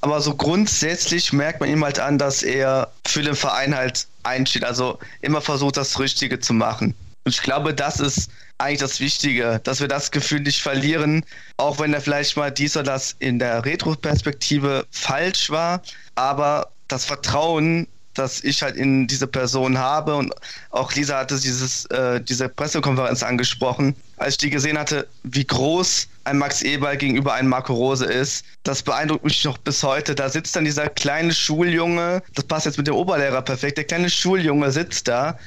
[0.00, 4.64] Aber so grundsätzlich merkt man ihm halt an, dass er für den Verein halt einsteht.
[4.64, 6.94] Also immer versucht, das Richtige zu machen.
[7.24, 11.24] Und ich glaube, das ist eigentlich das Wichtige, dass wir das Gefühl nicht verlieren,
[11.58, 15.82] auch wenn er vielleicht mal dies oder das in der Retro-Perspektive falsch war.
[16.14, 20.14] Aber das Vertrauen das ich halt in diese Person habe.
[20.14, 20.32] Und
[20.70, 23.94] auch Lisa hatte dieses, äh, diese Pressekonferenz angesprochen.
[24.16, 28.44] Als ich die gesehen hatte, wie groß ein Max Eberl gegenüber einem Marco Rose ist,
[28.62, 30.14] das beeindruckt mich noch bis heute.
[30.14, 34.10] Da sitzt dann dieser kleine Schuljunge, das passt jetzt mit dem Oberlehrer perfekt, der kleine
[34.10, 35.38] Schuljunge sitzt da,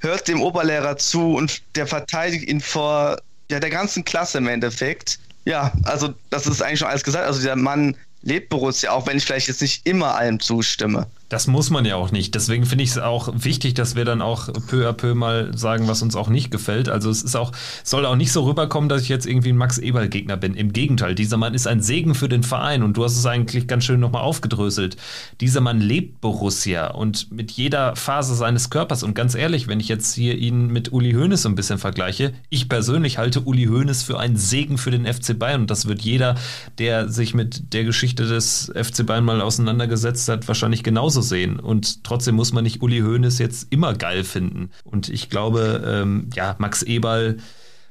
[0.00, 3.18] hört dem Oberlehrer zu und der verteidigt ihn vor
[3.50, 5.18] ja, der ganzen Klasse im Endeffekt.
[5.44, 7.24] Ja, also das ist eigentlich schon alles gesagt.
[7.24, 11.06] Also der Mann lebt Borussia, auch wenn ich vielleicht jetzt nicht immer allem zustimme.
[11.28, 12.36] Das muss man ja auch nicht.
[12.36, 15.88] Deswegen finde ich es auch wichtig, dass wir dann auch peu à peu mal sagen,
[15.88, 16.88] was uns auch nicht gefällt.
[16.88, 17.50] Also es ist auch,
[17.82, 20.54] soll auch nicht so rüberkommen, dass ich jetzt irgendwie ein Max Eberl-Gegner bin.
[20.54, 23.66] Im Gegenteil, dieser Mann ist ein Segen für den Verein und du hast es eigentlich
[23.66, 24.96] ganz schön nochmal aufgedröselt.
[25.40, 29.02] Dieser Mann lebt Borussia und mit jeder Phase seines Körpers.
[29.02, 32.34] Und ganz ehrlich, wenn ich jetzt hier ihn mit Uli Hoeneß so ein bisschen vergleiche,
[32.50, 36.02] ich persönlich halte Uli Hoeneß für einen Segen für den FC Bayern und das wird
[36.02, 36.36] jeder,
[36.78, 41.58] der sich mit der Geschichte des FC Bayern mal auseinandergesetzt hat, wahrscheinlich genauso genauso sehen.
[41.58, 44.70] Und trotzdem muss man nicht Uli Hoeneß jetzt immer geil finden.
[44.84, 47.38] Und ich glaube, ähm, ja, Max Eberl.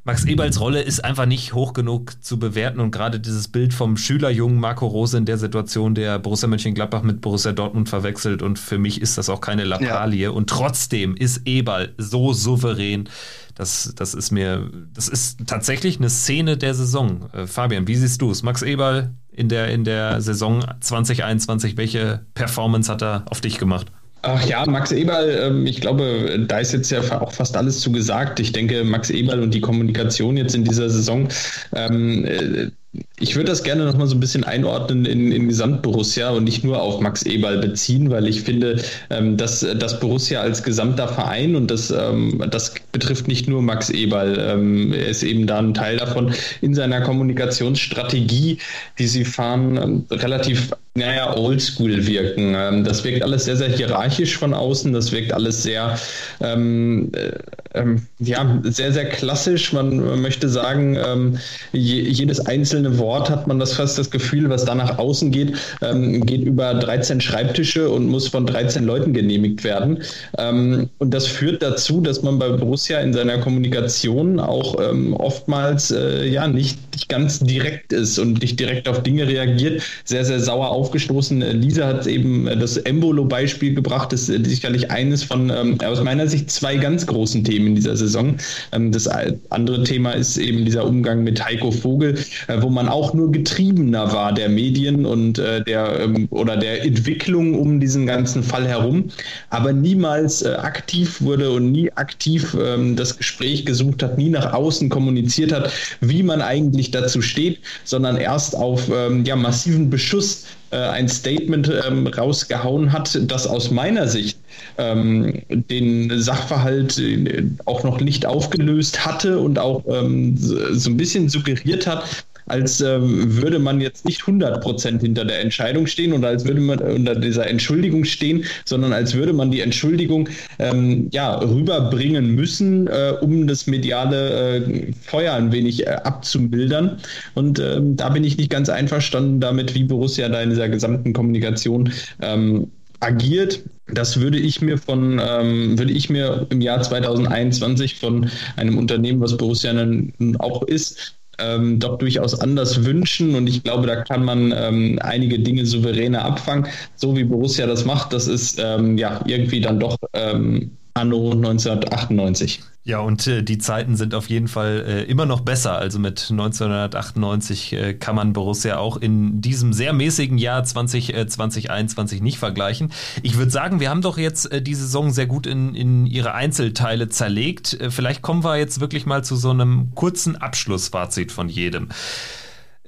[0.07, 3.97] Max Eberls Rolle ist einfach nicht hoch genug zu bewerten und gerade dieses Bild vom
[3.97, 8.77] Schülerjungen Marco Rose in der Situation, der Borussia Mönchengladbach mit Borussia Dortmund verwechselt und für
[8.77, 10.29] mich ist das auch keine Lappalie ja.
[10.29, 13.09] und trotzdem ist Eberl so souverän,
[13.55, 17.27] das, das ist mir, das ist tatsächlich eine Szene der Saison.
[17.33, 18.43] Äh, Fabian, wie siehst du es?
[18.43, 23.87] Max Eberl in der, in der Saison 2021, welche Performance hat er auf dich gemacht?
[24.21, 27.91] Ach ja, Max Eberl, ähm, ich glaube, da ist jetzt ja auch fast alles zu
[27.91, 28.39] gesagt.
[28.39, 31.27] Ich denke, Max Eberl und die Kommunikation jetzt in dieser Saison,
[31.73, 32.71] ähm, äh,
[33.19, 36.63] ich würde das gerne noch mal so ein bisschen einordnen in, in Gesamtborussia und nicht
[36.63, 41.55] nur auf Max Eberl beziehen, weil ich finde, ähm, dass das Borussia als gesamter Verein
[41.55, 45.73] und das, ähm, das betrifft nicht nur Max Eberl, ähm, er ist eben da ein
[45.73, 48.57] Teil davon in seiner Kommunikationsstrategie,
[48.99, 52.55] die sie fahren, ähm, relativ naja, oldschool wirken.
[52.55, 54.93] Ähm, das wirkt alles sehr, sehr hierarchisch von außen.
[54.93, 55.99] Das wirkt alles sehr,
[56.39, 57.31] ähm, äh,
[57.73, 59.73] ähm, ja, sehr, sehr klassisch.
[59.73, 61.37] Man, man möchte sagen, ähm,
[61.73, 65.53] je, jedes einzelne Wort hat man das fast das Gefühl, was da nach außen geht,
[65.81, 70.03] ähm, geht über 13 Schreibtische und muss von 13 Leuten genehmigt werden.
[70.37, 76.27] Ähm, und das führt dazu, dass man bei Borussia in seiner Kommunikation auch oftmals äh,
[76.27, 80.85] ja nicht ganz direkt ist und nicht direkt auf Dinge reagiert, sehr, sehr sauer auf
[80.85, 81.41] aufgestoßen.
[81.59, 84.13] Lisa hat eben das Embolo-Beispiel gebracht.
[84.13, 87.97] Das ist sicherlich eines von, ähm, aus meiner Sicht, zwei ganz großen Themen in dieser
[87.97, 88.35] Saison.
[88.71, 89.07] Ähm, das
[89.49, 94.11] andere Thema ist eben dieser Umgang mit Heiko Vogel, äh, wo man auch nur getriebener
[94.11, 99.09] war der Medien und äh, der ähm, oder der Entwicklung um diesen ganzen Fall herum,
[99.51, 104.51] aber niemals äh, aktiv wurde und nie aktiv ähm, das Gespräch gesucht hat, nie nach
[104.51, 105.71] außen kommuniziert hat,
[106.01, 111.71] wie man eigentlich dazu steht, sondern erst auf ähm, ja, massiven Beschuss äh, ein Statement
[111.87, 114.39] ähm, rausgehauen hat, das aus meiner Sicht
[114.79, 121.29] ähm, den Sachverhalt äh, auch noch nicht aufgelöst hatte und auch ähm, so ein bisschen
[121.29, 126.45] suggeriert hat, als ähm, würde man jetzt nicht 100% hinter der Entscheidung stehen oder als
[126.45, 132.35] würde man unter dieser Entschuldigung stehen, sondern als würde man die Entschuldigung ähm, ja, rüberbringen
[132.35, 136.97] müssen, äh, um das mediale äh, Feuer ein wenig äh, abzumildern.
[137.33, 141.13] Und ähm, da bin ich nicht ganz einverstanden damit, wie Borussia da in dieser gesamten
[141.13, 141.91] Kommunikation
[142.21, 142.67] ähm,
[142.99, 143.63] agiert.
[143.87, 149.21] Das würde ich mir von, ähm, würde ich mir im Jahr 2021 von einem Unternehmen,
[149.21, 153.35] was Borussia dann auch ist, ähm, doch durchaus anders wünschen.
[153.35, 156.67] Und ich glaube, da kann man ähm, einige Dinge souveräner abfangen.
[156.95, 162.63] So wie Borussia das macht, das ist ähm, ja irgendwie dann doch ähm, anno 1998.
[162.85, 165.77] Ja, und äh, die Zeiten sind auf jeden Fall äh, immer noch besser.
[165.77, 172.23] Also mit 1998 äh, kann man Borussia auch in diesem sehr mäßigen Jahr 2021 äh,
[172.23, 172.93] nicht vergleichen.
[173.23, 176.33] Ich würde sagen, wir haben doch jetzt äh, die Saison sehr gut in, in ihre
[176.33, 177.73] Einzelteile zerlegt.
[177.73, 181.89] Äh, vielleicht kommen wir jetzt wirklich mal zu so einem kurzen Abschlussfazit von jedem.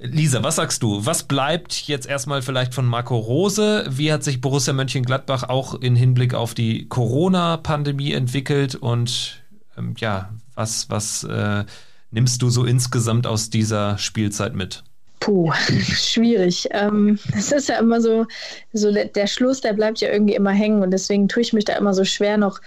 [0.00, 1.04] Lisa, was sagst du?
[1.06, 3.84] Was bleibt jetzt erstmal vielleicht von Marco Rose?
[3.90, 8.76] Wie hat sich Borussia Mönchengladbach auch in Hinblick auf die Corona-Pandemie entwickelt?
[8.76, 9.42] Und
[9.76, 11.64] ähm, ja, was, was äh,
[12.12, 14.84] nimmst du so insgesamt aus dieser Spielzeit mit?
[15.20, 16.68] Puh, schwierig.
[16.70, 18.26] Ähm, es ist ja immer so,
[18.72, 21.64] so der, der Schluss, der bleibt ja irgendwie immer hängen und deswegen tue ich mich
[21.64, 22.60] da immer so schwer, noch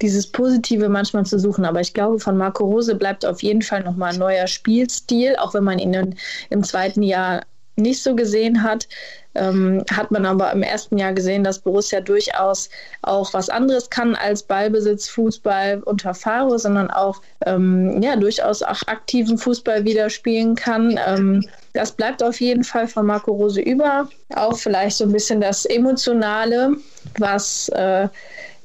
[0.00, 1.64] dieses Positive manchmal zu suchen.
[1.64, 5.54] Aber ich glaube, von Marco Rose bleibt auf jeden Fall nochmal ein neuer Spielstil, auch
[5.54, 6.14] wenn man ihn in,
[6.50, 7.42] im zweiten Jahr
[7.76, 8.88] nicht so gesehen hat
[9.38, 12.68] ähm, hat man aber im ersten Jahr gesehen, dass Borussia durchaus
[13.02, 18.82] auch was anderes kann als Ballbesitz, Fußball unter Faro, sondern auch ähm, ja, durchaus auch
[18.86, 20.98] aktiven Fußball wieder spielen kann.
[21.06, 24.08] Ähm, das bleibt auf jeden Fall von Marco Rose über.
[24.34, 26.72] Auch vielleicht so ein bisschen das Emotionale,
[27.18, 28.08] was äh,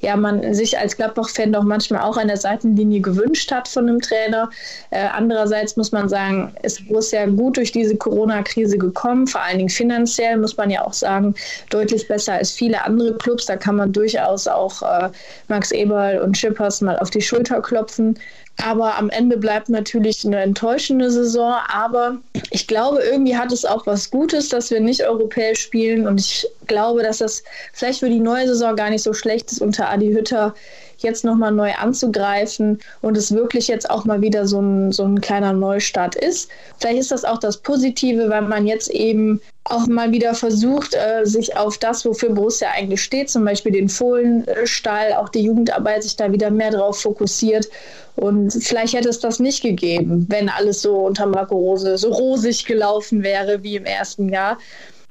[0.04, 4.00] ja, man sich als Gladbach-Fan doch manchmal auch an der Seitenlinie gewünscht hat von einem
[4.00, 4.50] Trainer.
[4.90, 9.70] Äh, andererseits muss man sagen, ist Borussia gut durch diese Corona-Krise gekommen, vor allen Dingen
[9.70, 11.34] finanziell, muss man ja auch sagen,
[11.70, 13.46] deutlich besser als viele andere Clubs.
[13.46, 15.10] Da kann man durchaus auch äh,
[15.48, 18.18] Max Eberl und Schippers mal auf die Schulter klopfen.
[18.62, 21.54] Aber am Ende bleibt natürlich eine enttäuschende Saison.
[21.68, 22.18] Aber
[22.50, 26.06] ich glaube, irgendwie hat es auch was Gutes, dass wir nicht europäisch spielen.
[26.06, 29.60] Und ich glaube, dass das vielleicht für die neue Saison gar nicht so schlecht ist,
[29.60, 30.54] unter Adi Hütter
[30.98, 35.20] jetzt nochmal neu anzugreifen und es wirklich jetzt auch mal wieder so ein, so ein
[35.20, 36.50] kleiner Neustart ist.
[36.78, 41.24] Vielleicht ist das auch das Positive, weil man jetzt eben auch mal wieder versucht, äh,
[41.24, 46.16] sich auf das, wofür Borussia eigentlich steht, zum Beispiel den Fohlenstall, auch die Jugendarbeit, sich
[46.16, 47.68] da wieder mehr drauf fokussiert.
[48.16, 52.66] Und vielleicht hätte es das nicht gegeben, wenn alles so unter Marco Rose so rosig
[52.66, 54.58] gelaufen wäre wie im ersten Jahr.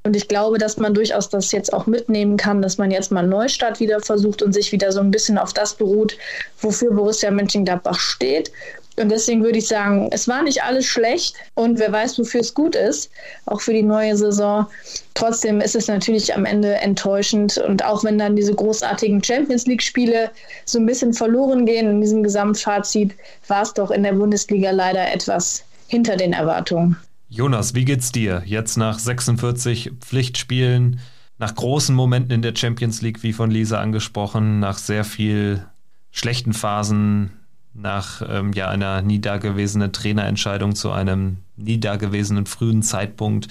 [0.06, 3.22] Und ich glaube, dass man durchaus das jetzt auch mitnehmen kann, dass man jetzt mal
[3.22, 6.18] einen Neustart wieder versucht und sich wieder so ein bisschen auf das beruht,
[6.60, 8.52] wofür Borussia Mönchengladbach steht.
[9.00, 12.54] Und deswegen würde ich sagen, es war nicht alles schlecht und wer weiß, wofür es
[12.54, 13.10] gut ist,
[13.46, 14.68] auch für die neue Saison.
[15.16, 20.30] Trotzdem ist es natürlich am Ende enttäuschend und auch wenn dann diese großartigen Champions League-Spiele
[20.66, 23.16] so ein bisschen verloren gehen in diesem Gesamtfazit,
[23.48, 26.98] war es doch in der Bundesliga leider etwas hinter den Erwartungen.
[27.34, 31.00] Jonas, wie geht's dir jetzt nach 46 Pflichtspielen,
[31.40, 35.66] nach großen Momenten in der Champions League, wie von Lisa angesprochen, nach sehr viel
[36.12, 37.32] schlechten Phasen,
[37.74, 43.48] nach ähm, ja, einer nie dagewesenen Trainerentscheidung zu einem nie dagewesenen frühen Zeitpunkt.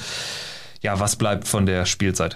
[0.80, 2.34] Ja, was bleibt von der Spielzeit?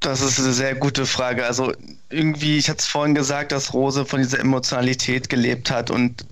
[0.00, 1.46] Das ist eine sehr gute Frage.
[1.46, 1.72] Also
[2.10, 6.26] irgendwie, ich hatte es vorhin gesagt, dass Rose von dieser Emotionalität gelebt hat und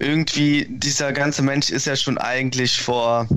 [0.00, 3.28] irgendwie dieser ganze Mensch ist ja schon eigentlich vor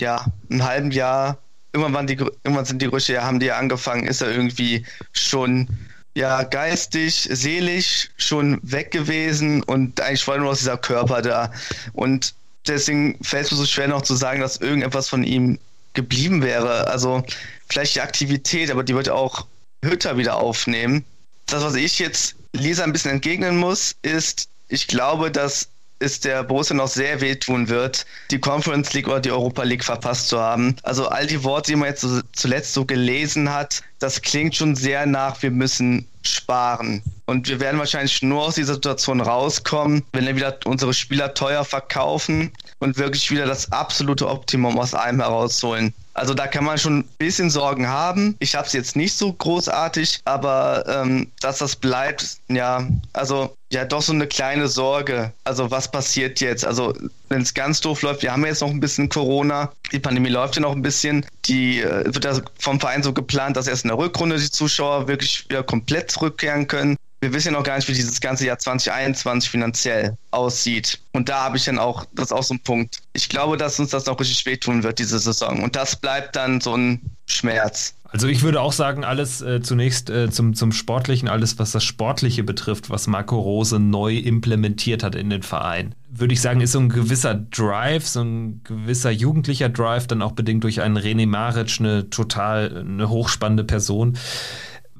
[0.00, 1.38] ja einem halben Jahr
[1.72, 5.68] irgendwann, die, irgendwann sind die Gerüche ja haben die ja angefangen, ist er irgendwie schon
[6.16, 11.52] ja, geistig, seelisch schon weg gewesen und eigentlich war nur noch dieser Körper da.
[11.92, 12.34] Und
[12.66, 15.58] deswegen fällt es mir so schwer noch zu sagen, dass irgendetwas von ihm
[15.92, 16.88] geblieben wäre.
[16.88, 17.22] Also
[17.68, 19.46] vielleicht die Aktivität, aber die wird auch
[19.84, 21.04] Hütter wieder aufnehmen.
[21.44, 25.68] Das, was ich jetzt Lisa ein bisschen entgegnen muss, ist, ich glaube, dass
[25.98, 30.28] es der Borussia noch sehr wehtun wird, die Conference League oder die Europa League verpasst
[30.28, 30.76] zu haben.
[30.82, 34.76] Also all die Worte, die man jetzt so, zuletzt so gelesen hat, das klingt schon
[34.76, 37.02] sehr nach, wir müssen sparen.
[37.24, 41.64] Und wir werden wahrscheinlich nur aus dieser Situation rauskommen, wenn wir wieder unsere Spieler teuer
[41.64, 45.94] verkaufen und wirklich wieder das absolute Optimum aus einem herausholen.
[46.16, 48.36] Also da kann man schon ein bisschen Sorgen haben.
[48.38, 53.84] Ich habe es jetzt nicht so großartig, aber ähm, dass das bleibt, ja, also ja,
[53.84, 55.32] doch so eine kleine Sorge.
[55.44, 56.64] Also was passiert jetzt?
[56.64, 56.94] Also
[57.28, 60.56] wenn es ganz doof läuft, wir haben jetzt noch ein bisschen Corona, die Pandemie läuft
[60.56, 61.26] ja noch ein bisschen.
[61.44, 65.08] Die äh, wird ja vom Verein so geplant, dass erst in der Rückrunde die Zuschauer
[65.08, 66.96] wirklich wieder komplett zurückkehren können.
[67.20, 71.00] Wir wissen ja noch gar nicht, wie dieses ganze Jahr 2021 finanziell aussieht.
[71.12, 73.00] Und da habe ich dann auch, das ist auch so ein Punkt.
[73.14, 75.62] Ich glaube, dass uns das noch richtig wehtun wird, diese Saison.
[75.62, 77.94] Und das bleibt dann so ein Schmerz.
[78.04, 81.84] Also ich würde auch sagen, alles äh, zunächst äh, zum, zum Sportlichen, alles was das
[81.84, 86.72] Sportliche betrifft, was Marco Rose neu implementiert hat in den Verein, würde ich sagen, ist
[86.72, 91.26] so ein gewisser Drive, so ein gewisser jugendlicher Drive, dann auch bedingt durch einen René
[91.26, 94.16] Maric, eine total, eine hochspannende Person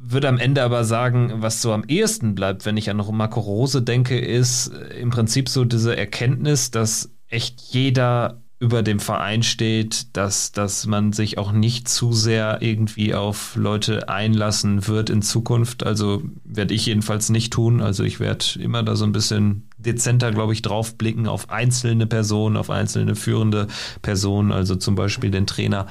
[0.09, 3.83] würde am Ende aber sagen, was so am ehesten bleibt, wenn ich an Marco Rose
[3.83, 10.17] denke, ist äh, im Prinzip so diese Erkenntnis, dass echt jeder über dem Verein steht,
[10.17, 15.85] dass, dass man sich auch nicht zu sehr irgendwie auf Leute einlassen wird in Zukunft.
[15.85, 17.83] Also werde ich jedenfalls nicht tun.
[17.83, 22.07] Also ich werde immer da so ein bisschen dezenter, glaube ich, drauf blicken auf einzelne
[22.07, 23.67] Personen, auf einzelne führende
[24.01, 25.87] Personen, also zum Beispiel den Trainer.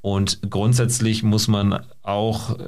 [0.00, 2.64] Und grundsätzlich muss man auch äh,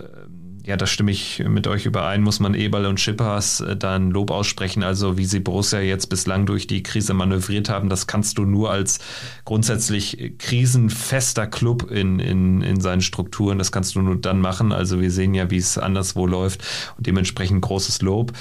[0.71, 4.31] ja, da stimme ich mit euch überein, muss man Eberl und Schippers äh, dann Lob
[4.31, 4.85] aussprechen.
[4.85, 8.71] Also wie sie Borussia jetzt bislang durch die Krise manövriert haben, das kannst du nur
[8.71, 9.01] als
[9.45, 14.71] grundsätzlich krisenfester Club in, in, in seinen Strukturen, das kannst du nur dann machen.
[14.71, 16.63] Also wir sehen ja, wie es anderswo läuft
[16.97, 18.33] und dementsprechend großes Lob.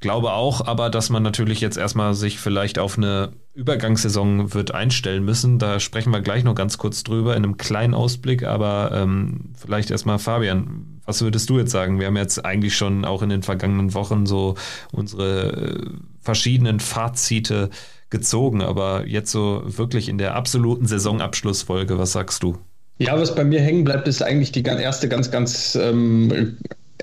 [0.00, 5.24] Glaube auch aber, dass man natürlich jetzt erstmal sich vielleicht auf eine Übergangssaison wird einstellen
[5.24, 5.60] müssen.
[5.60, 9.92] Da sprechen wir gleich noch ganz kurz drüber in einem kleinen Ausblick, aber ähm, vielleicht
[9.92, 11.98] erstmal Fabian, was würdest du jetzt sagen?
[11.98, 14.56] Wir haben jetzt eigentlich schon auch in den vergangenen Wochen so
[14.92, 17.70] unsere äh, verschiedenen Fazite
[18.10, 22.58] gezogen, aber jetzt so wirklich in der absoluten Saisonabschlussfolge, was sagst du?
[22.98, 26.56] Ja, was bei mir hängen bleibt, ist eigentlich die erste ganz, ganz ähm,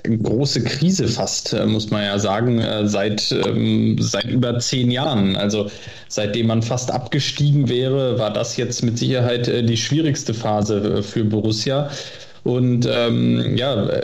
[0.04, 5.36] große Krise fast, äh, muss man ja sagen, äh, seit, ähm, seit über zehn Jahren.
[5.36, 5.70] Also
[6.08, 11.90] seitdem man fast abgestiegen wäre, war das jetzt mit Sicherheit die schwierigste Phase für Borussia.
[12.44, 14.02] Und ähm, ja, äh,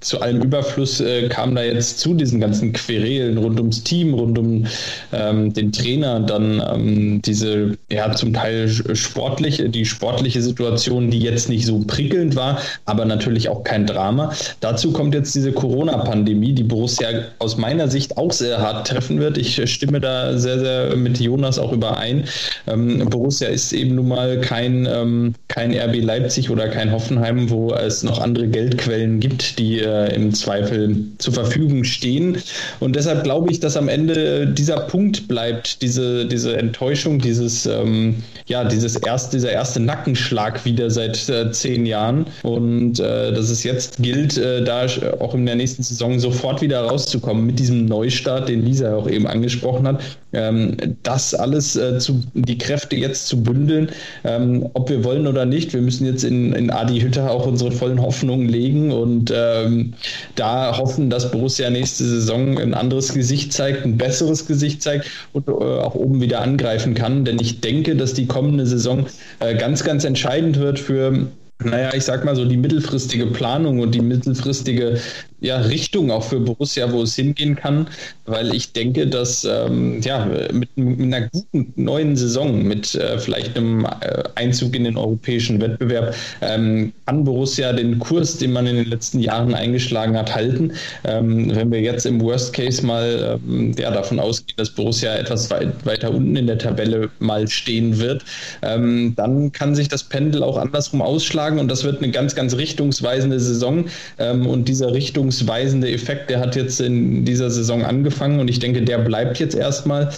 [0.00, 4.38] zu allem Überfluss äh, kam da jetzt zu diesen ganzen Querelen rund ums Team, rund
[4.38, 4.66] um
[5.12, 11.48] ähm, den Trainer, dann ähm, diese ja zum Teil sportliche, die sportliche Situation, die jetzt
[11.48, 14.32] nicht so prickelnd war, aber natürlich auch kein Drama.
[14.60, 17.08] Dazu kommt jetzt diese Corona-Pandemie, die Borussia
[17.40, 19.36] aus meiner Sicht auch sehr hart treffen wird.
[19.36, 22.24] Ich stimme da sehr, sehr mit Jonas auch überein.
[22.68, 27.63] Ähm, Borussia ist eben nun mal kein, ähm, kein RB Leipzig oder kein Hoffenheim, wo
[27.72, 32.38] es noch andere Geldquellen gibt, die äh, im Zweifel zur Verfügung stehen.
[32.80, 38.16] Und deshalb glaube ich, dass am Ende dieser Punkt bleibt, diese, diese Enttäuschung, dieses, ähm,
[38.46, 42.26] ja, dieses erst, dieser erste Nackenschlag wieder seit äh, zehn Jahren.
[42.42, 44.86] Und äh, dass es jetzt gilt, äh, da
[45.20, 49.26] auch in der nächsten Saison sofort wieder rauszukommen mit diesem Neustart, den Lisa auch eben
[49.26, 50.02] angesprochen hat.
[50.34, 53.90] Ähm, das alles äh, zu, die Kräfte jetzt zu bündeln,
[54.24, 55.72] ähm, ob wir wollen oder nicht.
[55.72, 59.94] Wir müssen jetzt in, in Adi Hütter auch unsere vollen Hoffnungen legen und ähm,
[60.34, 65.48] da hoffen, dass Borussia nächste Saison ein anderes Gesicht zeigt, ein besseres Gesicht zeigt und
[65.48, 67.24] äh, auch oben wieder angreifen kann.
[67.24, 69.06] Denn ich denke, dass die kommende Saison
[69.40, 71.26] äh, ganz, ganz entscheidend wird für
[71.62, 74.98] naja, ich sag mal so, die mittelfristige Planung und die mittelfristige
[75.40, 77.86] ja, Richtung auch für Borussia, wo es hingehen kann,
[78.24, 83.56] weil ich denke, dass ähm, ja, mit, mit, einer guten neuen Saison, mit äh, vielleicht
[83.56, 88.76] einem äh, Einzug in den europäischen Wettbewerb, ähm, kann Borussia den Kurs, den man in
[88.76, 90.72] den letzten Jahren eingeschlagen hat, halten.
[91.04, 95.50] Ähm, wenn wir jetzt im Worst Case mal ähm, ja, davon ausgehen, dass Borussia etwas
[95.50, 98.24] weit, weiter unten in der Tabelle mal stehen wird,
[98.62, 102.56] ähm, dann kann sich das Pendel auch andersrum ausschlagen und das wird eine ganz, ganz
[102.56, 103.84] richtungsweisende Saison
[104.18, 108.58] ähm, und dieser Richtungs richtungsweisende Effekt, der hat jetzt in dieser Saison angefangen und ich
[108.58, 110.10] denke, der bleibt jetzt erstmal.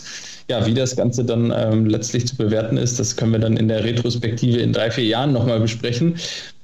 [0.49, 3.67] Ja, wie das Ganze dann ähm, letztlich zu bewerten ist, das können wir dann in
[3.67, 6.15] der Retrospektive in drei, vier Jahren nochmal besprechen.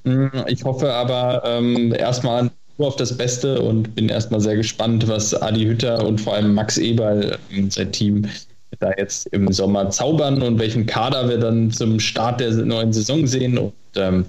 [0.05, 2.49] Mm, ich hoffe aber ähm, erstmal
[2.79, 6.55] nur auf das Beste und bin erstmal sehr gespannt, was Adi Hütter und vor allem
[6.55, 8.25] Max Eberl, ähm, sein Team,
[8.79, 13.27] da jetzt im Sommer zaubern und welchen Kader wir dann zum Start der neuen Saison
[13.27, 13.59] sehen.
[13.59, 14.27] Und ähm,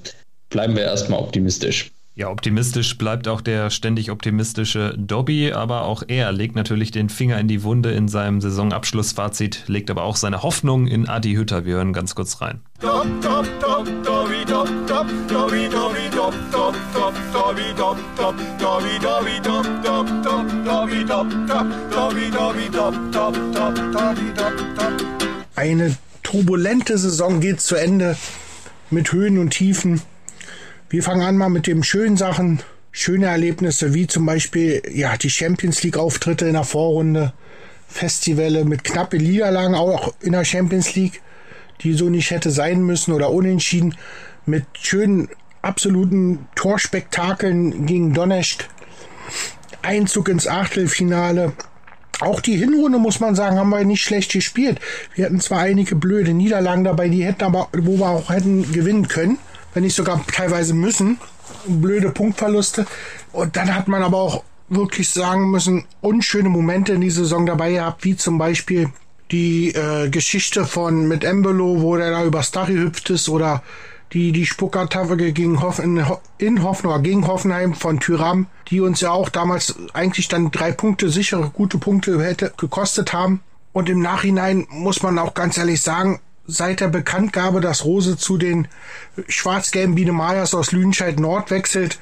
[0.49, 1.91] bleiben wir erstmal optimistisch.
[2.15, 7.39] Ja, optimistisch bleibt auch der ständig optimistische Dobby, aber auch er legt natürlich den Finger
[7.39, 11.65] in die Wunde in seinem Saisonabschlussfazit, legt aber auch seine Hoffnung in Adi Hütter.
[11.65, 12.61] Wir hören ganz kurz rein.
[25.55, 28.15] Eine turbulente Saison geht zu Ende
[28.91, 30.01] mit Höhen und Tiefen.
[30.93, 32.59] Wir fangen an mal mit den schönen Sachen,
[32.91, 37.33] schöne Erlebnisse, wie zum Beispiel ja die Champions League Auftritte in der Vorrunde,
[37.87, 41.23] Festivale mit knappe Niederlagen auch in der Champions League,
[41.81, 43.95] die so nicht hätte sein müssen oder unentschieden,
[44.45, 45.29] mit schönen
[45.63, 48.65] absoluten Torspektakeln gegen Donetsk.
[49.81, 51.53] Einzug ins Achtelfinale.
[52.19, 54.79] Auch die Hinrunde, muss man sagen, haben wir nicht schlecht gespielt.
[55.15, 59.07] Wir hatten zwar einige blöde Niederlagen dabei, die hätten aber, wo wir auch hätten gewinnen
[59.07, 59.39] können,
[59.73, 61.19] wenn nicht sogar teilweise müssen.
[61.67, 62.85] Blöde Punktverluste.
[63.31, 67.73] Und dann hat man aber auch wirklich sagen müssen, unschöne Momente in dieser Saison dabei
[67.73, 68.89] gehabt, wie zum Beispiel
[69.31, 73.63] die äh, Geschichte von mit Embolo, wo der da übers Dach gehüpft ist, oder
[74.13, 76.03] die, die Spuckertafel gegen Hoff, in,
[76.37, 81.09] in Hoffenheim, gegen Hoffenheim von Tyram, die uns ja auch damals eigentlich dann drei Punkte,
[81.09, 83.41] sichere, gute Punkte hätte gekostet haben.
[83.71, 88.37] Und im Nachhinein muss man auch ganz ehrlich sagen, seit der Bekanntgabe, dass Rose zu
[88.37, 88.67] den
[89.27, 91.99] schwarz-gelben Biene Mayas aus Lüdenscheid Nord wechselt,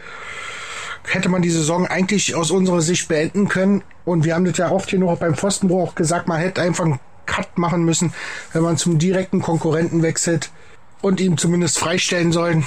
[1.04, 3.84] hätte man die Saison eigentlich aus unserer Sicht beenden können.
[4.06, 7.00] Und wir haben das ja oft hier noch beim Pfostenbruch gesagt, man hätte einfach einen
[7.26, 8.14] Cut machen müssen,
[8.54, 10.52] wenn man zum direkten Konkurrenten wechselt
[11.02, 12.66] und ihm zumindest freistellen sollen.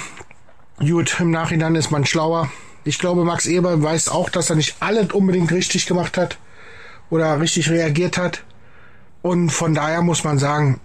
[0.79, 2.49] Gut, im Nachhinein ist man schlauer.
[2.83, 6.37] Ich glaube, Max Eber weiß auch, dass er nicht alles unbedingt richtig gemacht hat
[7.09, 8.43] oder richtig reagiert hat.
[9.21, 10.79] Und von daher muss man sagen,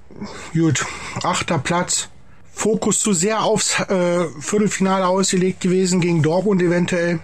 [0.53, 0.85] gut,
[1.23, 2.09] achter Platz.
[2.53, 7.21] Fokus zu sehr aufs äh, Viertelfinale ausgelegt gewesen gegen Dortmund eventuell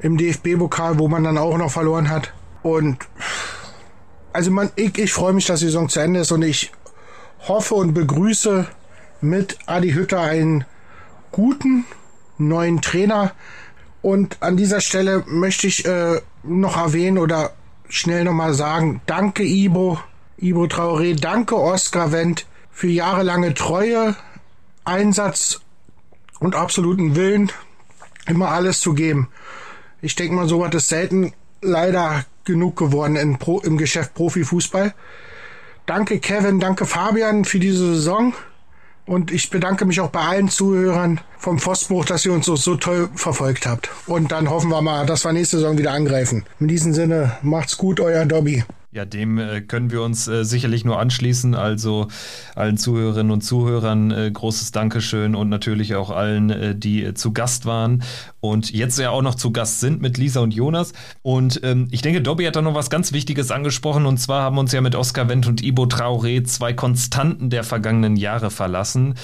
[0.00, 2.32] im DFB-Pokal, wo man dann auch noch verloren hat.
[2.62, 2.96] Und
[4.32, 6.72] also man, ich, ich freue mich, dass die Saison zu Ende ist und ich
[7.46, 8.66] hoffe und begrüße
[9.20, 10.64] mit Adi Hütter einen
[11.32, 11.84] guten
[12.38, 13.32] neuen Trainer.
[14.02, 17.52] Und an dieser Stelle möchte ich äh, noch erwähnen oder
[17.88, 19.98] schnell nochmal sagen, danke Ibo,
[20.42, 24.16] Ibo Traoré, danke Oskar Wendt für jahrelange Treue,
[24.84, 25.60] Einsatz
[26.38, 27.52] und absoluten Willen,
[28.26, 29.28] immer alles zu geben.
[30.00, 34.94] Ich denke mal, so hat es selten leider genug geworden in Pro, im Geschäft Profifußball.
[35.84, 38.32] Danke Kevin, danke Fabian für diese Saison.
[39.04, 42.76] Und ich bedanke mich auch bei allen Zuhörern vom Pfostenbruch, dass ihr uns so, so
[42.76, 43.90] toll verfolgt habt.
[44.06, 46.46] Und dann hoffen wir mal, dass wir nächste Saison wieder angreifen.
[46.60, 48.64] In diesem Sinne, macht's gut, euer Dobby.
[48.92, 51.54] Ja, dem äh, können wir uns äh, sicherlich nur anschließen.
[51.54, 52.08] Also
[52.56, 58.02] allen Zuhörerinnen und Zuhörern äh, großes Dankeschön und natürlich auch allen, die zu Gast waren
[58.40, 60.92] und jetzt ja auch noch zu Gast sind mit Lisa und Jonas.
[61.22, 64.06] Und ähm, ich denke, Dobby hat da noch was ganz Wichtiges angesprochen.
[64.06, 68.16] Und zwar haben uns ja mit Oskar Wendt und Ibo Traoré zwei Konstanten der vergangenen
[68.16, 69.14] Jahre verlassen.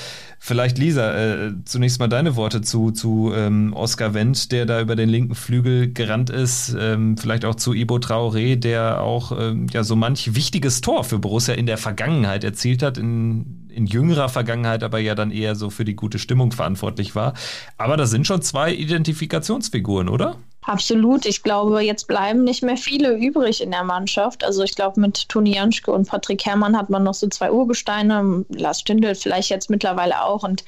[0.46, 4.94] Vielleicht, Lisa, äh, zunächst mal deine Worte zu, zu ähm, Oskar Wendt, der da über
[4.94, 6.72] den linken Flügel gerannt ist.
[6.78, 11.18] Ähm, vielleicht auch zu Ibo Traoré, der auch ähm, ja so manch wichtiges Tor für
[11.18, 15.68] Borussia in der Vergangenheit erzielt hat, in, in jüngerer Vergangenheit aber ja dann eher so
[15.68, 17.34] für die gute Stimmung verantwortlich war.
[17.76, 20.36] Aber das sind schon zwei Identifikationsfiguren, oder?
[20.66, 21.26] Absolut.
[21.26, 24.42] Ich glaube, jetzt bleiben nicht mehr viele übrig in der Mannschaft.
[24.42, 28.44] Also ich glaube, mit Toni Janschke und Patrick Herrmann hat man noch so zwei Urgesteine.
[28.48, 30.64] Lars Stindl vielleicht jetzt mittlerweile auch und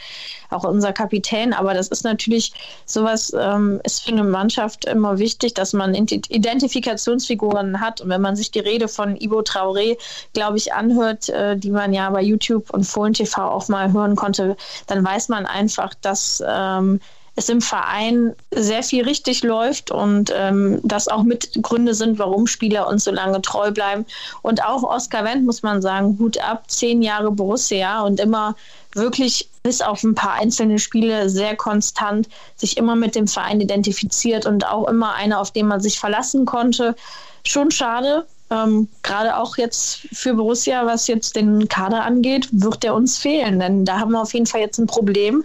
[0.51, 1.53] auch unser Kapitän.
[1.53, 2.53] Aber das ist natürlich
[2.87, 8.01] sowas, ähm, ist für eine Mannschaft immer wichtig, dass man Identifikationsfiguren hat.
[8.01, 9.99] Und wenn man sich die Rede von Ivo Traoré,
[10.33, 14.15] glaube ich, anhört, äh, die man ja bei YouTube und Fohlen TV auch mal hören
[14.15, 14.57] konnte,
[14.87, 17.01] dann weiß man einfach, dass ähm,
[17.39, 22.49] es im Verein sehr viel richtig läuft und ähm, das auch mit Gründe sind, warum
[22.49, 24.05] Spieler uns so lange treu bleiben.
[24.43, 28.57] Und auch Oskar Wendt, muss man sagen, Hut ab, zehn Jahre Borussia und immer
[28.95, 34.45] wirklich bis auf ein paar einzelne Spiele sehr konstant sich immer mit dem Verein identifiziert
[34.45, 36.97] und auch immer einer, auf den man sich verlassen konnte.
[37.45, 42.95] Schon schade, ähm, Gerade auch jetzt für Borussia, was jetzt den Kader angeht, wird der
[42.95, 43.61] uns fehlen.
[43.61, 45.45] Denn da haben wir auf jeden Fall jetzt ein Problem.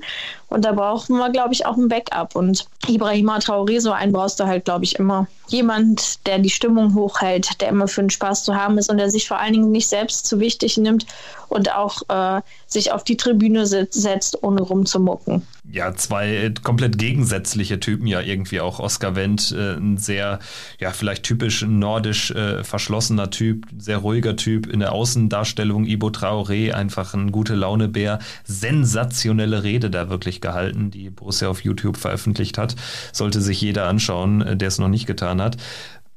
[0.53, 2.35] Und da brauchen wir, glaube ich, auch ein Backup.
[2.35, 5.25] Und Ibrahima Traoré, so einen brauchst du halt, glaube ich, immer.
[5.47, 9.09] Jemand, der die Stimmung hochhält, der immer für den Spaß zu haben ist und der
[9.09, 11.07] sich vor allen Dingen nicht selbst zu wichtig nimmt
[11.49, 15.43] und auch äh, sich auf die Tribüne setzt, ohne rumzumucken.
[15.71, 18.79] Ja, zwei äh, komplett gegensätzliche Typen ja irgendwie auch.
[18.79, 20.39] Oskar Wendt, äh, ein sehr,
[20.79, 25.85] ja, vielleicht typisch nordisch äh, verschlossener Typ, sehr ruhiger Typ in der Außendarstellung.
[25.85, 28.19] Ibo Traoré, einfach ein gute Launebär.
[28.43, 32.75] Sensationelle Rede da wirklich gehalten, die Borussia auf YouTube veröffentlicht hat.
[33.11, 35.57] Sollte sich jeder anschauen, äh, der es noch nicht getan hat.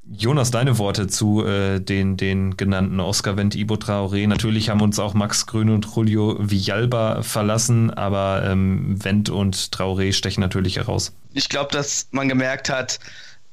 [0.08, 4.28] Jonas, deine Worte zu äh, den, den genannten Oscar Wendt, Ibo Traoré.
[4.28, 10.12] Natürlich haben uns auch Max Grün und Julio Villalba verlassen, aber ähm, Wendt und Traoré
[10.12, 11.12] stechen natürlich heraus.
[11.32, 13.00] Ich glaube, dass man gemerkt hat,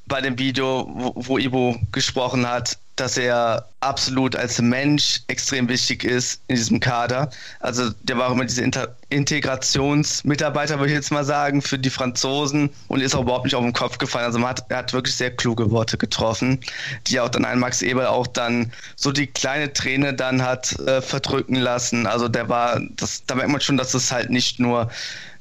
[0.05, 6.03] bei dem Video, wo, wo Ibo gesprochen hat, dass er absolut als Mensch extrem wichtig
[6.03, 7.31] ist in diesem Kader.
[7.59, 11.89] Also der war auch immer diese Inter Integrationsmitarbeiter, würde ich jetzt mal sagen, für die
[11.89, 14.25] Franzosen und ist auch überhaupt nicht auf den Kopf gefallen.
[14.25, 16.59] Also hat, er hat wirklich sehr kluge Worte getroffen,
[17.07, 21.01] die auch dann ein Max Eberl auch dann so die kleine Träne dann hat äh,
[21.01, 22.07] verdrücken lassen.
[22.07, 24.89] Also der war, das, da merkt man schon, dass es halt nicht nur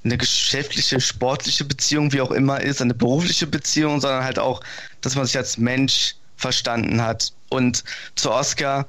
[0.04, 4.60] eine geschäftliche, sportliche Beziehung, wie auch immer ist, eine berufliche Beziehung, sondern halt auch,
[5.00, 7.32] dass man sich als Mensch verstanden hat.
[7.52, 7.84] Und
[8.16, 8.86] zu Oscar,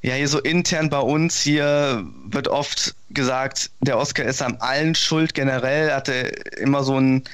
[0.00, 4.94] ja, hier so intern bei uns hier wird oft gesagt, der Oscar ist an allen
[4.94, 6.12] schuld generell, hatte
[6.58, 7.24] immer so einen,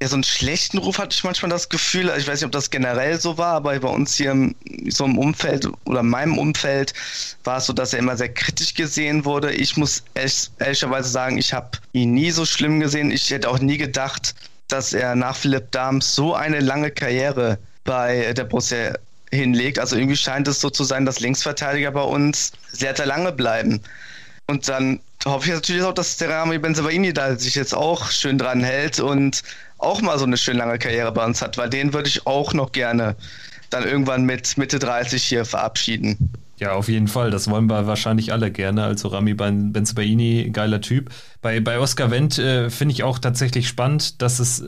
[0.00, 2.08] ja, so einen schlechten Ruf hatte ich manchmal das Gefühl.
[2.08, 4.52] Also ich weiß nicht, ob das generell so war, aber bei uns hier
[4.88, 6.94] so im Umfeld oder in meinem Umfeld
[7.42, 9.52] war es so, dass er immer sehr kritisch gesehen wurde.
[9.52, 13.10] Ich muss ehrlich, ehrlicherweise sagen, ich habe ihn nie so schlimm gesehen.
[13.10, 14.34] Ich hätte auch nie gedacht,
[14.68, 18.94] dass er nach Philipp Dahms so eine lange Karriere bei der Borussia
[19.34, 19.78] hinlegt.
[19.78, 23.80] Also irgendwie scheint es so zu sein, dass Linksverteidiger bei uns sehr, sehr lange bleiben.
[24.46, 28.38] Und dann hoffe ich natürlich auch, dass der Rami Benzebaini da sich jetzt auch schön
[28.38, 29.42] dran hält und
[29.78, 32.52] auch mal so eine schön lange Karriere bei uns hat, weil den würde ich auch
[32.52, 33.16] noch gerne
[33.70, 36.30] dann irgendwann mit Mitte 30 hier verabschieden.
[36.58, 37.30] Ja, auf jeden Fall.
[37.30, 38.84] Das wollen wir wahrscheinlich alle gerne.
[38.84, 41.10] Also Rami Benzebaini, geiler Typ.
[41.42, 44.64] Bei, bei Oscar Wendt äh, finde ich auch tatsächlich spannend, dass es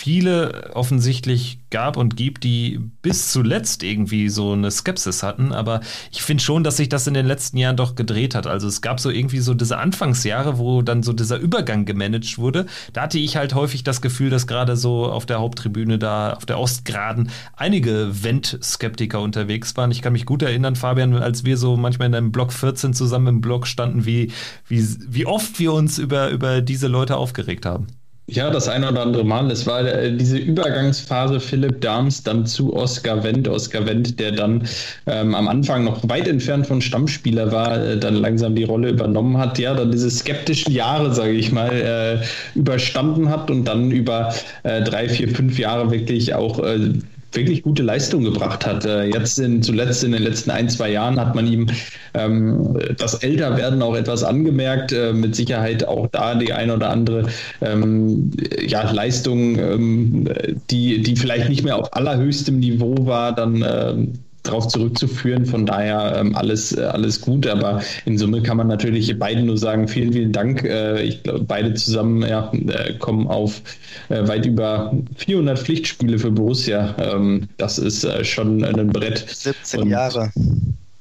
[0.00, 5.52] viele offensichtlich gab und gibt, die bis zuletzt irgendwie so eine Skepsis hatten.
[5.52, 8.46] Aber ich finde schon, dass sich das in den letzten Jahren doch gedreht hat.
[8.46, 12.64] Also es gab so irgendwie so diese Anfangsjahre, wo dann so dieser Übergang gemanagt wurde.
[12.94, 16.46] Da hatte ich halt häufig das Gefühl, dass gerade so auf der Haupttribüne da, auf
[16.46, 19.90] der Ostgraden, einige Wendt-Skeptiker unterwegs waren.
[19.90, 23.26] Ich kann mich gut erinnern, Fabian, als wir so manchmal in einem Block 14 zusammen
[23.26, 24.32] im Block standen, wie,
[24.66, 27.99] wie, wie oft wir uns über, über diese Leute aufgeregt haben.
[28.32, 29.50] Ja, das eine oder andere Mal.
[29.50, 33.48] Es war äh, diese Übergangsphase Philipp Dahms dann zu Oskar Wendt.
[33.48, 34.68] Oskar Wendt, der dann
[35.06, 39.36] ähm, am Anfang noch weit entfernt von Stammspieler war, äh, dann langsam die Rolle übernommen
[39.36, 39.58] hat.
[39.58, 42.24] Ja, dann diese skeptischen Jahre, sage ich mal, äh,
[42.56, 44.32] überstanden hat und dann über
[44.62, 46.92] äh, drei, vier, fünf Jahre wirklich auch äh,
[47.32, 48.84] wirklich gute Leistung gebracht hat.
[48.84, 51.66] Äh, jetzt in, zuletzt in den letzten ein, zwei Jahren hat man ihm
[52.14, 54.92] ähm, das Älterwerden auch etwas angemerkt.
[54.92, 57.28] Äh, mit Sicherheit auch da die ein oder andere
[57.60, 58.30] ähm,
[58.66, 60.28] ja, Leistung, ähm,
[60.70, 65.46] die, die vielleicht nicht mehr auf allerhöchstem Niveau war, dann darauf zurückzuführen.
[65.46, 67.46] Von daher ähm, alles, äh, alles gut.
[67.46, 70.64] Aber in Summe kann man natürlich beiden nur sagen, vielen, vielen Dank.
[70.64, 73.62] Äh, ich glaube, beide zusammen ja, äh, kommen auf
[74.08, 76.94] äh, weit über 400 Pflichtspiele für Borussia.
[76.98, 79.24] Ähm, das ist äh, schon ein Brett.
[79.28, 80.32] 17 und, Jahre.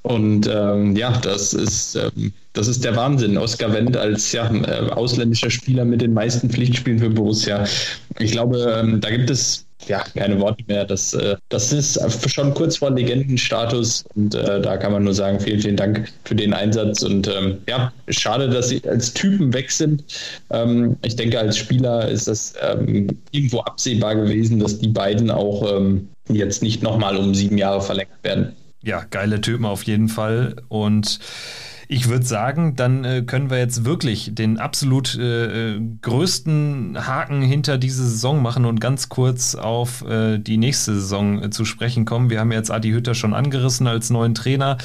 [0.02, 3.38] Und ähm, ja, das ist, ähm, das ist der Wahnsinn.
[3.38, 4.49] Oskar Wendt als ja,
[4.91, 7.66] ausländischer Spieler mit den meisten Pflichtspielen für Borussia.
[8.18, 10.85] Ich glaube, ähm, da gibt es ja, keine Worte mehr.
[10.85, 11.99] Das, äh, das ist
[12.30, 16.35] schon kurz vor Legendenstatus und äh, da kann man nur sagen, vielen, vielen Dank für
[16.35, 20.03] den Einsatz und ähm, ja, schade, dass sie als Typen weg sind.
[20.49, 25.77] Ähm, ich denke, als Spieler ist das ähm, irgendwo absehbar gewesen, dass die beiden auch
[25.77, 28.53] ähm, jetzt nicht nochmal um sieben Jahre verlängert werden.
[28.84, 31.19] Ja, geile Typen auf jeden Fall und
[31.91, 37.41] ich würde sagen, dann äh, können wir jetzt wirklich den absolut äh, äh, größten Haken
[37.41, 42.06] hinter diese Saison machen und ganz kurz auf äh, die nächste Saison äh, zu sprechen
[42.06, 42.30] kommen.
[42.30, 44.78] Wir haben jetzt Adi Hütter schon angerissen als neuen Trainer.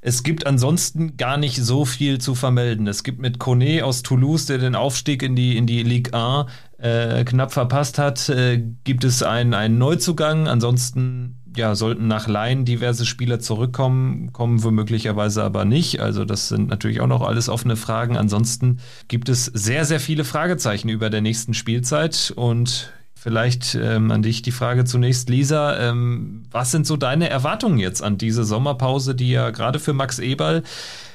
[0.00, 2.86] Es gibt ansonsten gar nicht so viel zu vermelden.
[2.86, 6.50] Es gibt mit Kone aus Toulouse, der den Aufstieg in die, in die Ligue 1
[6.78, 10.48] äh, knapp verpasst hat, äh, gibt es einen, einen Neuzugang.
[10.48, 16.00] Ansonsten ja, sollten nach Laien diverse Spieler zurückkommen, kommen womöglicherweise aber nicht.
[16.00, 18.16] Also das sind natürlich auch noch alles offene Fragen.
[18.16, 18.78] Ansonsten
[19.08, 24.42] gibt es sehr, sehr viele Fragezeichen über der nächsten Spielzeit und Vielleicht ähm, an dich
[24.42, 25.76] die Frage zunächst, Lisa.
[25.80, 30.20] Ähm, was sind so deine Erwartungen jetzt an diese Sommerpause, die ja gerade für Max
[30.20, 30.62] Eberl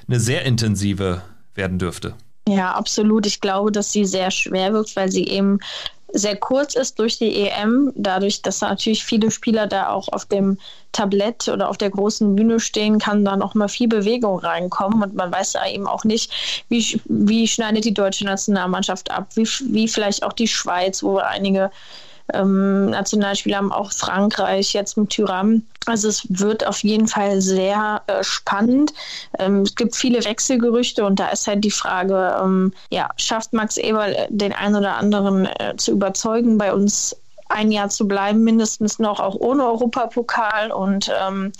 [0.09, 1.21] eine sehr intensive
[1.55, 2.15] werden dürfte?
[2.47, 3.25] Ja, absolut.
[3.25, 5.59] Ich glaube, dass sie sehr schwer wirkt, weil sie eben
[6.13, 10.59] sehr kurz ist durch die EM, dadurch, dass natürlich viele Spieler da auch auf dem
[10.91, 15.15] Tablett oder auf der großen Bühne stehen, kann da noch mal viel Bewegung reinkommen und
[15.15, 16.31] man weiß ja eben auch nicht,
[16.69, 21.71] wie, wie schneidet die deutsche Nationalmannschaft ab, wie, wie vielleicht auch die Schweiz, wo einige
[22.33, 25.63] ähm, Nationalspieler haben, auch Frankreich jetzt mit Tyram.
[25.85, 28.93] Also es wird auf jeden Fall sehr äh, spannend.
[29.39, 33.77] Ähm, es gibt viele Wechselgerüchte und da ist halt die Frage, ähm, ja, schafft Max
[33.77, 37.15] Eberl äh, den einen oder anderen äh, zu überzeugen, bei uns
[37.49, 41.51] ein Jahr zu bleiben, mindestens noch auch ohne Europapokal und ähm,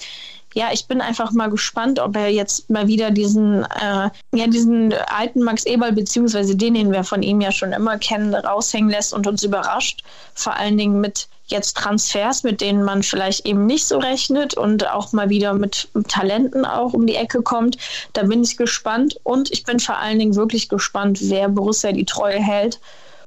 [0.54, 4.94] ja, ich bin einfach mal gespannt, ob er jetzt mal wieder diesen, äh, ja, diesen
[4.94, 9.14] alten Max Eberl, beziehungsweise den, den wir von ihm ja schon immer kennen, raushängen lässt
[9.14, 10.04] und uns überrascht.
[10.34, 14.90] Vor allen Dingen mit jetzt Transfers, mit denen man vielleicht eben nicht so rechnet und
[14.90, 17.78] auch mal wieder mit Talenten auch um die Ecke kommt.
[18.14, 22.06] Da bin ich gespannt und ich bin vor allen Dingen wirklich gespannt, wer Borussia die
[22.06, 22.80] Treue hält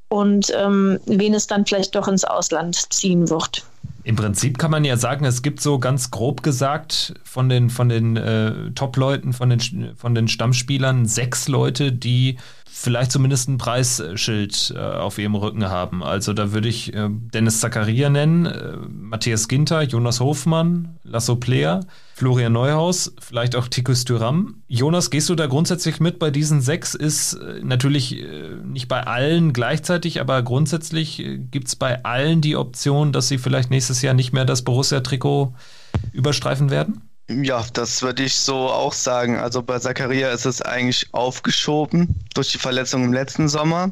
[0.09, 3.65] und ähm, wen es dann vielleicht doch ins Ausland ziehen wird.
[4.07, 7.89] Im Prinzip kann man ja sagen, es gibt so ganz grob gesagt von den, von
[7.89, 12.37] den äh, Top-Leuten, von den, von den Stammspielern sechs Leute, die
[12.79, 16.03] vielleicht zumindest ein Preisschild äh, auf ihrem Rücken haben.
[16.03, 21.81] Also da würde ich äh, Dennis Zakaria nennen, äh, Matthias Ginter, Jonas Hofmann, Lasso Player,
[22.15, 24.63] Florian Neuhaus, vielleicht auch Tikus Thuram.
[24.69, 26.95] Jonas, gehst du da grundsätzlich mit bei diesen sechs?
[26.95, 32.43] Ist äh, natürlich äh, nicht bei allen gleichzeitig, aber grundsätzlich äh, gibt es bei allen
[32.43, 35.55] die Option, dass sie vielleicht nächstes Jahr nicht mehr das Borussia-Trikot
[36.13, 37.06] überstreifen werden?
[37.29, 39.37] Ja, das würde ich so auch sagen.
[39.37, 43.91] Also bei Zakaria ist es eigentlich aufgeschoben durch die Verletzung im letzten Sommer.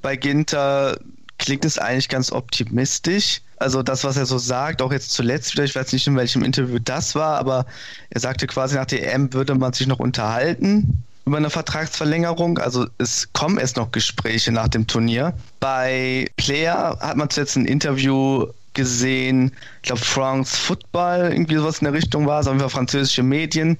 [0.00, 0.98] Bei Ginter
[1.38, 3.42] klingt es eigentlich ganz optimistisch.
[3.58, 6.42] Also das, was er so sagt, auch jetzt zuletzt wieder, ich weiß nicht, in welchem
[6.42, 7.66] Interview das war, aber
[8.10, 12.58] er sagte quasi nach EM würde man sich noch unterhalten über eine Vertragsverlängerung.
[12.58, 15.34] Also es kommen erst noch Gespräche nach dem Turnier.
[15.60, 21.84] Bei Player hat man zuletzt ein Interview gesehen, ich glaube France Football, irgendwie sowas in
[21.84, 23.78] der Richtung war Fall französische Medien.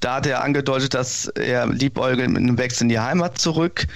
[0.00, 3.86] Da hat er angedeutet, dass er liebäugelt mit einem Wechsel in die Heimat zurück.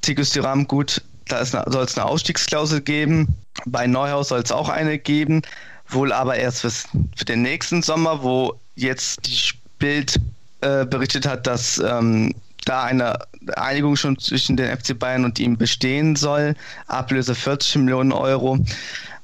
[0.00, 3.34] Tikus Tiram, gut, da soll es eine Ausstiegsklausel geben.
[3.66, 5.42] Bei Neuhaus soll es auch eine geben.
[5.88, 6.84] Wohl aber erst fürs,
[7.16, 10.20] für den nächsten Sommer, wo jetzt die Bild
[10.60, 12.34] äh, berichtet hat, dass ähm,
[12.64, 13.18] da eine
[13.56, 16.54] Einigung schon zwischen den FC Bayern und ihm bestehen soll.
[16.86, 18.58] Ablöse 40 Millionen Euro.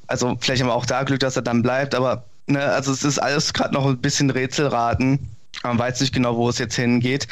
[0.08, 3.04] Also vielleicht haben wir auch da Glück, dass er dann bleibt, aber ne, also es
[3.04, 5.18] ist alles gerade noch ein bisschen Rätselraten.
[5.62, 7.28] Man weiß nicht genau, wo es jetzt hingeht.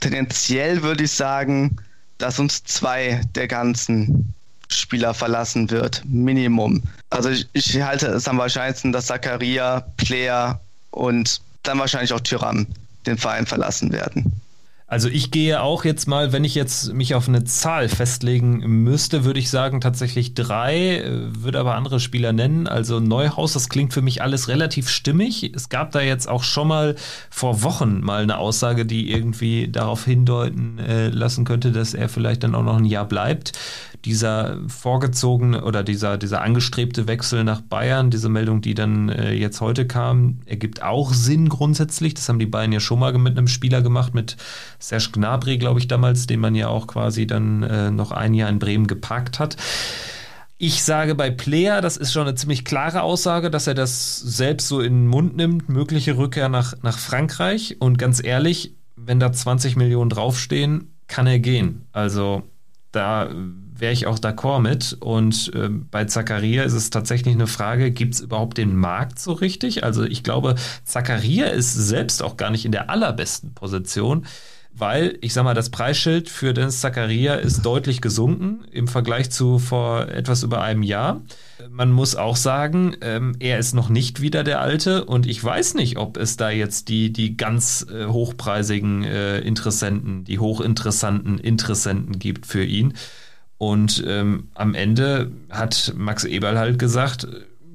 [0.00, 1.76] Tendenziell würde ich sagen,
[2.18, 4.34] dass uns zwei der ganzen
[4.68, 6.02] Spieler verlassen wird.
[6.04, 6.82] Minimum.
[7.10, 10.60] Also ich, ich halte es am wahrscheinlichsten, dass Zakaria, Player
[10.90, 12.66] und dann wahrscheinlich auch Tyram
[13.06, 14.32] den Verein verlassen werden.
[14.90, 19.26] Also ich gehe auch jetzt mal, wenn ich jetzt mich auf eine Zahl festlegen müsste,
[19.26, 22.66] würde ich sagen tatsächlich drei, äh, würde aber andere Spieler nennen.
[22.66, 25.52] Also Neuhaus, das klingt für mich alles relativ stimmig.
[25.54, 26.96] Es gab da jetzt auch schon mal
[27.28, 32.42] vor Wochen mal eine Aussage, die irgendwie darauf hindeuten äh, lassen könnte, dass er vielleicht
[32.42, 33.52] dann auch noch ein Jahr bleibt
[34.04, 39.60] dieser vorgezogene oder dieser, dieser angestrebte Wechsel nach Bayern, diese Meldung, die dann äh, jetzt
[39.60, 42.14] heute kam, ergibt auch Sinn grundsätzlich.
[42.14, 44.36] Das haben die Bayern ja schon mal mit einem Spieler gemacht, mit
[44.78, 48.48] Serge Gnabry, glaube ich, damals, den man ja auch quasi dann äh, noch ein Jahr
[48.48, 49.56] in Bremen geparkt hat.
[50.60, 54.66] Ich sage bei Player, das ist schon eine ziemlich klare Aussage, dass er das selbst
[54.66, 57.76] so in den Mund nimmt, mögliche Rückkehr nach, nach Frankreich.
[57.78, 61.86] Und ganz ehrlich, wenn da 20 Millionen draufstehen, kann er gehen.
[61.92, 62.42] Also
[62.90, 63.30] da
[63.78, 64.96] wäre ich auch d'accord mit.
[65.00, 69.32] Und äh, bei Zacharia ist es tatsächlich eine Frage, gibt es überhaupt den Markt so
[69.32, 69.84] richtig?
[69.84, 74.26] Also ich glaube, Zacharia ist selbst auch gar nicht in der allerbesten Position.
[74.78, 79.58] Weil, ich sag mal, das Preisschild für Dennis Zacharia ist deutlich gesunken im Vergleich zu
[79.58, 81.20] vor etwas über einem Jahr.
[81.68, 85.74] Man muss auch sagen, ähm, er ist noch nicht wieder der Alte und ich weiß
[85.74, 92.20] nicht, ob es da jetzt die, die ganz äh, hochpreisigen äh, Interessenten, die hochinteressanten Interessenten
[92.20, 92.94] gibt für ihn.
[93.58, 97.26] Und ähm, am Ende hat Max Eberl halt gesagt,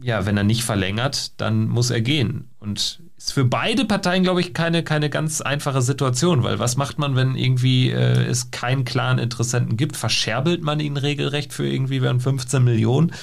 [0.02, 2.50] ja, wenn er nicht verlängert, dann muss er gehen.
[2.60, 7.00] Und ist für beide Parteien, glaube ich, keine, keine ganz einfache Situation, weil was macht
[7.00, 9.96] man, wenn irgendwie äh, es keinen klaren Interessenten gibt?
[9.96, 13.14] Verscherbelt man ihn regelrecht für irgendwie 15 Millionen?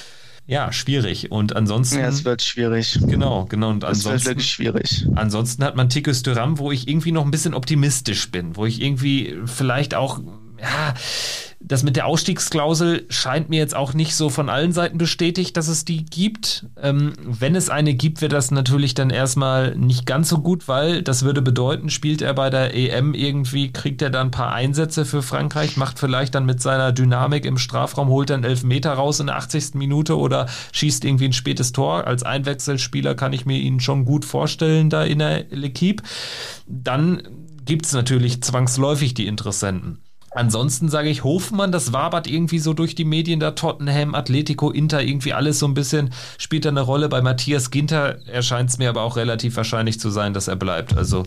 [0.46, 1.30] Ja, schwierig.
[1.30, 2.00] Und ansonsten.
[2.00, 2.98] Ja, es wird schwierig.
[3.06, 3.70] Genau, genau.
[3.70, 5.06] Und ansonsten, es wird wirklich schwierig.
[5.14, 8.82] Ansonsten hat man Tikus Thuram, wo ich irgendwie noch ein bisschen optimistisch bin, wo ich
[8.82, 10.20] irgendwie vielleicht auch,
[10.60, 10.94] ja,
[11.62, 15.68] das mit der Ausstiegsklausel scheint mir jetzt auch nicht so von allen Seiten bestätigt, dass
[15.68, 16.64] es die gibt.
[16.80, 21.02] Ähm, wenn es eine gibt, wird das natürlich dann erstmal nicht ganz so gut, weil
[21.02, 25.04] das würde bedeuten, spielt er bei der EM irgendwie, kriegt er dann ein paar Einsätze
[25.04, 29.20] für Frankreich, macht vielleicht dann mit seiner Dynamik im Strafraum, holt dann elf Meter raus
[29.20, 29.74] in der 80.
[29.74, 32.06] Minute oder schießt irgendwie ein spätes Tor.
[32.06, 36.02] Als Einwechselspieler kann ich mir ihn schon gut vorstellen da in der L'Equipe.
[36.66, 37.22] Dann
[37.66, 40.00] gibt es natürlich zwangsläufig die Interessenten.
[40.32, 45.02] Ansonsten sage ich Hofmann, das wabert irgendwie so durch die Medien da, Tottenham, Atletico, Inter,
[45.02, 47.08] irgendwie alles so ein bisschen spielt da eine Rolle.
[47.08, 50.96] Bei Matthias Ginter erscheint es mir aber auch relativ wahrscheinlich zu sein, dass er bleibt.
[50.96, 51.24] Also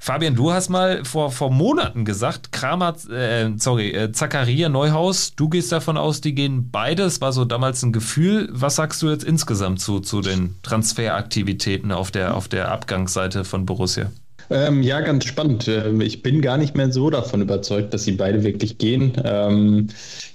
[0.00, 5.48] Fabian, du hast mal vor, vor Monaten gesagt, Kramer, äh, sorry, äh, Zakaria, Neuhaus, du
[5.48, 7.02] gehst davon aus, die gehen beide.
[7.02, 8.48] Es war so damals ein Gefühl.
[8.52, 13.66] Was sagst du jetzt insgesamt zu, zu den Transferaktivitäten auf der, auf der Abgangsseite von
[13.66, 14.10] Borussia?
[14.50, 15.68] Ähm, ja, ganz spannend.
[15.68, 19.12] Ähm, ich bin gar nicht mehr so davon überzeugt, dass sie beide wirklich gehen.
[19.22, 19.88] Ähm,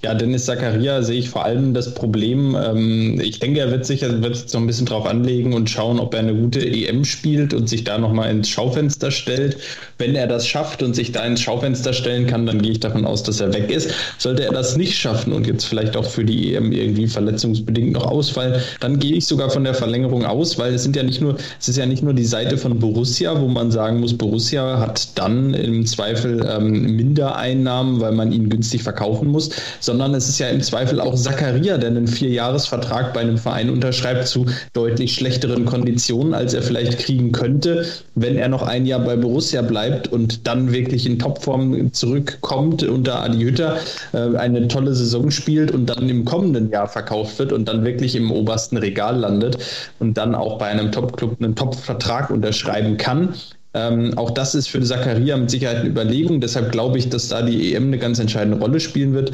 [0.03, 2.55] ja, Dennis Zakaria sehe ich vor allem das Problem.
[2.55, 5.99] Ähm, ich denke, er wird sich, er wird noch ein bisschen drauf anlegen und schauen,
[5.99, 9.57] ob er eine gute EM spielt und sich da nochmal ins Schaufenster stellt.
[9.97, 13.05] Wenn er das schafft und sich da ins Schaufenster stellen kann, dann gehe ich davon
[13.05, 13.95] aus, dass er weg ist.
[14.19, 18.05] Sollte er das nicht schaffen und jetzt vielleicht auch für die EM irgendwie verletzungsbedingt noch
[18.05, 21.37] ausfallen, dann gehe ich sogar von der Verlängerung aus, weil es sind ja nicht nur,
[21.59, 25.17] es ist ja nicht nur die Seite von Borussia, wo man sagen muss, Borussia hat
[25.17, 29.49] dann im Zweifel ähm, Mindereinnahmen, weil man ihn günstig verkaufen muss,
[29.79, 34.27] sondern es ist ja im Zweifel auch Zakaria, der einen Vierjahresvertrag bei einem Verein unterschreibt
[34.27, 37.85] zu deutlich schlechteren Konditionen, als er vielleicht kriegen könnte,
[38.15, 43.23] wenn er noch ein Jahr bei Borussia bleibt und dann wirklich in Topform zurückkommt unter
[43.23, 43.77] Adi Hütter,
[44.11, 48.17] äh, eine tolle Saison spielt und dann im kommenden Jahr verkauft wird und dann wirklich
[48.17, 49.57] im obersten Regal landet
[49.99, 53.33] und dann auch bei einem Top-Club einen Top-Vertrag unterschreiben kann.
[53.73, 56.41] Ähm, auch das ist für Zakaria mit Sicherheit eine Überlegung.
[56.41, 59.31] Deshalb glaube ich, dass da die EM eine ganz entscheidende Rolle spielen wird.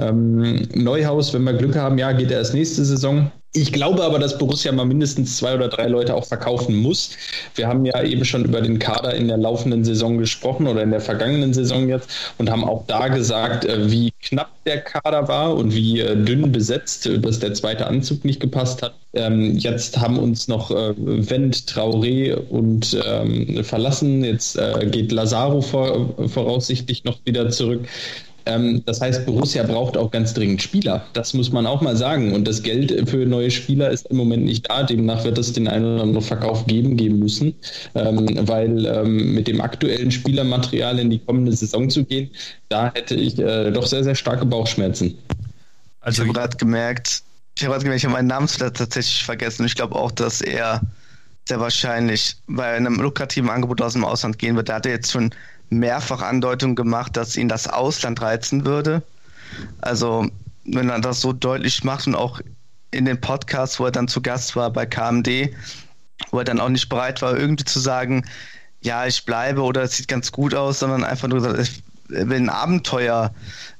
[0.00, 3.30] Ähm, Neuhaus, wenn wir Glück haben, ja, geht er erst nächste Saison.
[3.54, 7.10] Ich glaube aber, dass Borussia mal mindestens zwei oder drei Leute auch verkaufen muss.
[7.54, 10.90] Wir haben ja eben schon über den Kader in der laufenden Saison gesprochen oder in
[10.90, 12.08] der vergangenen Saison jetzt
[12.38, 16.50] und haben auch da gesagt, äh, wie knapp der Kader war und wie äh, dünn
[16.50, 18.94] besetzt, äh, dass der zweite Anzug nicht gepasst hat.
[19.12, 24.24] Ähm, jetzt haben uns noch Wendt, Traoré und ähm, verlassen.
[24.24, 24.58] Jetzt
[24.90, 27.86] geht Lazaro voraussichtlich noch wieder zurück.
[28.46, 31.04] Ähm, das heißt, Borussia braucht auch ganz dringend Spieler.
[31.12, 32.32] Das muss man auch mal sagen.
[32.32, 34.82] Und das Geld für neue Spieler ist im Moment nicht da.
[34.82, 37.54] Demnach wird es den einen oder anderen Verkauf geben, geben müssen.
[37.94, 42.30] Ähm, weil ähm, mit dem aktuellen Spielermaterial in die kommende Saison zu gehen,
[42.68, 45.16] da hätte ich äh, doch sehr, sehr starke Bauchschmerzen.
[46.00, 47.22] Also ich habe gerade gemerkt,
[47.56, 49.66] ich habe gerade gemerkt, ich habe meinen Namen tatsächlich vergessen.
[49.66, 50.80] Ich glaube auch, dass er
[51.48, 54.68] sehr wahrscheinlich bei einem lukrativen Angebot aus dem Ausland gehen wird.
[54.68, 55.30] Da hat er jetzt schon
[55.78, 59.02] mehrfach Andeutungen gemacht, dass ihn das Ausland reizen würde.
[59.80, 60.28] Also,
[60.64, 62.40] wenn er das so deutlich macht und auch
[62.90, 65.50] in den Podcasts, wo er dann zu Gast war bei KMD,
[66.30, 68.24] wo er dann auch nicht bereit war, irgendwie zu sagen,
[68.82, 72.38] ja, ich bleibe oder es sieht ganz gut aus, sondern einfach nur gesagt, er will
[72.38, 73.32] ein Abenteuer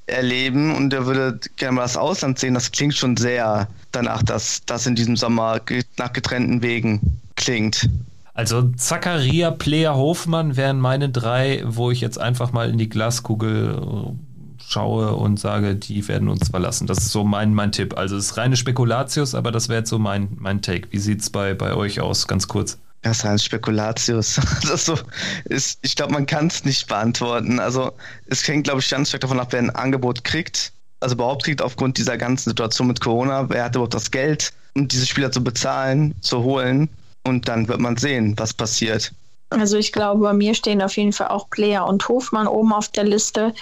[0.06, 2.54] erleben und er würde gerne mal das Ausland sehen.
[2.54, 5.60] Das klingt schon sehr danach, dass das in diesem Sommer
[5.96, 7.88] nach getrennten Wegen klingt.
[8.34, 13.78] Also Zacharia, Player, Hofmann wären meine drei, wo ich jetzt einfach mal in die Glaskugel
[13.78, 16.86] äh, schaue und sage, die werden uns verlassen.
[16.86, 17.96] Das ist so mein, mein Tipp.
[17.98, 20.88] Also es ist reine Spekulatius, aber das wäre jetzt so mein, mein Take.
[20.90, 22.78] Wie sieht es bei, bei euch aus, ganz kurz?
[23.02, 24.40] Das ist rein Spekulatius.
[24.62, 24.98] Das so
[25.44, 27.58] ist, ich glaube, man kann es nicht beantworten.
[27.58, 27.92] Also
[28.26, 30.72] es hängt, glaube ich, ganz stark davon ab, wer ein Angebot kriegt.
[31.00, 34.86] Also überhaupt kriegt aufgrund dieser ganzen Situation mit Corona, wer hat überhaupt das Geld, um
[34.86, 36.88] diese Spieler zu bezahlen, zu holen.
[37.24, 39.12] Und dann wird man sehen, was passiert.
[39.50, 42.88] Also ich glaube, bei mir stehen auf jeden Fall auch Player und Hofmann oben auf
[42.88, 43.54] der Liste.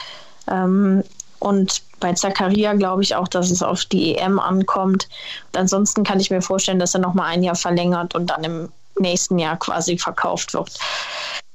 [0.49, 1.03] Ähm,
[1.41, 5.09] und bei Zakaria glaube ich auch, dass es auf die EM ankommt.
[5.53, 8.45] Und ansonsten kann ich mir vorstellen, dass er noch mal ein Jahr verlängert und dann
[8.45, 8.69] im
[8.99, 10.79] nächsten Jahr quasi verkauft wird.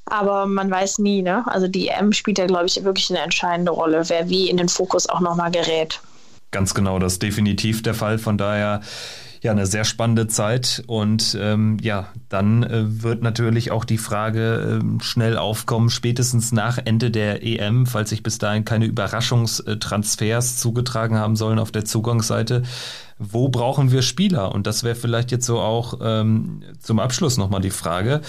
[0.05, 1.43] Aber man weiß nie, ne?
[1.47, 4.69] Also die EM spielt ja, glaube ich, wirklich eine entscheidende Rolle, wer wie in den
[4.69, 5.99] Fokus auch nochmal gerät.
[6.51, 8.19] Ganz genau, das ist definitiv der Fall.
[8.19, 8.81] Von daher
[9.45, 14.81] ja, eine sehr spannende Zeit und ähm, ja, dann äh, wird natürlich auch die Frage
[14.81, 21.17] äh, schnell aufkommen, spätestens nach Ende der EM, falls sich bis dahin keine Überraschungstransfers zugetragen
[21.17, 22.63] haben sollen auf der Zugangsseite.
[23.19, 24.51] Wo brauchen wir Spieler?
[24.51, 28.21] Und das wäre vielleicht jetzt so auch ähm, zum Abschluss nochmal die Frage.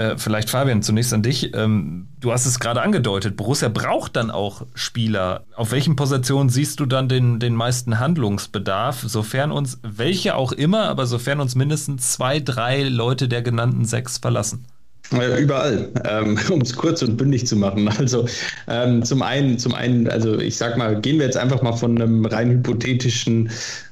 [0.00, 1.54] Äh, vielleicht Fabian, zunächst an dich.
[1.54, 5.44] Ähm, du hast es gerade angedeutet, Borussia braucht dann auch Spieler.
[5.54, 10.84] Auf welchen Positionen siehst du dann den, den meisten Handlungsbedarf, sofern uns, welche auch immer,
[10.84, 14.64] aber sofern uns mindestens zwei, drei Leute der genannten sechs verlassen?
[15.12, 17.88] Überall, ähm, um es kurz und bündig zu machen.
[17.98, 18.26] Also
[18.68, 22.00] ähm, zum einen, zum einen, also ich sag mal, gehen wir jetzt einfach mal von
[22.00, 23.50] einem rein hypothetischen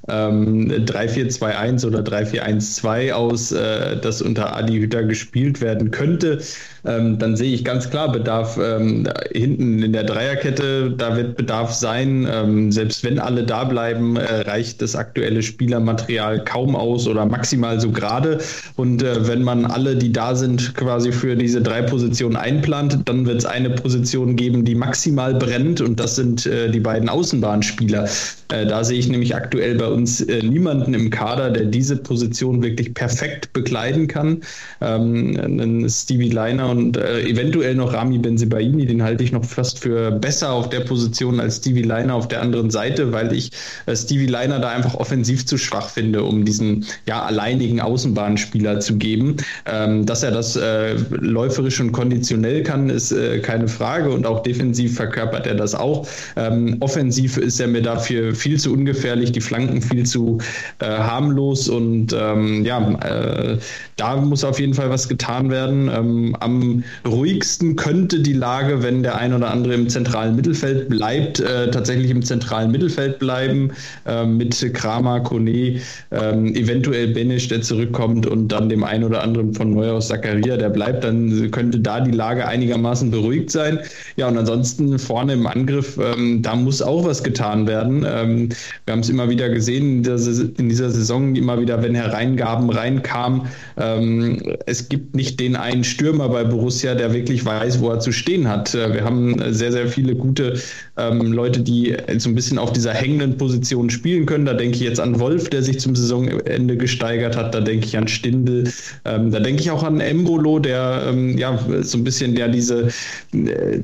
[0.09, 6.41] ähm, 3-4-2-1 oder 3-4-1-2 aus, äh, das unter Adi Hütter gespielt werden könnte,
[6.85, 11.73] ähm, dann sehe ich ganz klar Bedarf ähm, hinten in der Dreierkette, da wird Bedarf
[11.73, 12.27] sein.
[12.71, 17.91] Selbst wenn alle da bleiben, äh, reicht das aktuelle Spielermaterial kaum aus oder maximal so
[17.91, 18.39] gerade.
[18.77, 23.27] Und äh, wenn man alle, die da sind, quasi für diese drei Positionen einplant, dann
[23.27, 28.09] wird es eine Position geben, die maximal brennt und das sind äh, die beiden Außenbahnspieler.
[28.51, 32.63] Äh, da sehe ich nämlich aktuell bei uns äh, niemanden im Kader, der diese Position
[32.63, 34.41] wirklich perfekt bekleiden kann.
[34.81, 40.11] Ähm, Stevie Leiner und äh, eventuell noch Rami Benzibaini, den halte ich noch fast für
[40.11, 43.51] besser auf der Position als Stevie Leiner auf der anderen Seite, weil ich
[43.87, 48.97] äh, Stevie Leiner da einfach offensiv zu schwach finde, um diesen ja alleinigen Außenbahnspieler zu
[48.97, 49.37] geben.
[49.67, 54.43] Ähm, dass er das äh, läuferisch und konditionell kann, ist äh, keine Frage und auch
[54.43, 56.07] defensiv verkörpert er das auch.
[56.37, 60.39] Ähm, offensiv ist er mir dafür viel zu ungefährlich, die Flanken viel zu
[60.81, 63.59] äh, harmlos und ähm, ja, äh,
[63.97, 65.91] da muss auf jeden Fall was getan werden.
[65.93, 71.41] Ähm, am ruhigsten könnte die Lage, wenn der ein oder andere im zentralen Mittelfeld bleibt,
[71.41, 73.73] äh, tatsächlich im zentralen Mittelfeld bleiben,
[74.07, 75.81] äh, mit Kramer, Kone,
[76.11, 80.71] ähm, eventuell Benisch, der zurückkommt und dann dem einen oder anderen von Neuhaus Zakaria, der
[80.71, 83.79] bleibt, dann könnte da die Lage einigermaßen beruhigt sein.
[84.17, 88.05] Ja, und ansonsten vorne im Angriff, ähm, da muss auch was getan werden.
[88.07, 88.49] Ähm,
[88.85, 92.71] wir haben es immer wieder gesehen in dieser, in dieser Saison, immer wieder, wenn Hereingaben
[92.71, 93.43] reinkamen,
[93.77, 98.13] ähm, es gibt nicht den einen Stürmer bei Borussia, der wirklich weiß, wo er zu
[98.13, 98.75] stehen hat.
[98.75, 100.59] Äh, wir haben sehr, sehr viele gute
[100.99, 104.45] ähm, Leute, die so ein bisschen auf dieser hängenden Position spielen können.
[104.45, 107.55] Da denke ich jetzt an Wolf, der sich zum Saisonende gesteigert hat.
[107.55, 108.71] Da denke ich an Stindel.
[109.05, 112.89] Ähm, da denke ich auch an Embolo, der ähm, ja so ein bisschen der diese
[113.33, 113.81] äh,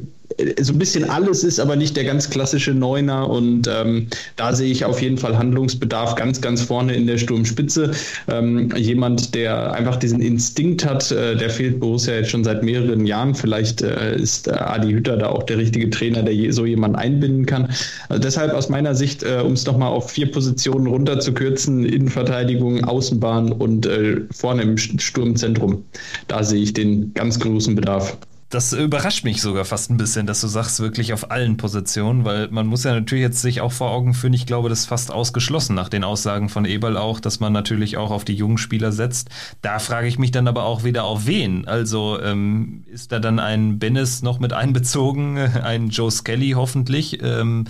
[0.60, 3.28] so ein bisschen alles ist, aber nicht der ganz klassische Neuner.
[3.28, 7.92] Und ähm, da sehe ich auf jeden Fall Handlungsbedarf ganz, ganz vorne in der Sturmspitze.
[8.28, 13.06] Ähm, jemand, der einfach diesen Instinkt hat, äh, der fehlt Borussia jetzt schon seit mehreren
[13.06, 13.34] Jahren.
[13.34, 16.96] Vielleicht äh, ist äh, Adi Hütter da auch der richtige Trainer, der je, so jemanden
[16.96, 17.68] einbinden kann.
[18.08, 23.52] Also deshalb aus meiner Sicht, äh, um es nochmal auf vier Positionen runterzukürzen, Innenverteidigung, Außenbahn
[23.52, 25.84] und äh, vorne im Sturmzentrum.
[26.28, 28.16] Da sehe ich den ganz großen Bedarf.
[28.54, 32.46] Das überrascht mich sogar fast ein bisschen, dass du sagst, wirklich auf allen Positionen, weil
[32.52, 35.10] man muss ja natürlich jetzt sich auch vor Augen führen, ich glaube, das ist fast
[35.10, 38.92] ausgeschlossen nach den Aussagen von Eberl auch, dass man natürlich auch auf die jungen Spieler
[38.92, 39.28] setzt.
[39.60, 41.66] Da frage ich mich dann aber auch wieder auf wen.
[41.66, 47.64] Also ähm, ist da dann ein Bennis noch mit einbezogen, ein Joe Skelly hoffentlich, ähm,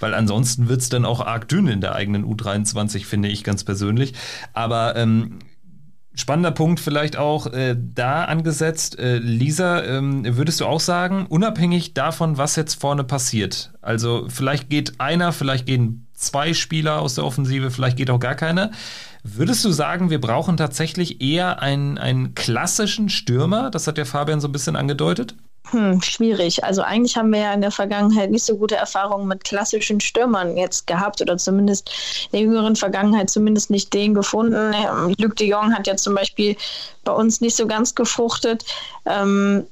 [0.00, 3.62] weil ansonsten wird es dann auch arg dünn in der eigenen U23, finde ich ganz
[3.62, 4.14] persönlich.
[4.52, 5.38] Aber ähm,
[6.16, 8.98] Spannender Punkt vielleicht auch äh, da angesetzt.
[8.98, 14.70] Äh, Lisa, ähm, würdest du auch sagen, unabhängig davon, was jetzt vorne passiert, also vielleicht
[14.70, 18.70] geht einer, vielleicht gehen zwei Spieler aus der Offensive, vielleicht geht auch gar keiner.
[19.24, 23.70] Würdest du sagen, wir brauchen tatsächlich eher einen, einen klassischen Stürmer?
[23.70, 25.34] Das hat ja Fabian so ein bisschen angedeutet.
[25.70, 26.62] Hm, schwierig.
[26.62, 30.56] Also eigentlich haben wir ja in der Vergangenheit nicht so gute Erfahrungen mit klassischen Stürmern
[30.56, 31.90] jetzt gehabt oder zumindest
[32.26, 34.74] in der jüngeren Vergangenheit zumindest nicht den gefunden.
[34.74, 36.56] Ähm, Luc de Jong hat ja zum Beispiel
[37.02, 38.64] bei uns nicht so ganz gefruchtet.
[39.06, 39.66] Ähm,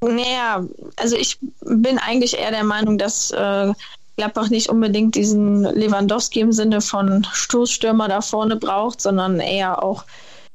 [0.00, 0.64] naja,
[0.96, 3.72] also ich bin eigentlich eher der Meinung, dass äh,
[4.16, 10.04] Gladbach nicht unbedingt diesen Lewandowski im Sinne von Stoßstürmer da vorne braucht, sondern eher auch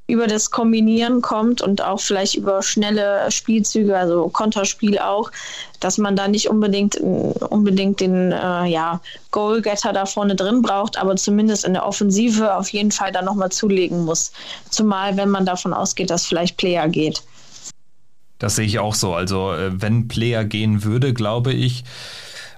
[0.08, 5.32] über das Kombinieren kommt und auch vielleicht über schnelle Spielzüge, also Konterspiel auch,
[5.80, 9.00] dass man da nicht unbedingt, unbedingt den äh, ja,
[9.32, 13.52] Goalgetter da vorne drin braucht, aber zumindest in der Offensive auf jeden Fall da nochmal
[13.52, 14.34] zulegen muss.
[14.70, 17.24] Zumal, wenn man davon ausgeht, dass vielleicht Player geht.
[18.38, 19.14] Das sehe ich auch so.
[19.14, 21.84] Also, äh, wenn Player gehen würde, glaube ich,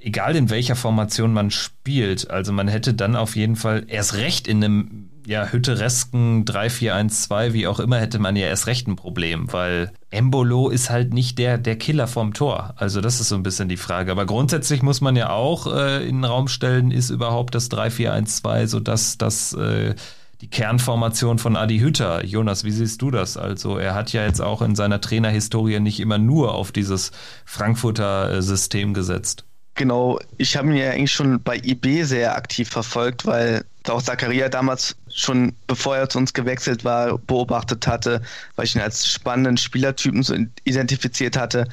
[0.02, 4.48] egal in welcher Formation man spielt, also man hätte dann auf jeden Fall erst recht
[4.48, 9.52] in einem ja, Hütteresken 3-4-1-2, wie auch immer, hätte man ja erst recht ein Problem,
[9.52, 12.74] weil Embolo ist halt nicht der, der Killer vom Tor.
[12.78, 14.12] Also das ist so ein bisschen die Frage.
[14.12, 18.68] Aber grundsätzlich muss man ja auch äh, in den Raum stellen, ist überhaupt das 3-4-1-2
[18.68, 19.95] so dass das äh,
[20.41, 22.26] die Kernformation von Adi Hütter.
[22.26, 23.38] Jonas, wie siehst du das?
[23.38, 27.12] Also er hat ja jetzt auch in seiner Trainerhistorie nicht immer nur auf dieses
[27.45, 29.45] Frankfurter äh, System gesetzt.
[29.76, 34.48] Genau, ich habe ihn ja eigentlich schon bei IB sehr aktiv verfolgt, weil auch Zakaria
[34.48, 38.22] damals schon, bevor er zu uns gewechselt war, beobachtet hatte,
[38.56, 41.68] weil ich ihn als spannenden Spielertypen so identifiziert hatte.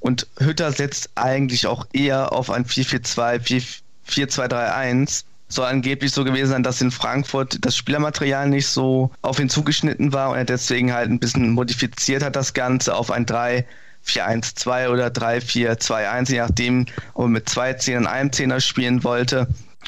[0.00, 5.24] Und Hütter setzt eigentlich auch eher auf ein 4-4-2, 4-2-3-1.
[5.48, 10.12] Soll angeblich so gewesen sein, dass in Frankfurt das Spielermaterial nicht so auf ihn zugeschnitten
[10.12, 13.64] war und er deswegen halt ein bisschen modifiziert hat das Ganze auf ein 3
[14.08, 19.46] 4-1-2 oder 3-4-2-1, je nachdem, ob er mit zwei Zehnern einem Zehner spielen wollte.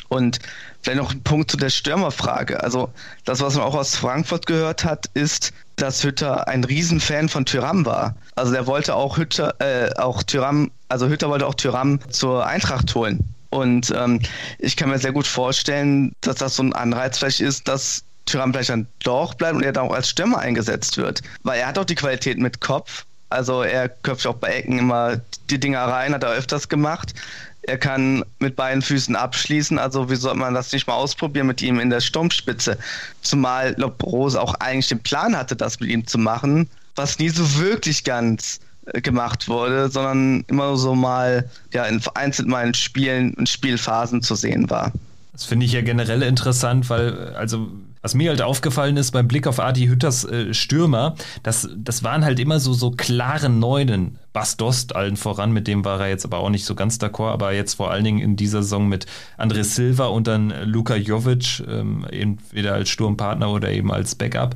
[0.09, 0.39] Und
[0.83, 2.63] vielleicht noch ein Punkt zu der Stürmerfrage.
[2.63, 2.91] Also
[3.25, 7.87] das, was man auch aus Frankfurt gehört hat, ist, dass Hütter ein Riesenfan von Tyram
[7.87, 8.15] war.
[8.35, 12.95] Also der wollte auch Hütter, äh, auch Tyram, also Hütter wollte auch Tyram zur Eintracht
[12.95, 13.35] holen.
[13.51, 14.21] Und ähm,
[14.59, 18.53] ich kann mir sehr gut vorstellen, dass das so ein Anreiz vielleicht ist, dass Tyram
[18.53, 21.23] vielleicht dann doch bleibt und er dann auch als Stürmer eingesetzt wird.
[21.43, 25.21] Weil er hat auch die Qualität mit Kopf also er köpft auch bei Ecken immer
[25.49, 27.15] die Dinger rein, hat er öfters gemacht.
[27.63, 31.63] Er kann mit beiden Füßen abschließen, also wie soll man das nicht mal ausprobieren mit
[31.63, 32.79] ihm in der Sturmspitze?
[33.23, 37.59] Zumal Lobrose auch eigentlich den Plan hatte, das mit ihm zu machen, was nie so
[37.59, 43.49] wirklich ganz äh, gemacht wurde, sondern immer so mal ja in vereinzelt mal Spielen und
[43.49, 44.93] Spielphasen zu sehen war.
[45.33, 47.69] Das finde ich ja generell interessant, weil also
[48.03, 52.25] Was mir halt aufgefallen ist beim Blick auf Adi Hütters äh, Stürmer, das, das waren
[52.25, 54.19] halt immer so, so klare Neunen.
[54.33, 57.33] Bas Dost allen voran, mit dem war er jetzt aber auch nicht so ganz d'accord,
[57.33, 59.07] aber jetzt vor allen Dingen in dieser Saison mit
[59.39, 64.55] André Silva und dann Luka Jovic, ähm, entweder als Sturmpartner oder eben als Backup.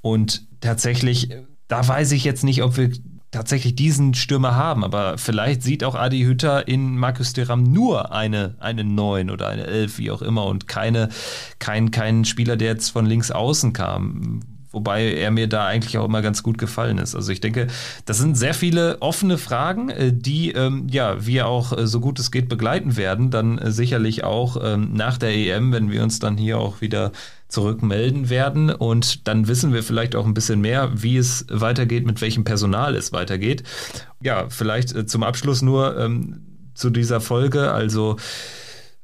[0.00, 1.30] Und tatsächlich,
[1.68, 2.90] da weiß ich jetzt nicht, ob wir
[3.34, 4.84] tatsächlich diesen Stürmer haben.
[4.84, 9.66] Aber vielleicht sieht auch Adi Hütter in Markus Thuram nur eine, eine 9 oder eine
[9.66, 11.08] 11, wie auch immer, und keine,
[11.58, 14.40] kein, kein Spieler, der jetzt von links außen kam.
[14.74, 17.14] Wobei er mir da eigentlich auch immer ganz gut gefallen ist.
[17.14, 17.68] Also ich denke,
[18.04, 22.18] das sind sehr viele offene Fragen, äh, die ähm, ja wir auch äh, so gut
[22.18, 23.30] es geht begleiten werden.
[23.30, 27.12] Dann äh, sicherlich auch ähm, nach der EM, wenn wir uns dann hier auch wieder
[27.48, 28.70] zurückmelden werden.
[28.70, 32.96] Und dann wissen wir vielleicht auch ein bisschen mehr, wie es weitergeht, mit welchem Personal
[32.96, 33.62] es weitergeht.
[34.22, 36.40] Ja, vielleicht zum Abschluss nur ähm,
[36.74, 37.70] zu dieser Folge.
[37.70, 38.16] Also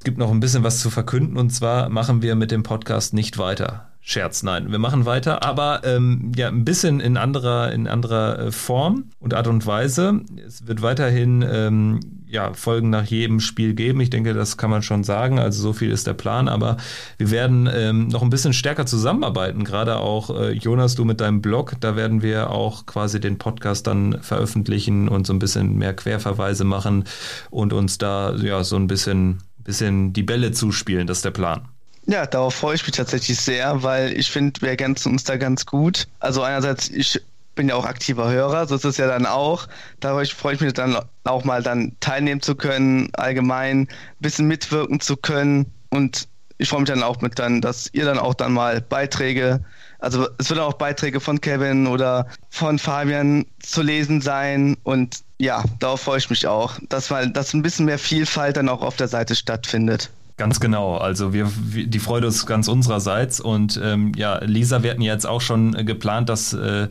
[0.01, 3.15] es gibt noch ein bisschen was zu verkünden und zwar machen wir mit dem Podcast
[3.15, 3.90] nicht weiter.
[4.11, 4.73] Scherz, nein.
[4.73, 9.35] Wir machen weiter, aber ähm, ja, ein bisschen in anderer, in anderer äh, Form und
[9.35, 10.23] Art und Weise.
[10.45, 14.01] Es wird weiterhin ähm, ja, Folgen nach jedem Spiel geben.
[14.01, 15.39] Ich denke, das kann man schon sagen.
[15.39, 16.77] Also so viel ist der Plan, aber
[17.19, 19.63] wir werden ähm, noch ein bisschen stärker zusammenarbeiten.
[19.63, 23.87] Gerade auch äh, Jonas, du mit deinem Blog, da werden wir auch quasi den Podcast
[23.87, 27.05] dann veröffentlichen und so ein bisschen mehr Querverweise machen
[27.51, 31.07] und uns da ja so ein bisschen, bisschen die Bälle zuspielen.
[31.07, 31.69] Das ist der Plan.
[32.11, 35.65] Ja, darauf freue ich mich tatsächlich sehr, weil ich finde, wir ergänzen uns da ganz
[35.65, 36.09] gut.
[36.19, 37.21] Also einerseits, ich
[37.55, 39.69] bin ja auch aktiver Hörer, so ist es ja dann auch.
[40.01, 43.89] Dadurch freue ich mich dann auch mal dann teilnehmen zu können, allgemein ein
[44.19, 46.27] bisschen mitwirken zu können und
[46.59, 49.65] ich freue mich dann auch mit dann, dass ihr dann auch dann mal Beiträge,
[50.01, 55.63] also es wird auch Beiträge von Kevin oder von Fabian zu lesen sein und ja,
[55.79, 58.97] darauf freue ich mich auch, dass mal, dass ein bisschen mehr Vielfalt dann auch auf
[58.97, 60.11] der Seite stattfindet.
[60.41, 60.97] Ganz genau.
[60.97, 63.41] Also wir, die Freude ist ganz unsererseits.
[63.41, 66.89] Und ähm, ja, Lisa, wir hatten jetzt auch schon äh, geplant, dass äh,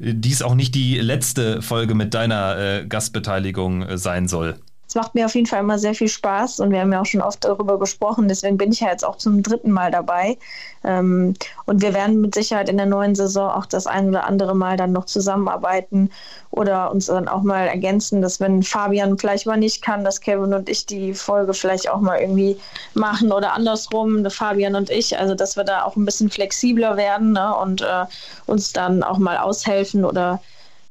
[0.00, 4.56] dies auch nicht die letzte Folge mit deiner äh, Gastbeteiligung äh, sein soll.
[4.92, 7.06] Es macht mir auf jeden Fall immer sehr viel Spaß und wir haben ja auch
[7.06, 8.28] schon oft darüber gesprochen.
[8.28, 10.36] Deswegen bin ich ja jetzt auch zum dritten Mal dabei.
[10.84, 11.32] Ähm,
[11.64, 14.76] und wir werden mit Sicherheit in der neuen Saison auch das ein oder andere Mal
[14.76, 16.10] dann noch zusammenarbeiten
[16.50, 20.52] oder uns dann auch mal ergänzen, dass wenn Fabian vielleicht mal nicht kann, dass Kevin
[20.52, 22.58] und ich die Folge vielleicht auch mal irgendwie
[22.92, 25.18] machen oder andersrum, Fabian und ich.
[25.18, 28.04] Also dass wir da auch ein bisschen flexibler werden ne, und äh,
[28.44, 30.42] uns dann auch mal aushelfen oder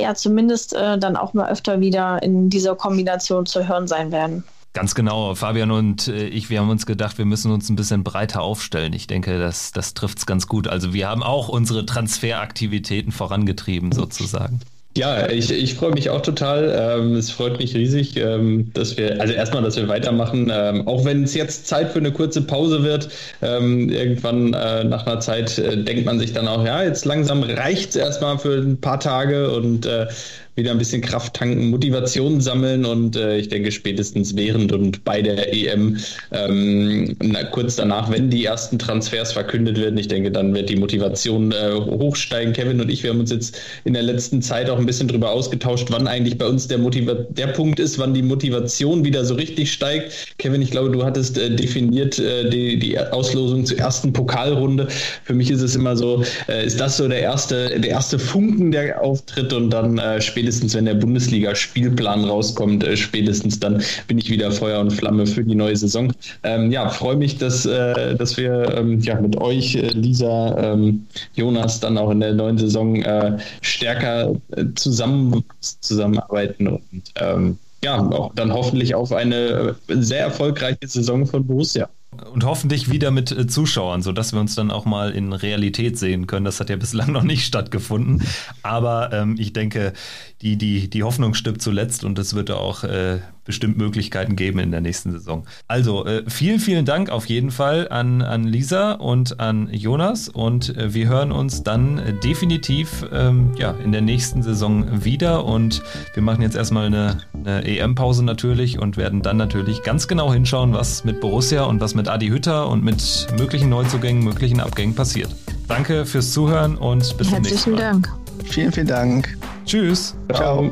[0.01, 4.43] ja zumindest äh, dann auch mal öfter wieder in dieser Kombination zu hören sein werden.
[4.73, 5.35] Ganz genau.
[5.35, 8.93] Fabian und äh, ich, wir haben uns gedacht, wir müssen uns ein bisschen breiter aufstellen.
[8.93, 10.67] Ich denke, das, das trifft es ganz gut.
[10.67, 14.61] Also wir haben auch unsere Transferaktivitäten vorangetrieben sozusagen.
[14.97, 16.97] Ja, ich, ich freue mich auch total.
[16.99, 21.05] Ähm, es freut mich riesig, ähm, dass wir, also erstmal, dass wir weitermachen, ähm, auch
[21.05, 23.07] wenn es jetzt Zeit für eine kurze Pause wird.
[23.41, 27.41] Ähm, irgendwann äh, nach einer Zeit äh, denkt man sich dann auch, ja, jetzt langsam
[27.41, 30.07] reicht es erstmal für ein paar Tage und äh,
[30.55, 35.21] wieder ein bisschen Kraft tanken, Motivation sammeln und äh, ich denke spätestens während und bei
[35.21, 35.97] der EM
[36.31, 40.75] ähm, na, kurz danach, wenn die ersten Transfers verkündet werden, ich denke, dann wird die
[40.75, 42.53] Motivation äh, hochsteigen.
[42.53, 45.31] Kevin und ich, wir haben uns jetzt in der letzten Zeit auch ein bisschen darüber
[45.31, 49.35] ausgetauscht, wann eigentlich bei uns der, Motiva der Punkt ist, wann die Motivation wieder so
[49.35, 50.35] richtig steigt.
[50.37, 54.87] Kevin, ich glaube, du hattest äh, definiert äh, die, die Auslosung zur ersten Pokalrunde.
[55.23, 58.71] Für mich ist es immer so, äh, ist das so der erste, der erste Funken,
[58.71, 64.17] der auftritt und dann äh, später spätestens wenn der Bundesliga-Spielplan rauskommt, äh, spätestens dann bin
[64.17, 66.11] ich wieder Feuer und Flamme für die neue Saison.
[66.41, 71.05] Ähm, ja, freue mich, dass, äh, dass wir ähm, ja, mit euch, äh, Lisa, ähm,
[71.35, 76.81] Jonas, dann auch in der neuen Saison äh, stärker äh, zusammen, zusammenarbeiten und
[77.17, 81.87] ähm, ja, auch dann hoffentlich auf eine äh, sehr erfolgreiche Saison von Borussia.
[82.33, 86.27] Und hoffentlich wieder mit äh, Zuschauern, sodass wir uns dann auch mal in Realität sehen
[86.27, 86.43] können.
[86.43, 88.23] Das hat ja bislang noch nicht stattgefunden.
[88.63, 89.93] Aber ähm, ich denke,
[90.41, 93.19] die, die, die Hoffnung stirbt zuletzt und es wird auch äh,
[93.51, 95.45] bestimmt Möglichkeiten geben in der nächsten Saison.
[95.67, 100.77] Also äh, vielen, vielen Dank auf jeden Fall an, an Lisa und an Jonas und
[100.77, 105.83] äh, wir hören uns dann äh, definitiv ähm, ja, in der nächsten Saison wieder und
[106.13, 110.71] wir machen jetzt erstmal eine, eine EM-Pause natürlich und werden dann natürlich ganz genau hinschauen,
[110.71, 115.35] was mit Borussia und was mit Adi Hütter und mit möglichen Neuzugängen, möglichen Abgängen passiert.
[115.67, 117.81] Danke fürs Zuhören und bis zum nächsten Mal.
[117.81, 118.09] Herzlichen Dank.
[118.45, 119.37] Vielen, vielen Dank.
[119.65, 120.15] Tschüss.
[120.31, 120.71] Ciao.